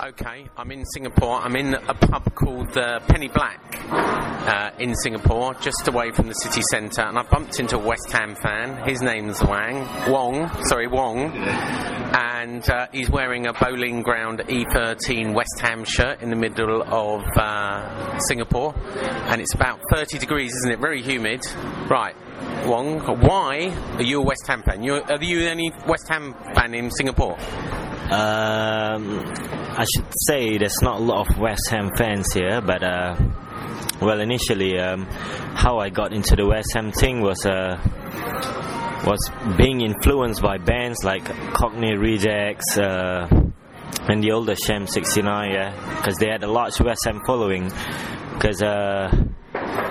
Okay, 0.07 0.49
I'm 0.57 0.71
in 0.71 0.85
Singapore. 0.85 1.41
I'm 1.41 1.57
in 1.57 1.75
a 1.75 1.95
pub 1.95 2.35
called 2.35 2.73
the 2.73 3.01
Penny 3.09 3.29
Black 3.29 3.61
uh, 3.91 4.71
in 4.79 4.95
Singapore, 4.95 5.55
just 5.55 5.89
away 5.89 6.11
from 6.13 6.29
the 6.29 6.35
city 6.35 6.63
centre, 6.71 7.03
and 7.03 7.19
I 7.19 7.23
bumped 7.25 7.59
into 7.59 7.77
a 7.77 7.85
West 7.85 8.11
Ham 8.13 8.37
fan. 8.37 8.89
His 8.89 9.03
name's 9.03 9.43
Wang 9.43 9.87
Wong, 10.11 10.49
sorry 10.67 10.87
Wong, 10.87 11.33
and 11.33 12.69
uh, 12.71 12.87
he's 12.93 13.11
wearing 13.11 13.47
a 13.47 13.53
Boleyn 13.53 14.03
Ground 14.03 14.41
E13 14.47 15.35
West 15.35 15.59
Ham 15.61 15.85
shirt 15.85 16.23
in 16.23 16.31
the 16.31 16.37
middle 16.37 16.83
of 16.83 17.25
uh, 17.37 18.19
Singapore, 18.21 18.75
and 19.29 19.41
it's 19.41 19.55
about 19.55 19.81
30 19.93 20.19
degrees, 20.19 20.55
isn't 20.57 20.73
it? 20.73 20.81
Very 20.81 21.03
humid. 21.03 21.41
Right, 21.91 22.15
Wong, 22.67 23.01
why 23.21 23.75
are 23.97 24.03
you 24.03 24.21
a 24.21 24.25
West 24.25 24.47
Ham 24.47 24.63
fan? 24.63 24.83
You 24.83 25.03
are 25.03 25.23
you 25.23 25.49
any 25.49 25.73
West 25.89 26.07
Ham 26.09 26.35
fan 26.55 26.75
in 26.75 26.91
Singapore? 26.91 27.37
Um, 28.11 29.25
I 29.79 29.85
should 29.85 30.07
say 30.27 30.57
there's 30.59 30.81
not 30.83 31.01
a 31.01 31.05
lot 31.05 31.29
of 31.29 31.39
West 31.39 31.69
Ham 31.71 31.91
fans 31.97 32.33
here, 32.33 32.61
but 32.61 32.83
uh, 32.83 33.15
well, 34.01 34.21
initially, 34.21 34.79
um, 34.79 35.07
how 35.07 35.79
I 35.79 35.91
got 35.91 36.13
into 36.13 36.35
the 36.35 36.47
West 36.47 36.73
Ham 36.75 36.93
thing 36.93 37.21
was 37.21 37.45
uh, 37.45 37.79
was 39.07 39.31
being 39.57 39.83
influenced 39.83 40.41
by 40.41 40.59
bands 40.59 41.05
like 41.05 41.25
Cockney 41.53 41.95
Rejects, 41.95 42.79
uh, 42.79 43.29
and 44.09 44.23
the 44.23 44.33
older 44.33 44.55
Sham 44.57 44.87
69, 44.87 45.51
yeah, 45.51 45.97
because 45.97 46.17
they 46.17 46.29
had 46.29 46.43
a 46.43 46.51
large 46.51 46.81
West 46.81 47.05
Ham 47.05 47.21
following. 47.27 47.71
Because, 48.33 48.63
uh, 48.63 49.11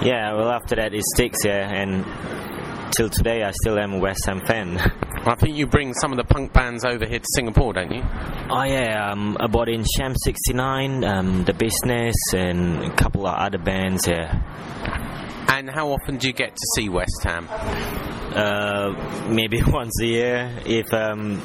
yeah, 0.01 0.33
well, 0.33 0.51
after 0.51 0.75
that 0.75 0.93
it 0.93 1.03
sticks, 1.13 1.45
yeah, 1.45 1.69
and 1.69 2.05
till 2.91 3.09
today 3.09 3.43
I 3.43 3.51
still 3.51 3.77
am 3.79 3.93
a 3.93 3.99
West 3.99 4.25
Ham 4.25 4.41
fan. 4.45 4.77
I 4.77 5.35
think 5.35 5.57
you 5.57 5.67
bring 5.67 5.93
some 5.93 6.11
of 6.11 6.17
the 6.17 6.23
punk 6.23 6.53
bands 6.53 6.85
over 6.85 7.05
here 7.05 7.19
to 7.19 7.25
Singapore, 7.35 7.73
don't 7.73 7.91
you? 7.91 8.03
Oh 8.49 8.63
yeah, 8.63 9.11
um, 9.11 9.37
I 9.39 9.47
bought 9.47 9.69
in 9.69 9.83
Sham 9.97 10.13
69, 10.15 11.03
um, 11.03 11.43
The 11.45 11.53
Business, 11.53 12.15
and 12.33 12.83
a 12.83 12.95
couple 12.95 13.25
of 13.25 13.35
other 13.35 13.57
bands, 13.57 14.07
yeah. 14.07 14.41
And 15.47 15.69
how 15.69 15.89
often 15.89 16.17
do 16.17 16.27
you 16.27 16.33
get 16.33 16.55
to 16.55 16.67
see 16.75 16.89
West 16.89 17.23
Ham? 17.23 17.47
Uh, 17.49 19.27
maybe 19.29 19.61
once 19.67 19.99
a 20.01 20.05
year. 20.05 20.59
If 20.65 20.93
um, 20.93 21.41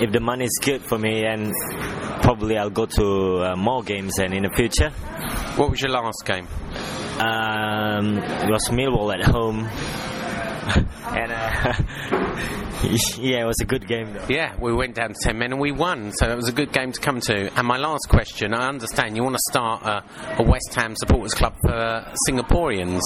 if 0.00 0.10
the 0.12 0.20
money 0.20 0.44
is 0.44 0.58
good 0.62 0.82
for 0.82 0.98
me, 0.98 1.24
and 1.24 1.52
probably 2.22 2.58
I'll 2.58 2.70
go 2.70 2.86
to 2.86 3.52
uh, 3.52 3.56
more 3.56 3.82
games 3.82 4.18
and 4.18 4.34
in 4.34 4.42
the 4.42 4.50
future. 4.50 4.90
What 5.56 5.70
was 5.70 5.80
your 5.80 5.90
last 5.90 6.24
game? 6.24 6.48
Um, 7.18 8.18
it 8.18 8.50
was 8.50 8.68
Millwall 8.70 9.14
at 9.14 9.24
home. 9.24 9.68
and 11.06 11.32
uh, 11.32 11.72
yeah, 13.18 13.42
it 13.42 13.46
was 13.46 13.60
a 13.60 13.64
good 13.64 13.86
game. 13.86 14.12
Though. 14.12 14.26
Yeah, 14.28 14.54
we 14.60 14.72
went 14.72 14.94
down 14.94 15.08
to 15.08 15.14
10 15.20 15.38
men 15.38 15.52
and 15.52 15.60
we 15.60 15.72
won, 15.72 16.12
so 16.12 16.30
it 16.30 16.36
was 16.36 16.48
a 16.48 16.52
good 16.52 16.72
game 16.72 16.92
to 16.92 17.00
come 17.00 17.20
to. 17.20 17.50
And 17.56 17.66
my 17.66 17.76
last 17.76 18.08
question 18.08 18.54
I 18.54 18.68
understand 18.68 19.16
you 19.16 19.22
want 19.22 19.36
to 19.36 19.42
start 19.50 19.82
a, 19.82 20.04
a 20.38 20.42
West 20.42 20.74
Ham 20.74 20.94
supporters 20.96 21.34
club 21.34 21.54
for 21.62 22.12
Singaporeans. 22.28 23.02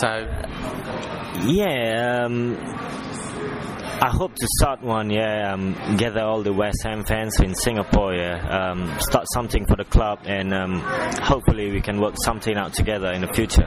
So. 0.00 0.76
Yeah, 1.44 2.24
um, 2.24 2.56
I 3.98 4.10
hope 4.10 4.34
to 4.34 4.46
start 4.58 4.82
one. 4.82 5.10
Yeah, 5.10 5.52
um, 5.52 5.96
gather 5.96 6.20
all 6.20 6.42
the 6.42 6.52
West 6.52 6.82
Ham 6.82 7.04
fans 7.04 7.40
in 7.40 7.54
Singapore. 7.54 8.14
Yeah, 8.14 8.46
um, 8.46 8.94
start 9.00 9.26
something 9.32 9.66
for 9.66 9.76
the 9.76 9.84
club, 9.84 10.20
and 10.24 10.52
um, 10.52 10.80
hopefully 10.80 11.70
we 11.70 11.80
can 11.80 12.00
work 12.00 12.14
something 12.22 12.56
out 12.56 12.74
together 12.74 13.10
in 13.12 13.22
the 13.22 13.32
future. 13.32 13.66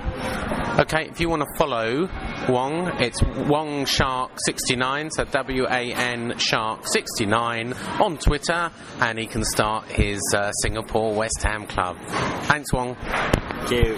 Okay, 0.80 1.10
if 1.10 1.20
you 1.20 1.30
want 1.30 1.42
to 1.42 1.58
follow 1.58 2.08
Wong, 2.48 2.88
it's 3.00 3.22
Wong 3.24 3.86
Shark 3.86 4.32
69, 4.46 5.12
so 5.12 5.24
W 5.26 5.66
A 5.66 5.94
N 5.94 6.38
Shark 6.38 6.88
69 6.88 7.74
on 8.00 8.18
Twitter, 8.18 8.72
and 9.02 9.20
he 9.20 9.28
can 9.28 9.44
start 9.44 9.86
his 9.88 10.20
uh, 10.36 10.52
Singapore 10.64 11.14
West 11.14 11.42
Ham 11.44 11.68
club. 11.68 11.98
Thanks, 12.44 12.72
Wong. 12.74 12.96
Thank 12.96 13.72
you. 13.72 13.98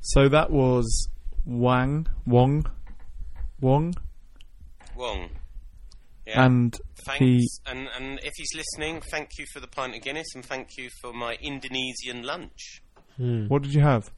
So 0.00 0.28
that 0.28 0.50
was 0.50 1.08
Wang, 1.46 2.06
Wong, 2.26 2.66
Wong, 3.60 3.94
Wong. 4.96 5.30
Yeah. 6.26 6.44
and 6.44 6.78
Thanks, 7.06 7.18
he. 7.20 7.48
and, 7.66 7.88
and 7.98 8.20
if 8.22 8.32
he's 8.36 8.54
listening, 8.54 9.00
thank 9.10 9.30
you 9.38 9.46
for 9.52 9.60
the 9.60 9.66
pint 9.68 9.96
of 9.96 10.02
Guinness, 10.02 10.34
and 10.34 10.44
thank 10.44 10.76
you 10.76 10.90
for 11.00 11.12
my 11.12 11.36
Indonesian 11.40 12.22
lunch. 12.22 12.82
What 13.16 13.62
did 13.62 13.74
you 13.74 13.80
have? 13.80 14.12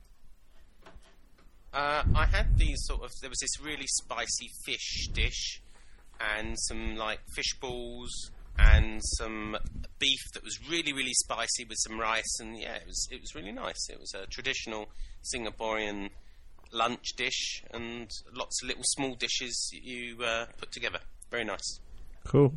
Uh, 1.73 2.03
I 2.15 2.27
had 2.27 2.59
these 2.59 2.79
sort 2.87 3.03
of. 3.05 3.11
There 3.21 3.31
was 3.31 3.39
this 3.41 3.61
really 3.65 3.87
spicy 3.87 4.49
fish 4.65 5.09
dish, 5.13 5.61
and 6.37 6.57
some 6.59 6.97
like 6.97 7.21
fish 7.35 7.55
balls, 7.61 8.11
and 8.59 9.01
some 9.19 9.57
beef 9.99 10.21
that 10.35 10.43
was 10.43 10.59
really, 10.69 10.93
really 10.93 11.13
spicy 11.15 11.65
with 11.69 11.79
some 11.87 11.99
rice, 12.01 12.39
and 12.41 12.59
yeah, 12.59 12.75
it 12.75 12.87
was 12.87 13.09
it 13.13 13.21
was 13.21 13.35
really 13.35 13.53
nice. 13.53 13.89
It 13.89 14.01
was 14.01 14.13
a 14.15 14.27
traditional 14.27 14.89
Singaporean 15.35 16.11
lunch 16.73 17.05
dish, 17.17 17.63
and 17.73 18.11
lots 18.35 18.63
of 18.63 18.69
little 18.69 18.85
small 18.85 19.15
dishes 19.15 19.71
you 19.73 20.17
uh, 20.25 20.47
put 20.59 20.73
together. 20.73 20.99
Very 21.31 21.45
nice. 21.45 21.79
Cool. 22.27 22.55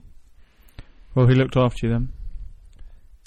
Well, 1.14 1.28
he 1.28 1.36
looked 1.36 1.56
after 1.56 1.86
you 1.86 1.94
then. 1.94 2.10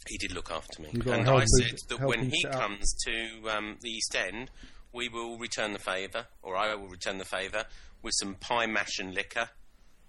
He 0.08 0.18
did 0.18 0.32
look 0.34 0.50
after 0.52 0.82
me, 0.82 0.88
You 0.92 1.00
gotta 1.00 1.18
and 1.18 1.26
help 1.26 1.38
I 1.38 1.42
him- 1.42 1.46
said 1.48 1.78
that 1.88 1.98
help 1.98 2.08
when 2.10 2.20
him 2.20 2.30
he 2.30 2.40
set 2.42 2.54
up. 2.54 2.60
comes 2.60 2.94
to 3.06 3.56
um, 3.56 3.76
the 3.80 3.90
East 3.90 4.14
End, 4.16 4.50
we 4.96 5.08
will 5.08 5.38
return 5.38 5.72
the 5.72 5.78
favour, 5.78 6.26
or 6.42 6.56
I 6.56 6.74
will 6.74 6.88
return 6.88 7.18
the 7.18 7.24
favour 7.24 7.64
with 8.02 8.14
some 8.16 8.34
pie 8.34 8.66
mash 8.66 8.98
and 8.98 9.14
liquor 9.14 9.48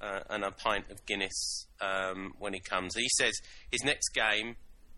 uh, 0.01 0.21
and 0.29 0.43
a 0.43 0.51
pint 0.51 0.89
of 0.89 1.05
Guinness 1.05 1.67
um, 1.81 2.33
when 2.39 2.53
he 2.53 2.59
comes. 2.59 2.95
He 2.95 3.09
says 3.17 3.33
his 3.71 3.83
next 3.83 4.09
game 4.13 4.55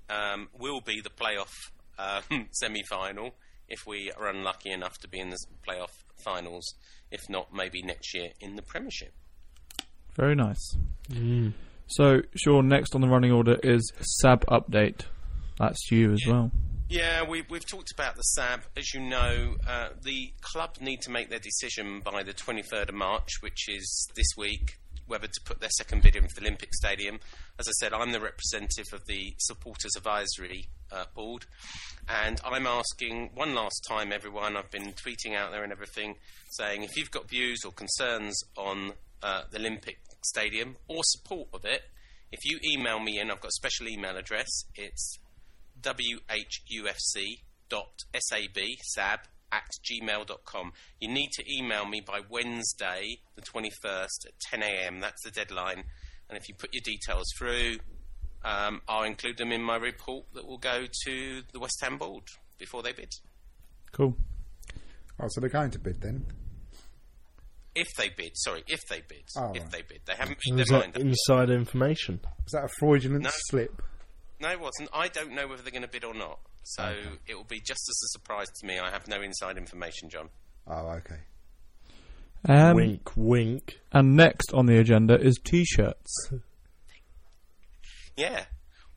um, 0.09 0.47
will 0.57 0.81
be 0.81 1.01
the 1.01 1.09
playoff 1.09 1.51
um, 1.97 2.47
semi-final 2.51 3.31
if 3.67 3.85
we 3.87 4.11
are 4.17 4.29
unlucky 4.29 4.71
enough 4.71 4.97
to 4.99 5.07
be 5.07 5.19
in 5.19 5.29
the 5.29 5.37
playoff 5.67 5.91
finals. 6.23 6.75
If 7.11 7.21
not, 7.29 7.53
maybe 7.53 7.81
next 7.81 8.13
year 8.13 8.29
in 8.39 8.55
the 8.55 8.61
Premiership. 8.61 9.13
Very 10.15 10.35
nice. 10.35 10.75
So, 11.87 12.21
Sean, 12.35 12.67
next 12.67 12.93
on 12.93 13.01
the 13.01 13.07
running 13.07 13.31
order 13.31 13.57
is 13.63 13.91
SAB 14.21 14.45
update. 14.45 15.01
That's 15.57 15.91
you 15.91 16.13
as 16.13 16.21
well. 16.27 16.51
Yeah, 16.89 17.21
we've, 17.21 17.47
we've 17.51 17.67
talked 17.67 17.91
about 17.91 18.15
the 18.15 18.23
SAB. 18.23 18.61
As 18.75 18.95
you 18.95 18.99
know, 18.99 19.57
uh, 19.67 19.89
the 20.01 20.33
club 20.41 20.77
need 20.81 21.01
to 21.01 21.11
make 21.11 21.29
their 21.29 21.37
decision 21.37 21.99
by 22.03 22.23
the 22.23 22.33
23rd 22.33 22.89
of 22.89 22.95
March, 22.95 23.29
which 23.41 23.69
is 23.69 24.07
this 24.15 24.25
week, 24.35 24.79
whether 25.05 25.27
to 25.27 25.41
put 25.45 25.59
their 25.59 25.69
second 25.77 26.01
bid 26.01 26.15
in 26.15 26.23
for 26.23 26.39
the 26.39 26.47
Olympic 26.47 26.73
Stadium. 26.73 27.19
As 27.59 27.67
I 27.67 27.73
said, 27.73 27.93
I'm 27.93 28.11
the 28.11 28.19
representative 28.19 28.87
of 28.91 29.05
the 29.05 29.35
Supporters 29.37 29.91
Advisory 29.95 30.69
uh, 30.91 31.05
Board, 31.13 31.45
and 32.07 32.41
I'm 32.43 32.65
asking 32.65 33.33
one 33.35 33.53
last 33.53 33.85
time, 33.87 34.11
everyone, 34.11 34.57
I've 34.57 34.71
been 34.71 34.93
tweeting 34.93 35.35
out 35.35 35.51
there 35.51 35.61
and 35.61 35.71
everything, 35.71 36.15
saying 36.53 36.81
if 36.81 36.97
you've 36.97 37.11
got 37.11 37.29
views 37.29 37.59
or 37.63 37.71
concerns 37.71 38.41
on 38.57 38.93
uh, 39.21 39.43
the 39.51 39.59
Olympic 39.59 39.99
Stadium 40.25 40.75
or 40.87 41.01
support 41.03 41.49
of 41.53 41.65
it, 41.65 41.83
if 42.31 42.39
you 42.45 42.57
email 42.73 42.99
me 42.99 43.19
in, 43.19 43.29
I've 43.29 43.41
got 43.41 43.49
a 43.49 43.59
special 43.59 43.87
email 43.87 44.17
address. 44.17 44.63
It's 44.73 45.19
whufc.sab, 45.81 47.37
sab, 48.83 49.19
at 49.51 49.69
gmail.com. 49.83 50.71
You 50.99 51.09
need 51.09 51.31
to 51.31 51.43
email 51.51 51.85
me 51.85 52.01
by 52.05 52.21
Wednesday, 52.29 53.17
the 53.35 53.41
21st 53.41 54.27
at 54.27 54.33
10am. 54.53 55.01
That's 55.01 55.23
the 55.23 55.31
deadline. 55.31 55.83
And 56.29 56.37
if 56.37 56.47
you 56.47 56.55
put 56.55 56.73
your 56.73 56.81
details 56.83 57.25
through, 57.37 57.77
um, 58.45 58.81
I'll 58.87 59.03
include 59.03 59.37
them 59.37 59.51
in 59.51 59.63
my 59.63 59.77
report 59.77 60.25
that 60.33 60.45
will 60.45 60.59
go 60.59 60.85
to 61.05 61.41
the 61.51 61.59
West 61.59 61.79
Ham 61.81 61.97
board 61.97 62.23
before 62.59 62.83
they 62.83 62.91
bid. 62.91 63.11
Cool. 63.91 64.15
Oh, 65.19 65.25
so 65.29 65.41
they're 65.41 65.49
going 65.49 65.71
to 65.71 65.79
bid 65.79 66.01
then? 66.01 66.25
If 67.75 67.87
they 67.97 68.09
bid, 68.09 68.31
sorry, 68.35 68.63
if 68.67 68.81
they 68.89 69.01
bid. 69.07 69.23
Oh, 69.35 69.51
if 69.53 69.63
right. 69.63 69.71
they 69.71 69.81
bid. 69.81 70.01
They 70.05 70.13
haven't 70.13 70.37
made 70.47 70.57
Was 70.59 70.67
their 70.67 70.79
that 70.79 70.95
mind 70.95 70.97
inside 70.97 71.49
information? 71.49 72.19
Is 72.45 72.51
that 72.51 72.65
a 72.65 72.69
fraudulent 72.79 73.23
No. 73.23 73.31
slip? 73.49 73.81
No, 74.39 74.49
it 74.49 74.59
wasn't. 74.59 74.89
I 74.93 75.07
don't 75.09 75.33
know 75.33 75.47
whether 75.47 75.61
they're 75.61 75.71
going 75.71 75.83
to 75.83 75.87
bid 75.89 76.03
or 76.03 76.13
not. 76.13 76.39
So 76.63 76.93
it 77.27 77.35
will 77.35 77.43
be 77.45 77.59
just 77.59 77.89
as 77.89 78.01
a 78.03 78.09
surprise 78.09 78.47
to 78.59 78.65
me. 78.65 78.79
I 78.79 78.89
have 78.89 79.07
no 79.07 79.21
inside 79.21 79.57
information, 79.57 80.09
John. 80.09 80.29
Oh, 80.67 80.87
okay. 80.97 81.17
Um, 82.47 82.75
wink, 82.75 83.11
wink. 83.15 83.79
And 83.91 84.15
next 84.15 84.53
on 84.53 84.65
the 84.65 84.77
agenda 84.77 85.19
is 85.19 85.39
T-shirts. 85.43 86.31
Yeah. 88.15 88.43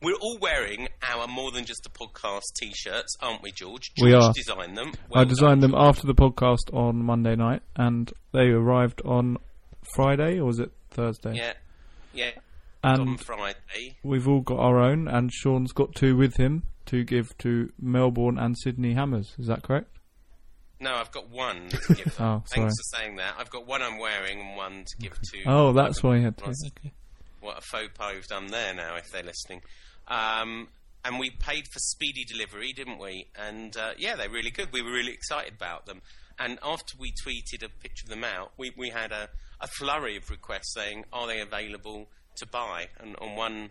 We're 0.01 0.15
all 0.15 0.37
wearing 0.39 0.89
our 1.01 1.27
more 1.27 1.51
than 1.51 1.63
just 1.63 1.85
a 1.85 1.89
podcast 1.89 2.41
t-shirts, 2.59 3.15
aren't 3.21 3.41
we, 3.41 3.53
George? 3.53 3.89
We 4.01 4.13
are. 4.13 4.33
designed 4.33 4.77
them. 4.77 4.91
I 5.13 5.19
Well 5.19 5.25
designed 5.25 5.63
them 5.63 5.73
after 5.73 6.05
the 6.05 6.13
podcast 6.13 6.73
on 6.73 7.05
Monday 7.05 7.37
night, 7.37 7.61
and 7.77 8.11
they 8.33 8.49
arrived 8.49 9.01
on 9.05 9.37
Friday, 9.95 10.39
or 10.39 10.45
was 10.45 10.59
it 10.59 10.73
Thursday? 10.91 11.35
Yeah. 11.35 11.53
Yeah. 12.13 12.31
And 12.83 13.01
on 13.01 13.17
Friday. 13.17 13.97
We've 14.03 14.27
all 14.27 14.41
got 14.41 14.59
our 14.59 14.79
own, 14.79 15.07
and 15.07 15.31
Sean's 15.31 15.71
got 15.71 15.95
two 15.95 16.17
with 16.17 16.37
him 16.37 16.63
to 16.87 17.03
give 17.03 17.37
to 17.39 17.71
Melbourne 17.79 18.37
and 18.37 18.57
Sydney 18.57 18.93
Hammers. 18.93 19.35
Is 19.39 19.47
that 19.47 19.63
correct? 19.63 19.89
No, 20.79 20.95
I've 20.95 21.11
got 21.11 21.29
one 21.29 21.69
to 21.69 21.93
give. 21.95 22.19
Oh, 22.19 22.43
Thanks 22.47 22.73
for 22.73 22.97
saying 22.97 23.15
that. 23.15 23.35
I've 23.39 23.49
got 23.49 23.65
one 23.65 23.81
I'm 23.81 23.99
wearing 23.99 24.41
and 24.41 24.57
one 24.57 24.83
to 24.85 24.97
give 24.99 25.13
to. 25.13 25.43
Oh, 25.45 25.71
that's 25.71 26.03
why 26.03 26.17
you 26.17 26.23
had 26.23 26.37
to. 26.39 26.43
Honestly, 26.45 26.93
What 27.39 27.57
a 27.59 27.61
faux 27.61 27.89
pas 27.97 28.13
we've 28.13 28.27
done 28.27 28.47
there 28.47 28.73
now, 28.73 28.97
if 28.97 29.09
they're 29.11 29.23
listening. 29.23 29.61
Um, 30.09 30.67
and 31.05 31.19
we 31.19 31.29
paid 31.29 31.67
for 31.71 31.79
speedy 31.79 32.25
delivery, 32.25 32.73
didn't 32.73 32.99
we? 32.99 33.27
And 33.35 33.75
uh, 33.77 33.91
yeah, 33.97 34.15
they're 34.15 34.29
really 34.29 34.51
good. 34.51 34.69
We 34.73 34.81
were 34.81 34.91
really 34.91 35.13
excited 35.13 35.53
about 35.53 35.85
them. 35.85 36.01
And 36.37 36.59
after 36.63 36.95
we 36.99 37.13
tweeted 37.25 37.63
a 37.63 37.69
picture 37.69 38.05
of 38.05 38.09
them 38.09 38.23
out, 38.23 38.51
we, 38.57 38.71
we 38.77 38.89
had 38.89 39.11
a, 39.11 39.29
a 39.61 39.67
flurry 39.67 40.17
of 40.17 40.29
requests 40.29 40.73
saying, 40.73 41.05
are 41.13 41.27
they 41.27 41.39
available 41.39 42.09
to 42.37 42.47
buy? 42.47 42.87
And 42.99 43.15
on 43.17 43.35
one 43.35 43.69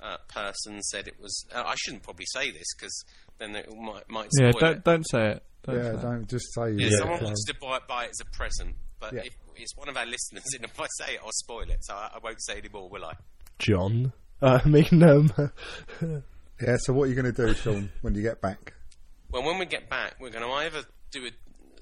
uh, 0.00 0.16
person 0.28 0.82
said 0.82 1.06
it 1.08 1.20
was. 1.20 1.44
Uh, 1.54 1.62
I 1.66 1.74
shouldn't 1.76 2.02
probably 2.02 2.26
say 2.32 2.50
this 2.50 2.66
because 2.76 3.04
then 3.38 3.54
it 3.56 3.68
might, 3.74 4.08
might 4.08 4.28
spoil 4.32 4.52
Yeah, 4.54 4.60
don't 4.60 4.84
don't 4.84 5.08
say 5.10 5.30
it. 5.32 5.42
Don't 5.64 5.76
yeah, 5.76 5.96
say 5.96 6.02
don't 6.02 6.28
just 6.28 6.52
say 6.54 6.70
Yeah, 6.72 6.86
you 6.88 6.90
someone 6.96 7.18
get 7.18 7.24
wants 7.26 7.44
to 7.44 7.54
buy, 7.60 7.78
buy 7.88 8.04
it 8.04 8.10
as 8.10 8.20
a 8.20 8.36
present, 8.36 8.74
but 8.98 9.12
Yeah. 9.12 9.22
if 9.24 9.32
it's 9.56 9.76
one 9.76 9.88
of 9.88 9.96
our 9.96 10.06
listeners, 10.06 10.44
and 10.54 10.64
if 10.64 10.80
I 10.80 10.86
say 10.98 11.14
it, 11.14 11.20
I'll 11.24 11.30
spoil 11.32 11.70
it, 11.70 11.84
so 11.84 11.94
I, 11.94 12.10
I 12.14 12.18
won't 12.22 12.42
say 12.42 12.58
any 12.58 12.68
more, 12.72 12.88
will 12.88 13.04
I? 13.04 13.14
John. 13.58 14.12
Uh, 14.40 14.58
I 14.64 14.68
mean, 14.68 15.02
um, 15.04 15.30
Yeah, 16.60 16.76
so 16.78 16.92
what 16.92 17.04
are 17.04 17.06
you 17.08 17.14
going 17.14 17.32
to 17.32 17.46
do, 17.46 17.54
Sean, 17.54 17.90
when 18.02 18.14
you 18.14 18.22
get 18.22 18.40
back? 18.40 18.72
Well, 19.30 19.42
when 19.44 19.58
we 19.58 19.66
get 19.66 19.88
back, 19.88 20.14
we're 20.20 20.30
going 20.30 20.44
to 20.44 20.50
either 20.52 20.82
do 21.10 21.26
a, 21.26 21.30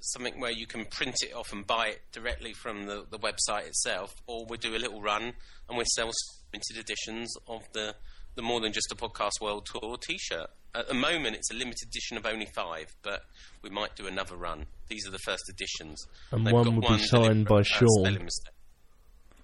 something 0.01 0.39
where 0.41 0.51
you 0.51 0.67
can 0.67 0.85
print 0.87 1.17
it 1.23 1.35
off 1.35 1.53
and 1.53 1.67
buy 1.67 1.89
it 1.89 2.01
directly 2.13 2.53
from 2.53 2.87
the, 2.87 3.05
the 3.11 3.19
website 3.19 3.67
itself, 3.67 4.15
or 4.27 4.45
we'll 4.47 4.59
do 4.59 4.75
a 4.77 4.79
little 4.79 5.01
run 5.01 5.23
and 5.69 5.77
we'll 5.77 5.87
sell 5.95 6.11
limited 6.53 6.79
editions 6.79 7.33
of 7.47 7.63
the, 7.73 7.81
the 7.81 7.95
the 8.37 8.43
More 8.43 8.61
Than 8.61 8.73
Just 8.73 8.91
a 8.93 8.95
Podcast 8.95 9.41
World 9.41 9.67
Tour 9.67 9.97
T-shirt. 10.01 10.49
At 10.75 10.87
the 10.87 10.95
moment, 10.95 11.35
it's 11.35 11.51
a 11.51 11.55
limited 11.55 11.89
edition 11.89 12.17
of 12.17 12.25
only 12.27 12.47
five, 12.55 12.87
but 13.03 13.23
we 13.63 13.71
might 13.71 13.97
do 13.97 14.07
another 14.07 14.37
run. 14.37 14.67
These 14.89 15.07
are 15.07 15.11
the 15.11 15.19
first 15.19 15.43
editions. 15.51 16.01
And 16.31 16.47
They've 16.47 16.53
one 16.55 16.65
got 16.65 16.75
will 16.75 16.97
be 16.97 17.03
signed 17.03 17.47
by 17.49 17.63
Sean. 17.63 17.89
spelling 18.01 18.25
mistake. 18.25 18.55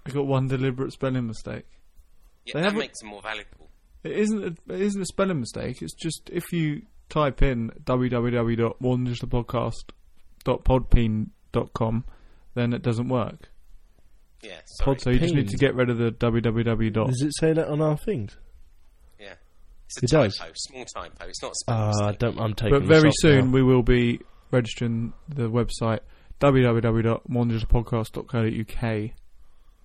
I 0.06 0.10
got 0.10 0.26
one 0.26 0.46
deliberate 0.46 0.92
spelling 0.92 1.26
mistake. 1.26 1.66
Yeah, 2.44 2.52
They 2.54 2.60
that 2.60 2.64
haven't- 2.66 2.78
makes 2.78 3.00
them 3.00 3.08
more 3.10 3.22
valuable. 3.22 3.70
It 4.04 4.12
isn't. 4.12 4.44
A, 4.44 4.72
it 4.74 4.80
isn't 4.80 5.02
a 5.02 5.06
spelling 5.06 5.40
mistake. 5.40 5.82
It's 5.82 5.94
just 5.94 6.30
if 6.32 6.52
you 6.52 6.82
type 7.08 7.42
in 7.42 7.72
www.morethanjustapodcast.podbean.com, 10.46 12.04
then 12.54 12.72
it 12.72 12.82
doesn't 12.82 13.08
work. 13.08 13.50
Yeah, 14.42 14.60
Pod, 14.80 15.00
so 15.00 15.10
you 15.10 15.18
just 15.18 15.34
need 15.34 15.48
to 15.48 15.56
get 15.56 15.74
rid 15.74 15.90
of 15.90 15.98
the 15.98 16.12
www. 16.12 16.92
dot. 16.92 17.08
Does 17.08 17.22
it 17.22 17.32
say 17.38 17.52
that 17.52 17.66
on 17.68 17.80
our 17.82 17.96
things? 17.96 18.36
Yeah. 19.18 19.34
It's 19.86 20.02
a 20.02 20.04
It 20.04 20.10
typo, 20.10 20.24
does. 20.48 20.52
small 20.56 20.84
typo. 20.94 21.24
It's 21.26 21.42
not 21.42 21.52
a 21.68 21.72
Ah, 21.72 21.92
I 22.08 22.12
don't. 22.12 22.38
I'm 22.38 22.54
taking. 22.54 22.78
But 22.78 22.86
very 22.86 23.08
this 23.08 23.14
soon 23.18 23.46
now. 23.46 23.52
we 23.52 23.62
will 23.62 23.82
be 23.82 24.20
registering 24.50 25.12
the 25.28 25.48
website 25.50 26.00
www.morethanjustapodcast.co.uk, 26.40 29.10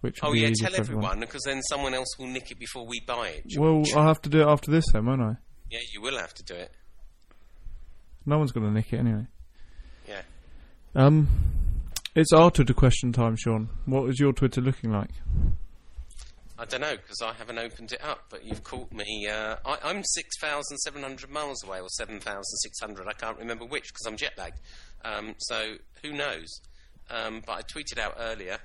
which 0.01 0.22
will 0.22 0.30
Oh 0.30 0.34
be 0.34 0.39
yeah, 0.41 0.47
easier 0.49 0.68
tell 0.68 0.76
for 0.76 0.82
everyone. 0.82 1.05
everyone 1.05 1.20
because 1.22 1.43
then 1.45 1.62
someone 1.64 1.93
else 1.93 2.18
will 2.20 2.28
nick 2.28 2.51
it 2.51 2.59
before 2.59 2.86
we 2.86 2.99
buy 2.99 3.30
it. 3.30 3.45
Well, 3.57 3.84
I'll 3.95 4.07
have 4.07 4.22
to 4.24 4.30
do 4.30 4.41
it 4.41 4.47
after 4.47 4.70
this 4.70 4.84
then, 4.91 5.05
won't 5.05 5.22
I? 5.22 5.38
yeah, 5.72 5.80
you 5.93 6.01
will 6.01 6.18
have 6.20 6.34
to 6.36 6.43
do 6.43 6.53
it. 6.55 6.72
No 8.26 8.38
one's 8.38 8.51
going 8.51 8.68
to 8.68 8.74
nick 8.74 8.91
it 8.93 8.97
anyway. 8.97 9.26
Um, 10.96 11.28
it's 12.16 12.34
our 12.34 12.52
Twitter 12.52 12.74
question 12.74 13.14
time, 13.14 13.36
Sean. 13.38 13.70
What 13.86 14.10
is 14.10 14.20
your 14.20 14.34
Twitter 14.34 14.62
looking 14.62 14.92
like? 14.92 15.12
I 16.58 16.66
don't 16.66 16.82
know 16.82 16.96
because 16.96 17.22
I 17.24 17.34
haven't 17.34 17.58
opened 17.58 17.92
it 17.92 18.04
up, 18.04 18.26
but 18.30 18.46
you've 18.46 18.64
caught 18.64 18.92
me. 18.92 19.28
Uh, 19.28 19.56
I, 19.66 19.78
I'm 19.84 20.04
six 20.04 20.30
thousand 20.39 20.78
seven 20.78 21.02
hundred 21.02 21.32
miles 21.32 21.64
away, 21.64 21.80
or 21.80 21.89
seven 21.89 22.20
thousand 22.20 22.58
six 22.58 22.80
hundred. 22.80 23.08
I 23.08 23.14
can't 23.14 23.38
remember 23.38 23.66
which 23.66 23.88
because 23.88 24.06
I'm 24.06 24.16
jet 24.16 24.34
lagged. 24.38 24.60
Um, 25.04 25.34
so 25.39 25.76
who 26.04 26.12
knows? 26.12 26.62
Um, 27.10 27.42
but 27.46 27.54
I 27.54 27.62
tweeted 27.62 27.98
out 27.98 28.16
earlier, 28.20 28.58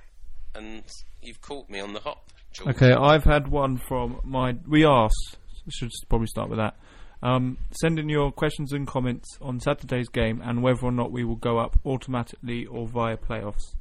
and 0.53 0.83
you've 1.21 1.41
caught 1.41 1.69
me 1.69 1.79
on 1.79 1.93
the 1.93 1.99
hop. 1.99 2.31
George. 2.53 2.75
Okay, 2.75 2.91
I've 2.91 3.23
had 3.23 3.47
one 3.47 3.77
from 3.77 4.19
my. 4.23 4.55
We 4.67 4.85
asked. 4.85 5.37
Should 5.69 5.91
probably 6.07 6.27
start 6.27 6.49
with 6.49 6.59
that. 6.59 6.75
Um, 7.23 7.57
send 7.71 7.97
in 7.97 8.09
your 8.09 8.31
questions 8.31 8.73
and 8.73 8.87
comments 8.87 9.37
on 9.41 9.59
Saturday's 9.59 10.09
game 10.09 10.41
and 10.43 10.61
whether 10.61 10.83
or 10.83 10.91
not 10.91 11.11
we 11.11 11.23
will 11.23 11.35
go 11.35 11.57
up 11.57 11.79
automatically 11.85 12.65
or 12.65 12.87
via 12.87 13.17
playoffs. 13.17 13.75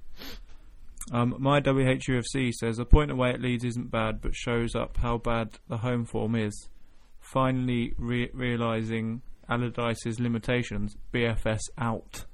Um, 1.13 1.37
my 1.39 1.61
WHUFC 1.61 2.53
says 2.53 2.79
a 2.79 2.85
point 2.85 3.11
away 3.11 3.31
at 3.31 3.41
Leeds 3.41 3.65
isn't 3.65 3.91
bad, 3.91 4.21
but 4.21 4.35
shows 4.35 4.75
up 4.75 4.97
how 4.97 5.19
bad 5.19 5.59
the 5.69 5.79
home 5.79 6.05
form 6.05 6.35
is. 6.35 6.69
Finally 7.21 7.95
re- 7.99 8.31
realising 8.33 9.23
Allardyce's 9.49 10.19
limitations, 10.19 10.97
BFS 11.13 11.61
out. 11.79 12.25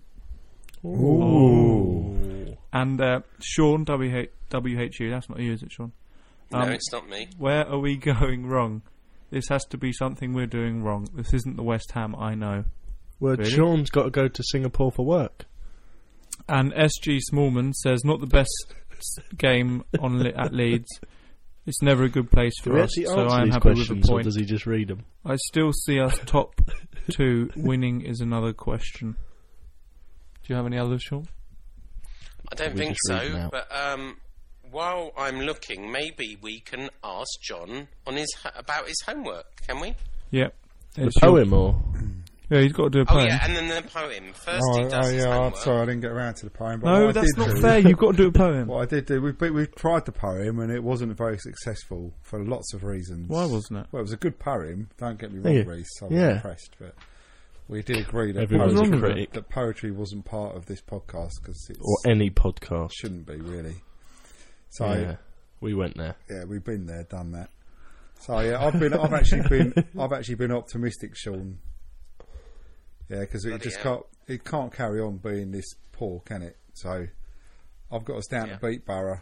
Ooh. 0.85 2.57
And 2.73 3.01
uh, 3.01 3.21
Sean 3.41 3.85
WH- 3.85 4.31
WHU, 4.51 5.11
that's 5.11 5.29
not 5.29 5.41
you, 5.41 5.53
is 5.53 5.63
it, 5.63 5.73
Sean? 5.73 5.93
No, 6.51 6.63
it's 6.63 6.91
not 6.93 7.09
me. 7.09 7.29
Where 7.39 7.67
are 7.67 7.79
we 7.79 7.97
going 7.99 8.47
wrong? 8.47 8.83
This 9.33 9.49
has 9.49 9.65
to 9.71 9.79
be 9.79 9.93
something 9.93 10.35
we're 10.35 10.47
doing 10.47 10.83
wrong. 10.85 11.09
This 11.15 11.33
isn't 11.33 11.57
the 11.57 11.63
West 11.63 11.91
Ham 11.95 12.15
I 12.15 12.35
know. 12.35 12.65
Well, 13.19 13.37
Really? 13.37 13.51
Sean's 13.51 13.89
got 13.91 14.03
to 14.05 14.11
go 14.11 14.29
to 14.29 14.43
Singapore 14.51 14.93
for 14.93 15.07
work. 15.07 15.47
And 16.49 16.73
SG 16.75 17.19
Smallman 17.33 17.73
says 17.73 18.05
not 18.05 18.21
the 18.21 18.27
best 18.27 18.75
game 19.39 19.85
on 20.01 20.19
Le- 20.23 20.33
at 20.37 20.53
Leeds. 20.53 21.01
It's 21.65 21.81
never 21.81 22.03
a 22.05 22.09
good 22.11 22.31
place 22.31 22.53
for 22.61 22.79
us, 22.81 22.91
so 22.95 23.27
I 23.29 23.43
am 23.43 23.51
happy 23.51 23.71
with 23.71 23.89
the 23.89 24.01
point. 24.07 24.25
does 24.25 24.37
he 24.37 24.45
just 24.45 24.67
read 24.67 24.89
them? 24.89 25.05
I 25.25 25.37
still 25.37 25.73
see 25.73 25.99
us 26.01 26.19
top 26.27 26.61
two. 27.11 27.49
Winning 27.57 28.03
is 28.03 28.21
another 28.21 28.53
question. 28.53 29.13
Do 30.43 30.49
you 30.53 30.57
have 30.57 30.67
any 30.67 30.77
others, 30.77 31.03
Sean? 31.03 31.27
I 32.51 32.57
don't 32.57 32.75
We 32.75 32.79
think 32.81 32.97
just 32.97 33.09
read 33.23 33.33
them 33.33 33.51
so. 33.51 33.51
But 33.51 33.69
um, 33.75 34.17
while 34.73 35.13
I'm 35.17 35.41
looking, 35.41 35.91
maybe 35.93 36.37
we 36.43 36.61
can 36.61 36.91
ask 37.05 37.31
John 37.43 37.89
on 38.07 38.15
his 38.17 38.29
about 38.57 38.89
his 38.89 38.97
homework. 39.07 39.47
Can 39.67 39.81
we? 39.81 39.95
Yep. 40.31 40.55
The 40.95 41.05
It's 41.07 41.17
your- 41.23 41.31
poem, 41.31 41.53
or 41.53 41.83
Yeah, 42.51 42.61
he's 42.61 42.73
got 42.73 42.85
to 42.85 42.91
do 42.91 43.01
a 43.01 43.07
poem. 43.07 43.19
Oh 43.19 43.21
poem. 43.21 43.29
yeah, 43.29 43.47
and 43.47 43.57
then 43.57 43.83
the 43.83 43.89
poem. 43.89 44.33
First 44.35 44.63
Oh, 44.69 44.79
he 44.79 44.85
oh, 44.85 44.89
does 44.91 45.11
his 45.11 45.25
yeah, 45.25 45.39
I'm 45.39 45.55
sorry 45.55 45.81
I 45.83 45.85
didn't 45.87 46.01
get 46.03 46.11
around 46.11 46.35
to 46.37 46.45
the 46.47 46.51
poem. 46.51 46.81
But 46.81 46.87
No, 46.99 47.13
that's 47.13 47.37
not 47.37 47.49
do- 47.51 47.61
fair. 47.63 47.79
You've 47.79 47.97
got 47.99 48.11
to 48.11 48.17
do 48.19 48.29
a 48.29 48.33
poem. 48.33 48.67
What 48.69 48.83
I 48.83 48.87
did 48.87 49.07
do, 49.07 49.23
we, 49.23 49.51
we 49.51 49.67
tried 49.69 50.05
the 50.05 50.13
poem 50.13 50.59
and 50.59 50.71
it 50.71 50.83
wasn't 50.83 51.17
very 51.17 51.39
successful 51.39 52.13
for 52.23 52.45
lots 52.45 52.75
of 52.75 52.85
reasons. 52.85 53.29
Why 53.29 53.47
wasn't 53.47 53.81
it? 53.81 53.87
Well, 53.91 54.01
it 54.01 54.05
was 54.05 54.13
a 54.13 54.17
good 54.19 54.39
poem. 54.39 54.89
Don't 54.99 55.19
get 55.19 55.33
me 55.33 55.39
wrong, 55.41 55.55
you. 55.55 55.63
Reese. 55.65 55.89
I 56.03 56.05
was 56.07 56.13
Yeah. 56.15 56.31
impressed, 56.33 56.77
but 56.79 56.95
we 57.69 57.81
did 57.83 57.97
agree 57.99 58.33
that 58.33 58.51
poetry, 58.51 59.29
that 59.33 59.49
poetry 59.49 59.91
wasn't 59.91 60.27
part 60.27 60.55
of 60.55 60.67
this 60.67 60.83
podcast 60.83 61.31
because 61.41 61.71
or 61.81 62.11
any 62.11 62.29
podcast. 62.29 62.91
shouldn't 62.95 63.27
be 63.27 63.37
really. 63.37 63.77
So 64.73 64.91
yeah, 64.93 65.17
we 65.61 65.75
went 65.75 65.97
there. 65.97 66.17
yeah, 66.31 66.45
we've 66.45 66.65
been 66.65 66.87
there, 66.87 67.05
done 67.05 67.33
that. 67.33 67.51
So 68.21 68.39
yeah, 68.41 68.65
I've 68.65 68.79
been, 68.79 68.95
I've 68.95 69.13
actually 69.13 69.47
been, 69.49 69.75
I've 69.99 70.13
actually 70.13 70.37
been 70.37 70.53
optimistic, 70.53 71.15
Sean. 71.17 71.59
Yeah, 73.09 73.21
because 73.21 73.45
it 73.45 73.61
just 73.63 73.77
hell. 73.79 74.07
can't, 74.27 74.39
it 74.41 74.45
can't 74.45 74.73
carry 74.73 75.01
on 75.01 75.19
being 75.19 75.51
this 75.51 75.75
poor, 75.93 76.21
can 76.21 76.43
it? 76.43 76.57
So 76.75 77.07
I've 77.91 78.05
got 78.05 78.17
us 78.17 78.27
down 78.27 78.49
Yeah. 78.49 78.57
to 78.57 78.67
beat 78.67 78.87
Borough, 78.87 79.21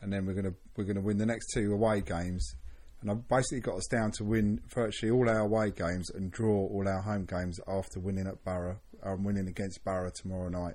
and 0.00 0.12
then 0.12 0.26
we're 0.26 0.34
gonna 0.34 0.54
we're 0.76 0.84
gonna 0.84 1.00
win 1.02 1.18
the 1.18 1.26
next 1.26 1.52
two 1.54 1.72
away 1.72 2.00
games, 2.00 2.56
and 3.00 3.10
I've 3.10 3.28
basically 3.28 3.60
got 3.60 3.76
us 3.76 3.86
down 3.86 4.10
to 4.12 4.24
win 4.24 4.60
virtually 4.74 5.12
all 5.12 5.28
our 5.28 5.40
away 5.40 5.70
games 5.70 6.10
and 6.10 6.32
draw 6.32 6.66
all 6.66 6.88
our 6.88 7.02
home 7.02 7.26
games 7.26 7.60
after 7.68 8.00
winning 8.00 8.26
at 8.26 8.42
Borough. 8.44 8.80
I'm 9.04 9.22
winning 9.22 9.46
against 9.46 9.84
Borough 9.84 10.10
tomorrow 10.14 10.48
night. 10.48 10.74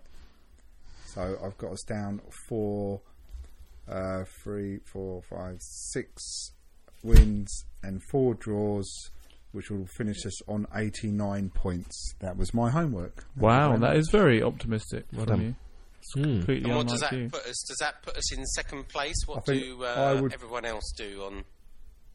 So 1.08 1.38
I've 1.44 1.58
got 1.58 1.72
us 1.74 1.84
down 1.84 2.22
for 2.48 3.02
uh, 3.90 4.24
three, 4.44 4.80
four, 4.92 5.22
five, 5.30 5.58
six 5.60 6.52
wins 7.04 7.66
and 7.84 8.02
four 8.10 8.34
draws, 8.36 8.90
which 9.52 9.70
will 9.70 9.86
finish 9.98 10.26
us 10.26 10.42
on 10.48 10.66
89 10.76 11.50
points. 11.54 12.14
That 12.20 12.38
was 12.38 12.54
my 12.54 12.70
homework. 12.70 13.26
Wow, 13.38 13.70
very 13.70 13.80
that 13.82 13.88
much. 13.90 13.98
is 13.98 14.10
very 14.12 14.44
optimistic 14.44 15.06
Well 15.14 15.26
from 15.26 15.42
you. 15.42 15.56
It's 16.00 16.14
Hmm. 16.14 16.52
And 16.52 16.76
what 16.76 16.88
does 16.88 17.00
that 17.02 17.14
you. 17.14 17.30
put 17.30 17.46
us? 17.46 17.64
Does 17.68 17.78
that 17.80 18.02
put 18.04 18.16
us 18.16 18.34
in 18.36 18.46
second 18.46 18.88
place? 18.90 19.16
What 19.26 19.46
think 19.46 19.64
do 19.64 19.84
uh, 19.84 20.20
would- 20.22 20.34
everyone 20.34 20.66
else 20.66 20.94
do 20.98 21.24
on? 21.24 21.44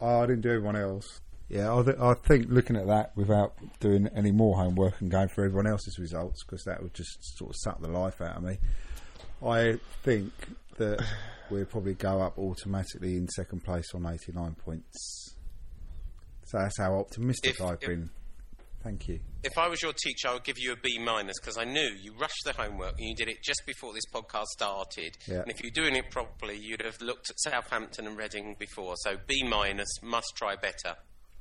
Oh, 0.00 0.20
I 0.22 0.26
didn't 0.26 0.42
do 0.42 0.50
everyone 0.50 0.76
else. 0.76 1.20
Yeah, 1.48 1.76
I, 1.76 1.82
th- 1.82 1.96
I 1.98 2.14
think 2.14 2.46
looking 2.48 2.76
at 2.76 2.86
that 2.86 3.10
without 3.16 3.54
doing 3.80 4.08
any 4.14 4.30
more 4.30 4.56
homework 4.56 5.00
and 5.00 5.10
going 5.10 5.28
for 5.34 5.44
everyone 5.44 5.66
else's 5.66 5.98
results, 5.98 6.44
because 6.44 6.62
that 6.64 6.80
would 6.80 6.94
just 6.94 7.18
sort 7.36 7.50
of 7.50 7.56
suck 7.58 7.80
the 7.82 7.88
life 7.88 8.20
out 8.20 8.36
of 8.36 8.44
me. 8.44 8.58
I 9.44 9.78
think 10.02 10.32
that 10.76 11.04
we'll 11.50 11.64
probably 11.66 11.94
go 11.94 12.20
up 12.20 12.38
automatically 12.38 13.16
in 13.16 13.28
second 13.28 13.64
place 13.64 13.94
on 13.94 14.06
89 14.06 14.54
points. 14.54 15.34
So 16.44 16.58
that's 16.58 16.78
how 16.78 16.94
optimistic 16.98 17.52
If- 17.56 17.62
I've 17.62 17.78
if- 17.82 17.88
been. 17.88 18.10
Thank 18.82 19.08
you. 19.08 19.20
If 19.42 19.58
I 19.58 19.68
was 19.68 19.82
your 19.82 19.92
teacher, 19.92 20.28
I 20.28 20.32
would 20.34 20.44
give 20.44 20.58
you 20.58 20.72
a 20.72 20.76
B 20.76 20.98
minus 20.98 21.38
because 21.38 21.58
I 21.58 21.64
knew 21.64 21.90
you 22.02 22.14
rushed 22.18 22.42
the 22.46 22.54
homework 22.54 22.94
and 22.98 23.08
you 23.10 23.14
did 23.14 23.28
it 23.28 23.42
just 23.44 23.60
before 23.66 23.92
this 23.92 24.04
podcast 24.12 24.46
started. 24.46 25.16
Yeah. 25.26 25.42
And 25.42 25.50
if 25.50 25.62
you're 25.62 25.70
doing 25.70 25.96
it 25.96 26.10
properly, 26.10 26.56
you'd 26.56 26.82
have 26.82 26.98
looked 27.02 27.28
at 27.28 27.38
Southampton 27.40 28.06
and 28.06 28.16
Reading 28.16 28.56
before. 28.58 28.94
So 29.00 29.16
B 29.26 29.42
minus, 29.46 29.86
must 30.02 30.32
try 30.34 30.56
better. 30.56 30.96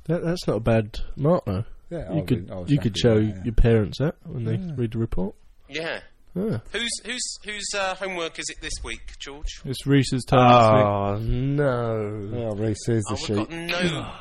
That, 0.05 0.21
that's 0.23 0.45
not 0.47 0.57
a 0.57 0.59
bad 0.59 0.99
mark, 1.15 1.45
though. 1.45 1.63
Yeah, 1.89 2.11
you 2.13 2.19
I 2.19 2.25
could 2.25 2.41
was- 2.43 2.51
I 2.51 2.55
was 2.59 2.71
you 2.71 2.77
could 2.79 2.97
show 2.97 3.15
that, 3.21 3.35
yeah. 3.37 3.43
your 3.45 3.53
parents 3.53 3.99
that 3.99 4.15
when 4.25 4.43
they 4.43 4.55
Yeah. 4.55 4.73
read 4.75 4.91
the 4.91 4.97
report. 4.99 5.33
Yeah. 5.69 6.01
Ah. 6.35 6.61
Whose 6.71 6.89
whose 7.05 7.37
whose 7.43 7.67
uh, 7.75 7.95
homework 7.95 8.37
is 8.39 8.45
it 8.49 8.57
this 8.61 8.73
week, 8.83 9.17
George? 9.19 9.61
It's 9.65 9.85
Reese's 9.87 10.23
turn. 10.25 10.39
this 10.47 10.71
week. 10.71 10.85
Oh 10.85 11.17
no! 11.19 12.49
Oh, 12.51 12.55
Reese, 12.55 12.77
here's 12.85 13.03
Oh, 13.09 13.15
the 13.15 13.15
we've 13.15 13.25
sheet. 13.25 13.35
got 13.35 13.49
no. 13.51 14.11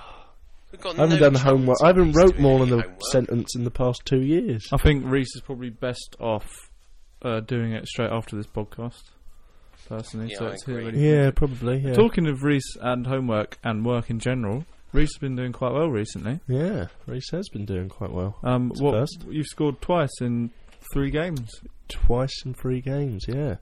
We've 0.72 0.80
got 0.80 0.98
I 0.98 1.02
haven't 1.02 1.14
no 1.16 1.18
done 1.20 1.32
chance 1.34 1.42
homework. 1.44 1.76
I 1.82 1.86
haven't 1.88 2.12
wrote 2.12 2.38
more 2.38 2.58
than 2.60 2.68
any 2.72 2.78
a 2.80 2.82
homework. 2.82 3.00
sentence 3.12 3.56
in 3.56 3.64
the 3.64 3.70
past 3.70 4.02
two 4.04 4.20
years. 4.20 4.68
I 4.72 4.76
think 4.78 5.04
Reese 5.06 5.34
is 5.34 5.40
probably 5.42 5.70
best 5.70 6.16
off 6.20 6.46
uh, 7.22 7.40
doing 7.40 7.72
it 7.72 7.86
straight 7.86 8.10
after 8.10 8.36
this 8.36 8.46
podcast. 8.46 9.02
Personally, 9.88 10.30
Yeah, 10.32 10.38
so 10.38 10.46
I 10.46 10.50
it's 10.50 10.62
agree. 10.64 10.84
really 10.84 11.08
Yeah, 11.10 11.30
probably. 11.30 11.78
Yeah. 11.78 11.94
Talking 11.94 12.26
of 12.26 12.42
Reese 12.42 12.76
and 12.82 13.06
homework 13.06 13.56
and 13.64 13.86
work 13.86 14.10
in 14.10 14.18
general, 14.18 14.66
Reese 14.92 15.08
has 15.14 15.18
been 15.20 15.36
doing 15.36 15.52
quite 15.52 15.72
well 15.72 15.88
recently. 15.88 16.40
Yeah, 16.46 16.88
Reese 17.06 17.30
has 17.32 17.48
been 17.48 17.64
doing 17.64 17.88
quite 17.88 18.12
well. 18.12 18.36
Um, 18.42 18.70
It's 18.70 18.80
what 18.82 18.92
first. 18.92 19.24
you've 19.30 19.46
scored 19.46 19.80
twice 19.80 20.10
in 20.20 20.50
three 20.92 21.10
games. 21.10 21.48
Twice 21.88 22.42
in 22.44 22.54
three 22.54 22.80
games. 22.80 23.24
Yeah. 23.28 23.56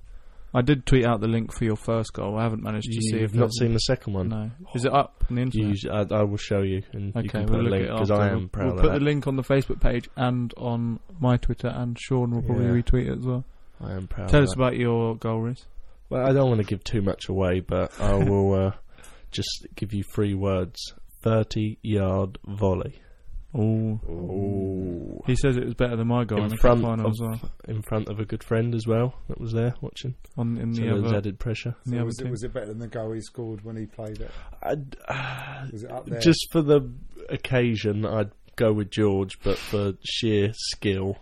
I 0.54 0.62
did 0.62 0.86
tweet 0.86 1.04
out 1.04 1.20
the 1.20 1.26
link 1.28 1.52
for 1.52 1.64
your 1.64 1.76
first 1.76 2.14
goal. 2.14 2.38
I 2.38 2.42
haven't 2.44 2.62
managed 2.62 2.86
to 2.90 3.00
see 3.02 3.18
You've 3.20 3.34
not 3.34 3.52
seen 3.52 3.74
the 3.74 3.78
second 3.80 4.14
one. 4.14 4.28
No, 4.30 4.50
is 4.74 4.86
it 4.86 4.92
up 4.92 5.22
on 5.28 5.36
the 5.36 5.42
internet? 5.42 5.68
Use- 5.68 5.84
I, 5.86 6.06
I 6.14 6.22
will 6.22 6.38
show 6.38 6.62
you, 6.62 6.82
and 6.92 7.06
you 7.14 7.20
Okay, 7.20 7.28
can 7.28 7.46
we'll 7.46 7.58
put 7.62 7.66
a 7.66 7.70
link 7.70 7.88
because. 7.90 8.10
I 8.10 8.28
am 8.30 8.48
proud 8.48 8.64
We'll 8.66 8.74
of 8.76 8.80
put 8.80 8.92
that. 8.92 8.98
the 9.00 9.04
link 9.04 9.26
on 9.26 9.36
the 9.36 9.42
Facebook 9.42 9.80
page 9.80 10.08
and 10.16 10.54
on 10.56 11.00
my 11.20 11.36
Twitter, 11.36 11.68
and 11.68 11.98
Sean 11.98 12.30
will 12.30 12.42
probably 12.42 12.64
Yeah. 12.66 12.70
retweet 12.82 13.06
it 13.08 13.18
as 13.18 13.24
well. 13.26 13.44
I 13.82 13.92
am 13.92 14.06
proud. 14.06 14.28
Tell 14.30 14.42
us 14.42 14.48
that. 14.50 14.56
about 14.56 14.76
your 14.76 15.16
goal, 15.16 15.40
Reese. 15.42 15.66
Well, 16.08 16.24
I 16.24 16.32
don't 16.32 16.48
want 16.48 16.60
to 16.62 16.66
give 16.66 16.82
too 16.84 17.02
much 17.02 17.28
away, 17.28 17.60
but 17.60 17.92
I 18.00 18.14
will 18.24 18.54
uh, 18.54 18.72
just 19.32 19.66
give 19.74 19.92
you 19.92 20.04
three 20.04 20.32
words: 20.32 20.80
30-yard 21.22 22.38
volley. 22.46 23.00
Oh, 23.58 25.22
he 25.26 25.34
says 25.36 25.56
it 25.56 25.64
was 25.64 25.74
better 25.74 25.96
than 25.96 26.08
my 26.08 26.24
goal 26.24 26.38
in, 26.38 26.44
in 26.44 26.50
the 26.50 26.56
front 26.58 26.80
cup 26.82 26.90
final 26.90 27.06
of 27.06 27.12
as 27.12 27.20
well. 27.20 27.50
in 27.68 27.82
front 27.82 28.08
of 28.08 28.20
a 28.20 28.24
good 28.24 28.44
friend 28.44 28.74
as 28.74 28.86
well 28.86 29.14
that 29.28 29.40
was 29.40 29.52
there 29.52 29.74
watching. 29.80 30.14
On 30.36 30.56
in 30.58 30.74
so 30.74 30.82
the 30.82 30.92
was 30.92 31.04
other- 31.04 31.16
added 31.16 31.38
pressure. 31.38 31.74
in 31.86 31.90
the 31.92 31.96
So 31.96 31.96
other 31.96 32.04
was, 32.06 32.18
it, 32.18 32.22
team. 32.24 32.30
was 32.32 32.42
it 32.42 32.52
better 32.52 32.66
than 32.66 32.78
the 32.78 32.88
goal 32.88 33.12
he 33.12 33.20
scored 33.20 33.64
when 33.64 33.76
he 33.76 33.86
played 33.86 34.20
it? 34.20 34.30
I'd, 34.62 34.96
uh, 35.08 35.66
Was 35.72 35.84
it 35.84 35.90
up 35.90 36.06
there? 36.06 36.20
Just 36.20 36.46
for 36.52 36.62
the 36.62 36.90
occasion, 37.30 38.04
I'd 38.06 38.30
go 38.56 38.72
with 38.72 38.90
George, 38.90 39.38
but 39.42 39.58
for 39.58 39.94
sheer 40.04 40.52
skill, 40.54 41.16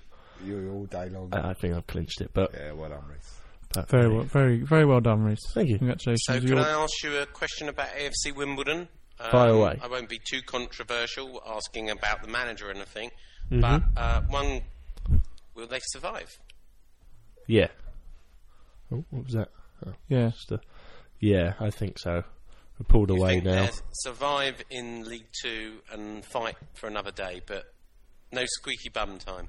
you 0.45 0.71
all 0.73 0.85
day 0.87 1.09
long. 1.09 1.31
I, 1.33 1.51
I 1.51 1.55
think 1.55 1.75
I've 1.75 1.87
clinched 1.87 2.21
it. 2.21 2.31
But 2.35 2.51
yeah, 2.55 2.73
well 2.73 2.91
done, 2.91 3.05
Reece. 3.11 3.39
but 3.73 3.89
Very 3.89 4.09
well, 4.13 4.25
very 4.25 4.59
very 4.63 4.85
well 4.85 5.01
done, 5.01 5.23
Reese. 5.23 5.41
Thank 5.55 5.69
you. 5.71 5.79
Congratulations. 5.79 6.23
So, 6.27 6.41
can 6.41 6.59
I 6.59 6.71
ask 6.71 7.03
you 7.03 7.17
a 7.19 7.27
question 7.27 7.69
about 7.69 7.89
AFC 7.89 8.35
Wimbledon? 8.37 8.89
Um, 9.21 9.31
Fire 9.31 9.51
away. 9.51 9.79
I 9.83 9.87
won't 9.87 10.09
be 10.09 10.19
too 10.19 10.43
controversial 10.43 11.41
asking 11.47 11.91
about 11.91 12.23
the 12.23 12.29
manager 12.29 12.69
or 12.69 12.71
anything, 12.73 13.11
Mhm. 13.51 13.61
but 13.61 13.83
uh, 14.01 14.23
one, 14.23 14.63
will 15.55 15.67
they 15.69 15.81
survive? 15.93 16.37
yeah. 17.47 17.69
Oh, 18.93 19.05
what 19.11 19.25
was 19.25 19.33
that? 19.35 19.51
Oh, 19.87 19.95
Yeah. 20.09 20.31
just 20.31 20.51
a- 20.53 20.61
yeah, 21.21 21.55
I 21.61 21.71
think 21.71 21.99
so. 21.99 22.25
We're 22.79 22.87
pulled 22.89 23.11
You 23.11 23.17
away 23.17 23.35
think 23.41 23.45
now. 23.45 23.71
survive 23.93 24.63
in 24.71 25.05
League 25.05 25.29
Two 25.43 25.81
and 25.91 26.25
fight 26.25 26.57
for 26.75 26.87
another 26.89 27.11
day, 27.13 27.41
but 27.47 27.73
no 28.33 28.43
squeaky 28.47 28.89
bum 28.89 29.19
time. 29.19 29.49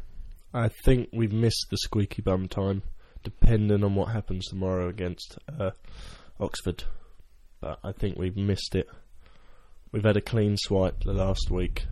I 0.53 0.70
think 0.86 1.09
we've 1.11 1.34
missed 1.34 1.66
the 1.72 1.78
squeaky 1.78 2.22
bum 2.22 2.47
time, 2.47 2.84
depending 3.24 3.84
on 3.84 3.95
what 3.95 4.09
happens 4.11 4.45
tomorrow 4.47 4.88
against 4.88 5.38
uh, 5.59 5.72
Oxford. 6.39 6.84
But 7.59 7.80
I 7.84 7.91
think 7.93 8.18
we've 8.18 8.38
missed 8.38 8.76
it. 8.76 8.88
We've 9.96 10.04
had 10.04 10.18
a 10.18 10.22
clean 10.22 10.58
swipe 10.58 11.06
the 11.06 11.14
last 11.14 11.50
week. 11.50 11.86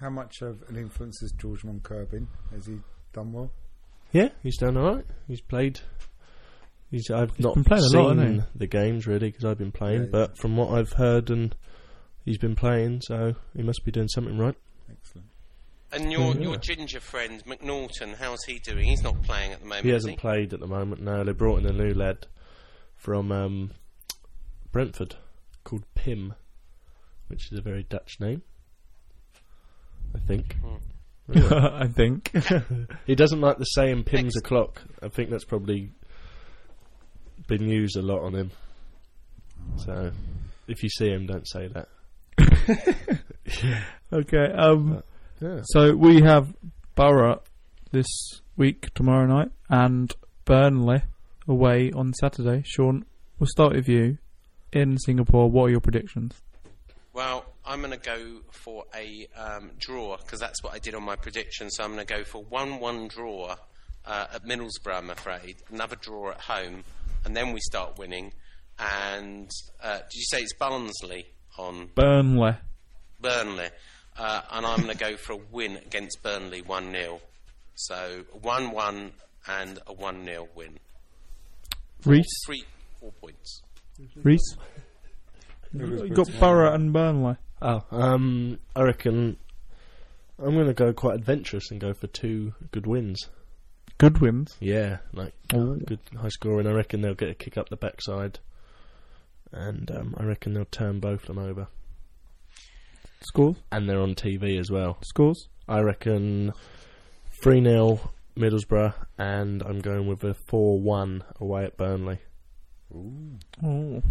How 0.00 0.08
much 0.08 0.40
of 0.40 0.62
an 0.70 0.76
influence 0.76 1.20
has 1.20 1.30
George 1.32 1.60
Moncur 1.62 2.08
been? 2.10 2.26
Has 2.52 2.64
he 2.64 2.78
done 3.12 3.34
well? 3.34 3.50
Yeah, 4.12 4.30
he's 4.42 4.56
done 4.56 4.78
all 4.78 4.94
right. 4.94 5.04
He's 5.28 5.42
played. 5.42 5.78
He's. 6.90 7.10
I've 7.10 7.38
not 7.38 7.52
been 7.52 7.64
playing 7.64 7.84
a 7.84 7.88
seen 7.88 8.02
lot, 8.02 8.16
hasn't 8.16 8.40
he? 8.40 8.46
the 8.56 8.66
games 8.66 9.06
really 9.06 9.28
because 9.28 9.44
I've 9.44 9.58
been 9.58 9.72
playing, 9.72 10.04
Yeah, 10.04 10.06
yeah. 10.06 10.10
but 10.26 10.38
from 10.38 10.56
what 10.56 10.70
I've 10.72 10.92
heard 10.92 11.28
and 11.28 11.54
he's 12.24 12.38
been 12.38 12.56
playing, 12.56 13.02
so 13.02 13.34
he 13.54 13.62
must 13.62 13.84
be 13.84 13.92
doing 13.92 14.08
something 14.08 14.38
right. 14.38 14.56
Excellent. 14.90 15.26
And 15.92 16.10
your 16.10 16.34
Yeah. 16.34 16.40
your 16.44 16.56
ginger 16.56 17.00
friend 17.00 17.44
McNaughton, 17.44 18.14
how's 18.16 18.42
he 18.44 18.58
doing? 18.58 18.86
He's 18.86 19.02
not 19.02 19.22
playing 19.22 19.52
at 19.52 19.58
the 19.60 19.66
moment. 19.66 19.84
He 19.84 19.90
hasn't 19.92 20.16
played 20.16 20.54
at 20.54 20.60
the 20.60 20.66
moment. 20.66 21.02
No, 21.02 21.24
they 21.24 21.32
brought 21.32 21.58
in 21.60 21.66
a 21.66 21.72
new 21.72 21.92
lad 21.92 22.26
from 22.96 23.30
um, 23.32 23.72
Brentford 24.72 25.16
called 25.62 25.84
Pim, 25.94 26.32
which 27.28 27.52
is 27.52 27.58
a 27.58 27.62
very 27.62 27.82
Dutch 27.84 28.16
name. 28.20 28.42
I 30.14 30.18
think. 30.26 30.56
Really? 31.28 31.48
I 31.56 31.88
think. 31.88 32.30
he 33.04 33.16
doesn't 33.16 33.40
like 33.40 33.58
the 33.58 33.64
saying 33.64 34.04
"Pimm's 34.04 34.36
o'clock." 34.36 34.80
I 35.02 35.08
think 35.08 35.28
that's 35.28 35.44
probably 35.44 35.90
been 37.48 37.68
used 37.68 37.96
a 37.96 38.00
lot 38.00 38.20
on 38.20 38.32
him. 38.32 38.52
So, 39.84 40.12
if 40.68 40.84
you 40.84 40.88
see 40.88 41.08
him, 41.08 41.26
don't 41.26 41.48
say 41.48 41.66
that. 41.66 41.88
Okay. 44.12 44.52
Um. 44.56 45.02
Yeah. 45.40 45.60
So 45.64 45.94
we 45.96 46.20
have 46.22 46.54
Borough 46.94 47.42
this 47.90 48.06
week 48.56 48.92
tomorrow 48.94 49.26
night 49.26 49.50
and 49.68 50.14
Burnley 50.44 51.02
away 51.48 51.90
on 51.92 52.12
Saturday. 52.14 52.62
Sean, 52.64 53.04
we'll 53.38 53.48
start 53.48 53.74
with 53.74 53.88
you 53.88 54.18
in 54.72 54.96
Singapore. 54.98 55.50
What 55.50 55.64
are 55.64 55.70
your 55.70 55.80
predictions? 55.80 56.40
Well, 57.16 57.46
I'm 57.64 57.78
going 57.78 57.92
to 57.92 57.96
go 57.96 58.42
for 58.50 58.84
a 58.94 59.26
um, 59.34 59.70
draw 59.78 60.18
because 60.18 60.38
that's 60.38 60.62
what 60.62 60.74
I 60.74 60.78
did 60.78 60.94
on 60.94 61.02
my 61.02 61.16
prediction. 61.16 61.70
So 61.70 61.82
I'm 61.82 61.94
going 61.94 62.06
to 62.06 62.14
go 62.14 62.24
for 62.24 62.44
one-one 62.44 63.08
draw 63.08 63.56
uh, 64.04 64.26
at 64.34 64.44
Middlesbrough. 64.44 64.98
I'm 64.98 65.08
afraid 65.08 65.56
another 65.72 65.96
draw 65.96 66.32
at 66.32 66.40
home, 66.42 66.84
and 67.24 67.34
then 67.34 67.54
we 67.54 67.60
start 67.60 67.96
winning. 67.96 68.34
And 68.78 69.50
uh, 69.82 69.96
did 69.96 70.14
you 70.14 70.24
say 70.24 70.42
it's 70.42 70.52
Barnsley 70.58 71.24
on 71.56 71.88
Burnley. 71.94 72.54
Burnley? 73.18 73.68
Uh, 74.18 74.42
and 74.50 74.66
I'm 74.66 74.82
going 74.82 74.92
to 74.92 75.02
go 75.02 75.16
for 75.16 75.32
a 75.32 75.40
win 75.50 75.78
against 75.78 76.22
Burnley, 76.22 76.60
one 76.60 76.92
0 76.92 77.22
So 77.76 78.24
one-one 78.42 79.12
and 79.48 79.78
a 79.86 79.94
one 79.94 80.22
0 80.26 80.48
win. 80.54 80.78
Reese. 82.04 82.26
Three, 82.44 82.64
four 83.00 83.12
points. 83.12 83.62
Reese. 84.22 84.54
You 85.72 86.08
got 86.08 86.30
Borough 86.38 86.72
and 86.72 86.92
Burnley. 86.92 87.36
Oh, 87.62 87.82
um, 87.90 88.58
I 88.74 88.82
reckon 88.82 89.36
I'm 90.38 90.54
going 90.54 90.66
to 90.66 90.74
go 90.74 90.92
quite 90.92 91.16
adventurous 91.16 91.70
and 91.70 91.80
go 91.80 91.94
for 91.94 92.06
two 92.06 92.54
good 92.70 92.86
wins. 92.86 93.28
Good 93.98 94.18
wins. 94.18 94.56
Yeah, 94.60 94.98
like 95.12 95.32
Ooh. 95.54 95.76
good 95.86 96.00
high 96.20 96.28
scoring. 96.28 96.66
I 96.66 96.72
reckon 96.72 97.00
they'll 97.00 97.14
get 97.14 97.30
a 97.30 97.34
kick 97.34 97.56
up 97.56 97.70
the 97.70 97.76
backside, 97.76 98.38
and 99.52 99.90
um, 99.90 100.14
I 100.18 100.24
reckon 100.24 100.52
they'll 100.52 100.66
turn 100.66 101.00
both 101.00 101.22
of 101.22 101.28
them 101.28 101.38
over. 101.38 101.68
Scores. 103.22 103.56
And 103.72 103.88
they're 103.88 104.00
on 104.02 104.14
TV 104.14 104.60
as 104.60 104.70
well. 104.70 104.98
Scores. 105.02 105.48
I 105.66 105.80
reckon 105.80 106.52
three 107.42 107.62
0 107.62 107.98
Middlesbrough, 108.36 108.92
and 109.18 109.62
I'm 109.62 109.80
going 109.80 110.06
with 110.06 110.22
a 110.24 110.34
four 110.34 110.78
one 110.78 111.24
away 111.40 111.64
at 111.64 111.78
Burnley. 111.78 112.18
Oh, 113.64 114.02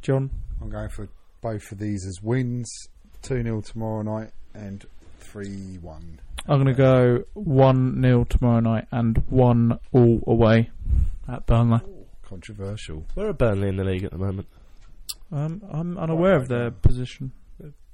John. 0.00 0.30
I'm 0.60 0.70
going 0.70 0.88
for 0.88 1.08
both 1.40 1.70
of 1.72 1.78
these 1.78 2.06
as 2.06 2.22
wins. 2.22 2.70
2 3.22 3.42
0 3.42 3.60
tomorrow 3.62 4.02
night 4.02 4.30
and 4.54 4.84
3 5.20 5.78
1. 5.78 6.20
I'm 6.46 6.62
going 6.62 6.66
to 6.66 6.74
go 6.74 7.24
1 7.34 8.02
0 8.02 8.24
tomorrow 8.24 8.60
night 8.60 8.86
and 8.90 9.18
1 9.28 9.78
all 9.92 10.20
away 10.26 10.70
at 11.28 11.46
Burnley. 11.46 11.80
Controversial. 12.22 13.04
Where 13.14 13.28
are 13.28 13.32
Burnley 13.32 13.68
in 13.68 13.76
the 13.76 13.84
league 13.84 14.04
at 14.04 14.12
the 14.12 14.18
moment? 14.18 14.46
Um, 15.30 15.62
I'm 15.70 15.98
unaware 15.98 16.36
of 16.36 16.48
their 16.48 16.70
position. 16.70 17.32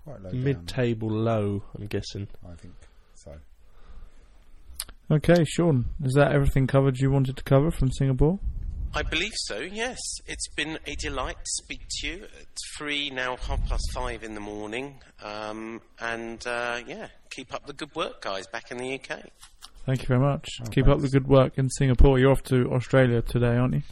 Quite 0.04 0.22
low 0.22 0.30
Mid-table 0.32 1.08
low, 1.08 1.62
I'm 1.74 1.86
guessing. 1.86 2.28
I 2.46 2.54
think 2.56 2.74
so. 3.14 3.32
Okay, 5.10 5.44
Sean, 5.44 5.86
is 6.02 6.12
that 6.12 6.32
everything 6.32 6.66
covered 6.66 6.98
you 6.98 7.10
wanted 7.10 7.38
to 7.38 7.42
cover 7.42 7.70
from 7.70 7.90
Singapore? 7.90 8.38
I 8.96 9.02
believe 9.02 9.32
so, 9.34 9.58
yes. 9.58 9.98
It's 10.24 10.46
been 10.54 10.78
a 10.86 10.94
delight 10.94 11.36
to 11.36 11.62
speak 11.64 11.80
to 11.88 12.06
you. 12.06 12.26
It's 12.40 12.62
free 12.76 13.10
now, 13.10 13.36
half 13.36 13.66
past 13.68 13.90
five 13.92 14.22
in 14.22 14.34
the 14.34 14.40
morning. 14.40 15.00
Um, 15.20 15.80
and 16.00 16.46
uh, 16.46 16.80
yeah, 16.86 17.08
keep 17.30 17.52
up 17.52 17.66
the 17.66 17.72
good 17.72 17.92
work, 17.96 18.22
guys, 18.22 18.46
back 18.46 18.70
in 18.70 18.76
the 18.76 18.94
UK. 18.94 19.30
Thank 19.84 20.02
you 20.02 20.06
very 20.06 20.20
much. 20.20 20.48
Oh, 20.62 20.70
Keep 20.70 20.86
up 20.86 21.00
the 21.00 21.08
good 21.08 21.26
work 21.26 21.58
in 21.58 21.68
Singapore. 21.70 22.20
You're 22.20 22.30
off 22.30 22.44
to 22.44 22.70
Australia 22.72 23.20
today, 23.20 23.56
aren't 23.56 23.74
you? 23.74 23.82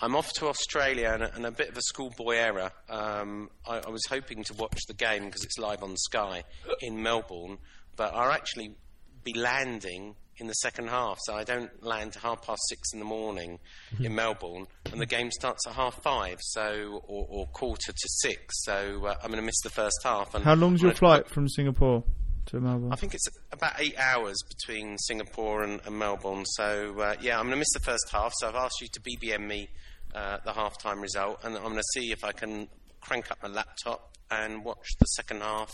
I'm 0.00 0.14
off 0.14 0.32
to 0.34 0.46
Australia 0.46 1.10
and 1.12 1.24
a, 1.24 1.34
and 1.34 1.46
a 1.46 1.50
bit 1.50 1.68
of 1.70 1.76
a 1.76 1.82
schoolboy 1.82 2.36
error. 2.36 2.70
Um, 2.88 3.50
I, 3.68 3.78
I 3.78 3.90
was 3.90 4.02
hoping 4.08 4.44
to 4.44 4.54
watch 4.54 4.78
the 4.86 4.94
game 4.94 5.24
because 5.24 5.42
it's 5.42 5.58
live 5.58 5.82
on 5.82 5.96
Sky 5.96 6.44
in 6.82 7.02
Melbourne, 7.02 7.58
but 7.96 8.14
I'll 8.14 8.30
actually 8.30 8.76
be 9.24 9.34
landing 9.34 10.14
in 10.38 10.46
the 10.46 10.54
second 10.54 10.88
half, 10.88 11.18
so 11.22 11.34
I 11.34 11.44
don't 11.44 11.82
land 11.82 12.14
half 12.22 12.42
past 12.42 12.60
six 12.68 12.92
in 12.92 12.98
the 12.98 13.04
morning 13.04 13.58
in 14.00 14.14
Melbourne, 14.14 14.66
and 14.92 15.00
the 15.00 15.06
game 15.06 15.30
starts 15.30 15.66
at 15.66 15.74
half 15.74 16.02
five, 16.02 16.38
so 16.40 17.02
or, 17.06 17.26
or 17.28 17.46
quarter 17.46 17.92
to 17.92 18.08
six. 18.20 18.64
So 18.64 19.06
uh, 19.06 19.14
I'm 19.22 19.30
going 19.30 19.40
to 19.40 19.46
miss 19.46 19.60
the 19.62 19.70
first 19.70 20.00
half. 20.04 20.34
And 20.34 20.44
How 20.44 20.54
long's 20.54 20.82
your 20.82 20.92
flight 20.92 21.28
from 21.28 21.48
Singapore 21.48 22.04
to 22.46 22.60
Melbourne? 22.60 22.92
I 22.92 22.96
think 22.96 23.14
it's 23.14 23.26
about 23.52 23.74
eight 23.78 23.98
hours 23.98 24.36
between 24.48 24.98
Singapore 24.98 25.62
and, 25.62 25.80
and 25.86 25.98
Melbourne. 25.98 26.44
So 26.46 26.98
uh, 27.00 27.14
yeah, 27.20 27.38
I'm 27.38 27.46
going 27.46 27.52
to 27.52 27.58
miss 27.58 27.72
the 27.72 27.80
first 27.80 28.08
half. 28.10 28.32
So 28.36 28.48
I've 28.48 28.54
asked 28.54 28.80
you 28.80 28.88
to 28.88 29.00
BBM 29.00 29.46
me 29.46 29.68
uh, 30.14 30.38
the 30.44 30.52
half-time 30.52 31.00
result, 31.00 31.40
and 31.44 31.56
I'm 31.56 31.62
going 31.62 31.76
to 31.76 31.82
see 31.94 32.12
if 32.12 32.24
I 32.24 32.32
can 32.32 32.68
crank 33.00 33.30
up 33.30 33.42
my 33.42 33.48
laptop 33.48 34.16
and 34.30 34.64
watch 34.64 34.86
the 34.98 35.06
second 35.06 35.40
half 35.40 35.72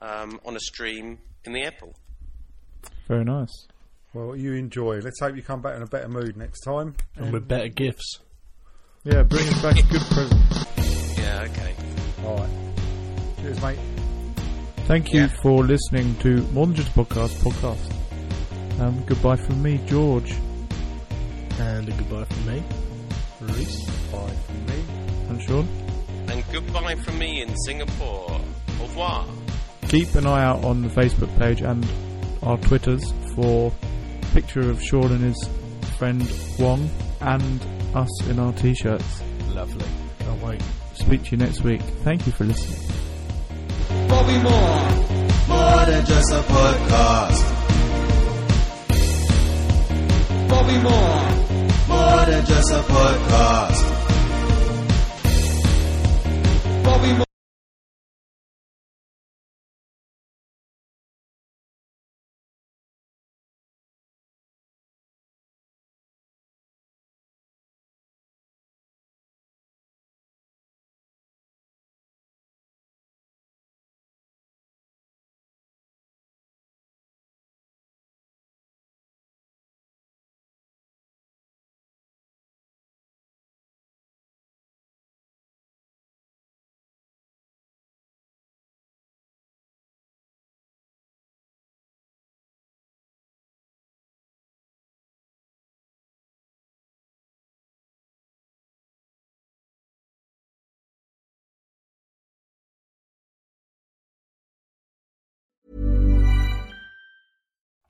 um, 0.00 0.40
on 0.44 0.56
a 0.56 0.60
stream 0.60 1.18
in 1.44 1.52
the 1.52 1.62
airport. 1.62 1.94
Very 3.08 3.24
nice. 3.24 3.66
Well, 4.16 4.34
you 4.34 4.54
enjoy. 4.54 5.00
Let's 5.00 5.20
hope 5.20 5.36
you 5.36 5.42
come 5.42 5.60
back 5.60 5.76
in 5.76 5.82
a 5.82 5.86
better 5.86 6.08
mood 6.08 6.38
next 6.38 6.60
time. 6.60 6.94
And 7.16 7.34
with 7.34 7.46
better 7.46 7.68
gifts. 7.68 8.20
Yeah, 9.04 9.24
bring 9.24 9.46
us 9.46 9.60
back 9.60 9.78
a 9.78 9.82
good 9.82 10.00
present. 10.00 10.40
Yeah, 11.18 11.46
okay. 11.50 11.74
All 12.24 12.38
right. 12.38 12.48
Cheers, 13.42 13.60
mate. 13.60 13.78
Thank 14.86 15.12
you 15.12 15.28
for 15.28 15.62
listening 15.62 16.14
to 16.20 16.40
More 16.52 16.64
Than 16.64 16.76
Just 16.76 16.96
a 16.96 17.04
Podcast 17.04 17.34
podcast. 17.42 18.80
Um, 18.80 19.04
goodbye 19.04 19.36
from 19.36 19.62
me, 19.62 19.82
George. 19.84 20.32
And 21.58 21.86
a 21.86 21.92
goodbye 21.92 22.24
from 22.24 22.46
me, 22.46 22.62
Reese. 23.42 23.84
Bye 24.10 24.30
from 24.46 24.66
me. 24.66 24.84
And 25.28 25.42
Sean. 25.42 25.68
And 26.28 26.42
goodbye 26.52 26.94
from 26.94 27.18
me 27.18 27.42
in 27.42 27.54
Singapore. 27.66 28.30
Au 28.30 28.82
revoir. 28.82 29.26
Keep 29.88 30.14
an 30.14 30.26
eye 30.26 30.42
out 30.42 30.64
on 30.64 30.80
the 30.80 30.88
Facebook 30.88 31.38
page 31.38 31.60
and 31.60 31.86
our 32.42 32.56
Twitters 32.56 33.12
for 33.34 33.70
a 33.70 33.96
picture 34.36 34.70
of 34.70 34.82
Sean 34.82 35.12
and 35.12 35.24
his 35.24 35.48
friend 35.96 36.20
Wong 36.58 36.90
and 37.22 37.58
us 37.94 38.26
in 38.28 38.38
our 38.38 38.52
t-shirts. 38.52 39.22
Lovely. 39.54 39.86
Can't 40.18 40.42
wait. 40.42 40.62
Speak 40.92 41.24
to 41.24 41.30
you 41.30 41.36
next 41.38 41.62
week. 41.62 41.80
Thank 42.04 42.26
you 42.26 42.32
for 42.32 42.44
listening. 42.44 42.78
Bobby 44.06 44.34
Moore. 44.34 44.90
More 45.48 45.86
than 45.86 46.04
just 46.04 46.32
a 46.32 46.42
podcast. 46.52 47.42
Bobby 50.50 50.78
Moore. 50.82 51.30
More 51.88 52.26
than 52.26 52.44
just 52.44 52.70
a 52.72 52.82
podcast. 52.92 53.84
Bobby 56.84 57.12
Moore. 57.14 57.25